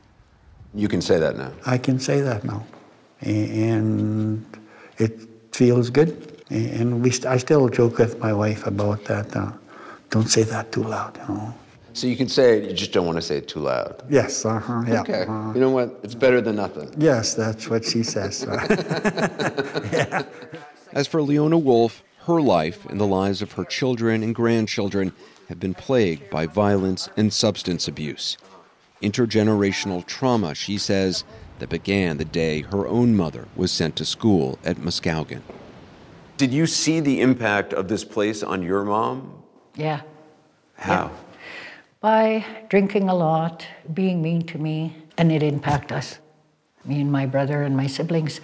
You 0.75 0.89
can 0.89 1.01
say 1.01 1.19
that 1.19 1.37
now. 1.37 1.53
I 1.67 1.79
can 1.79 1.99
say 1.99 2.21
that 2.21 2.45
now, 2.45 2.65
and 3.21 4.45
it 4.99 5.19
feels 5.53 5.91
good. 5.91 6.43
And 6.51 7.03
we, 7.03 7.11
st- 7.11 7.27
I 7.27 7.37
still 7.39 7.69
joke 7.69 7.99
with 7.99 8.19
my 8.21 8.33
wife 8.33 8.67
about 8.67 9.05
that. 9.05 9.35
Uh, 9.37 9.53
don't 10.11 10.29
say 10.29 10.43
that 10.45 10.73
too 10.73 10.83
loud, 10.83 11.19
you 11.29 11.35
know. 11.35 11.55
So 11.93 12.07
you 12.07 12.17
can 12.17 12.29
say 12.29 12.59
it, 12.59 12.71
you 12.71 12.77
just 12.77 12.93
don't 12.93 13.07
want 13.07 13.17
to 13.17 13.23
say 13.23 13.39
it 13.39 13.49
too 13.49 13.61
loud. 13.61 14.03
Yes, 14.09 14.45
uh-huh, 14.47 14.85
yeah. 14.87 15.01
Okay. 15.03 15.25
uh, 15.27 15.53
You 15.53 15.61
know 15.61 15.71
what? 15.71 15.99
It's 16.03 16.15
better 16.15 16.41
than 16.41 16.57
nothing. 16.57 16.95
yes, 16.97 17.35
that's 17.35 17.69
what 17.69 17.85
she 17.85 18.03
says. 18.03 18.45
As 20.93 21.07
for 21.07 21.23
Leona 21.23 21.59
Wolf, 21.59 22.03
her 22.27 22.41
life 22.41 22.85
and 22.87 23.01
the 23.01 23.07
lives 23.07 23.43
of 23.43 23.53
her 23.53 23.65
children 23.65 24.23
and 24.23 24.35
grandchildren 24.35 25.13
have 25.49 25.61
been 25.61 25.75
plagued 25.75 26.31
by 26.31 26.47
violence 26.47 27.09
and 27.17 27.33
substance 27.33 27.89
abuse. 27.89 28.37
Intergenerational 29.03 30.05
trauma, 30.07 30.55
she 30.55 30.79
says, 30.79 31.25
that 31.59 31.69
began 31.69 32.19
the 32.19 32.25
day 32.25 32.63
her 32.63 32.87
own 32.87 33.17
mother 33.17 33.49
was 33.57 33.73
sent 33.73 33.97
to 33.97 34.05
school 34.05 34.59
at 34.65 34.77
Muskowekwan. 34.77 35.43
Did 36.37 36.53
you 36.53 36.67
see 36.67 37.01
the 37.01 37.21
impact 37.21 37.73
of 37.73 37.89
this 37.89 38.05
place 38.05 38.43
on 38.45 38.63
your 38.63 38.85
mom? 38.85 39.43
Yeah. 39.75 40.03
How? 40.77 41.11
By 42.01 42.45
drinking 42.69 43.09
a 43.09 43.15
lot, 43.15 43.67
being 43.93 44.23
mean 44.23 44.43
to 44.47 44.59
me, 44.59 44.97
and 45.17 45.33
it 45.33 45.43
impacted 45.43 45.93
us, 45.93 46.19
me 46.85 47.01
and 47.01 47.11
my 47.11 47.27
brother 47.27 47.63
and 47.63 47.77
my 47.77 47.89
siblings. 47.89 48.41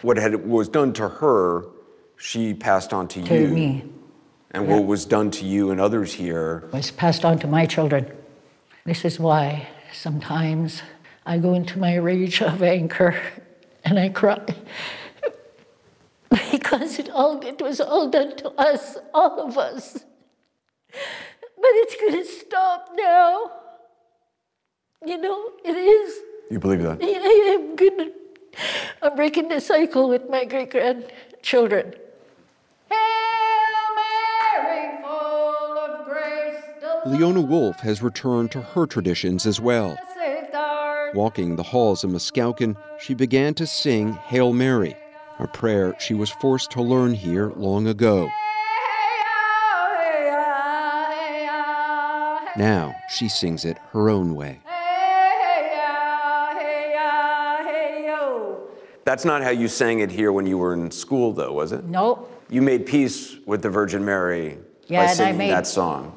What 0.00 0.16
had 0.16 0.46
was 0.48 0.70
done 0.70 0.94
to 0.94 1.08
her, 1.08 1.66
she 2.16 2.54
passed 2.54 2.94
on 2.94 3.08
to, 3.08 3.22
To 3.24 3.34
you. 3.42 3.48
me. 3.48 3.84
And 4.52 4.66
Yeah. 4.66 4.76
what 4.76 4.86
was 4.86 5.04
done 5.04 5.30
to 5.32 5.44
you 5.44 5.70
and 5.70 5.78
others 5.80 6.14
here, 6.14 6.64
was 6.72 6.90
passed 6.90 7.26
on 7.26 7.38
to 7.40 7.46
my 7.46 7.66
children. 7.66 8.10
This 8.86 9.04
is 9.04 9.20
why 9.20 9.68
sometimes 9.94 10.82
I 11.24 11.38
go 11.38 11.54
into 11.54 11.78
my 11.78 11.94
rage 11.96 12.42
of 12.42 12.62
anger 12.62 13.20
and 13.84 13.98
I 13.98 14.08
cry. 14.10 14.44
because 16.50 16.98
it 16.98 17.10
all 17.10 17.40
it 17.46 17.60
was 17.60 17.80
all 17.80 18.10
done 18.10 18.36
to 18.36 18.50
us, 18.50 18.98
all 19.12 19.40
of 19.40 19.56
us. 19.56 20.04
But 20.92 21.72
it's 21.82 21.96
gonna 21.96 22.24
stop 22.24 22.90
now. 22.94 23.50
You 25.06 25.18
know, 25.18 25.50
it 25.64 25.76
is. 25.76 26.22
You 26.50 26.58
believe 26.58 26.82
that? 26.82 26.98
I 27.02 27.54
am 27.54 27.76
gonna 27.76 28.10
I'm 29.02 29.16
breaking 29.16 29.48
the 29.48 29.60
cycle 29.60 30.08
with 30.08 30.28
my 30.28 30.44
great 30.44 30.70
grandchildren. 30.70 31.94
Leona 37.06 37.40
Wolf 37.40 37.80
has 37.80 38.02
returned 38.02 38.50
to 38.52 38.60
her 38.62 38.86
traditions 38.86 39.46
as 39.46 39.60
well. 39.60 39.98
Walking 41.14 41.56
the 41.56 41.62
halls 41.62 42.02
of 42.02 42.10
Muskowekwan, 42.10 42.76
she 42.98 43.14
began 43.14 43.54
to 43.54 43.66
sing 43.66 44.14
Hail 44.14 44.52
Mary, 44.52 44.96
a 45.38 45.46
prayer 45.46 45.94
she 46.00 46.14
was 46.14 46.30
forced 46.30 46.70
to 46.72 46.82
learn 46.82 47.12
here 47.14 47.52
long 47.56 47.86
ago. 47.86 48.30
Now 52.56 52.94
she 53.10 53.28
sings 53.28 53.64
it 53.64 53.76
her 53.92 54.08
own 54.08 54.34
way. 54.34 54.60
That's 59.04 59.26
not 59.26 59.42
how 59.42 59.50
you 59.50 59.68
sang 59.68 60.00
it 60.00 60.10
here 60.10 60.32
when 60.32 60.46
you 60.46 60.56
were 60.56 60.72
in 60.72 60.90
school, 60.90 61.32
though, 61.34 61.52
was 61.52 61.72
it? 61.72 61.84
No. 61.84 62.26
You 62.48 62.62
made 62.62 62.86
peace 62.86 63.36
with 63.44 63.60
the 63.60 63.68
Virgin 63.68 64.02
Mary 64.04 64.56
Yeah, 64.86 65.00
by 65.00 65.02
and 65.02 65.10
I 65.10 65.14
singing 65.14 65.38
made- 65.38 65.50
that 65.50 65.66
song. 65.66 66.16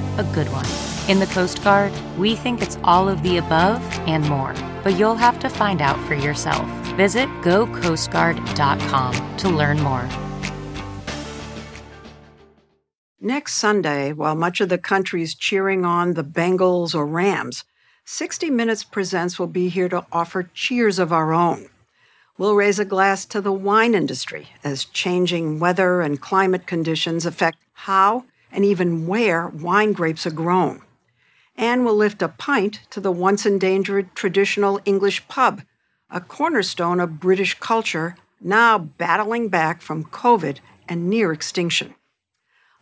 a 0.17 0.23
good 0.33 0.47
one? 0.51 0.65
In 1.09 1.19
the 1.19 1.27
Coast 1.27 1.63
Guard, 1.63 1.91
we 2.17 2.35
think 2.35 2.61
it's 2.61 2.77
all 2.83 3.09
of 3.09 3.23
the 3.23 3.37
above 3.37 3.81
and 4.07 4.27
more, 4.29 4.53
but 4.83 4.97
you'll 4.97 5.15
have 5.15 5.39
to 5.39 5.49
find 5.49 5.81
out 5.81 5.99
for 6.07 6.13
yourself. 6.13 6.65
Visit 6.95 7.27
gocoastguard.com 7.41 9.37
to 9.37 9.49
learn 9.49 9.79
more. 9.81 10.07
Next 13.19 13.53
Sunday, 13.53 14.13
while 14.13 14.35
much 14.35 14.61
of 14.61 14.69
the 14.69 14.77
country's 14.77 15.35
cheering 15.35 15.85
on 15.85 16.15
the 16.15 16.23
Bengals 16.23 16.95
or 16.95 17.05
Rams, 17.05 17.63
60 18.05 18.49
Minutes 18.49 18.83
Presents 18.83 19.37
will 19.37 19.47
be 19.47 19.69
here 19.69 19.87
to 19.89 20.05
offer 20.11 20.49
cheers 20.53 20.97
of 20.97 21.13
our 21.13 21.31
own. 21.31 21.69
We'll 22.37 22.55
raise 22.55 22.79
a 22.79 22.85
glass 22.85 23.25
to 23.27 23.39
the 23.39 23.51
wine 23.51 23.93
industry 23.93 24.47
as 24.63 24.85
changing 24.85 25.59
weather 25.59 26.01
and 26.01 26.19
climate 26.19 26.65
conditions 26.65 27.25
affect 27.25 27.59
how 27.73 28.25
and 28.51 28.65
even 28.65 29.07
where 29.07 29.47
wine 29.47 29.93
grapes 29.93 30.25
are 30.25 30.31
grown. 30.31 30.81
And 31.55 31.85
we'll 31.85 31.95
lift 31.95 32.21
a 32.21 32.27
pint 32.27 32.81
to 32.91 32.99
the 32.99 33.11
once 33.11 33.45
endangered 33.45 34.15
traditional 34.15 34.79
English 34.85 35.27
pub, 35.27 35.61
a 36.09 36.21
cornerstone 36.21 36.99
of 36.99 37.19
British 37.19 37.59
culture 37.59 38.15
now 38.39 38.77
battling 38.77 39.49
back 39.49 39.81
from 39.81 40.03
COVID 40.05 40.59
and 40.89 41.09
near 41.09 41.31
extinction. 41.31 41.95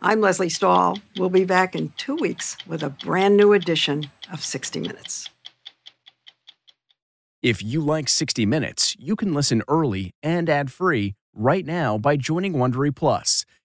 I'm 0.02 0.20
Lesley 0.20 0.48
Stahl. 0.48 0.98
We'll 1.18 1.28
be 1.28 1.44
back 1.44 1.74
in 1.74 1.92
two 1.98 2.16
weeks 2.16 2.56
with 2.66 2.82
a 2.82 2.88
brand 2.88 3.36
new 3.36 3.52
edition 3.52 4.10
of 4.32 4.42
60 4.42 4.80
Minutes. 4.80 5.28
If 7.42 7.62
you 7.62 7.80
like 7.80 8.08
60 8.08 8.46
Minutes, 8.46 8.96
you 8.98 9.14
can 9.14 9.34
listen 9.34 9.62
early 9.68 10.14
and 10.22 10.48
ad-free 10.48 11.14
right 11.34 11.66
now 11.66 11.98
by 11.98 12.16
joining 12.16 12.54
Wondery 12.54 12.94
Plus 12.94 13.44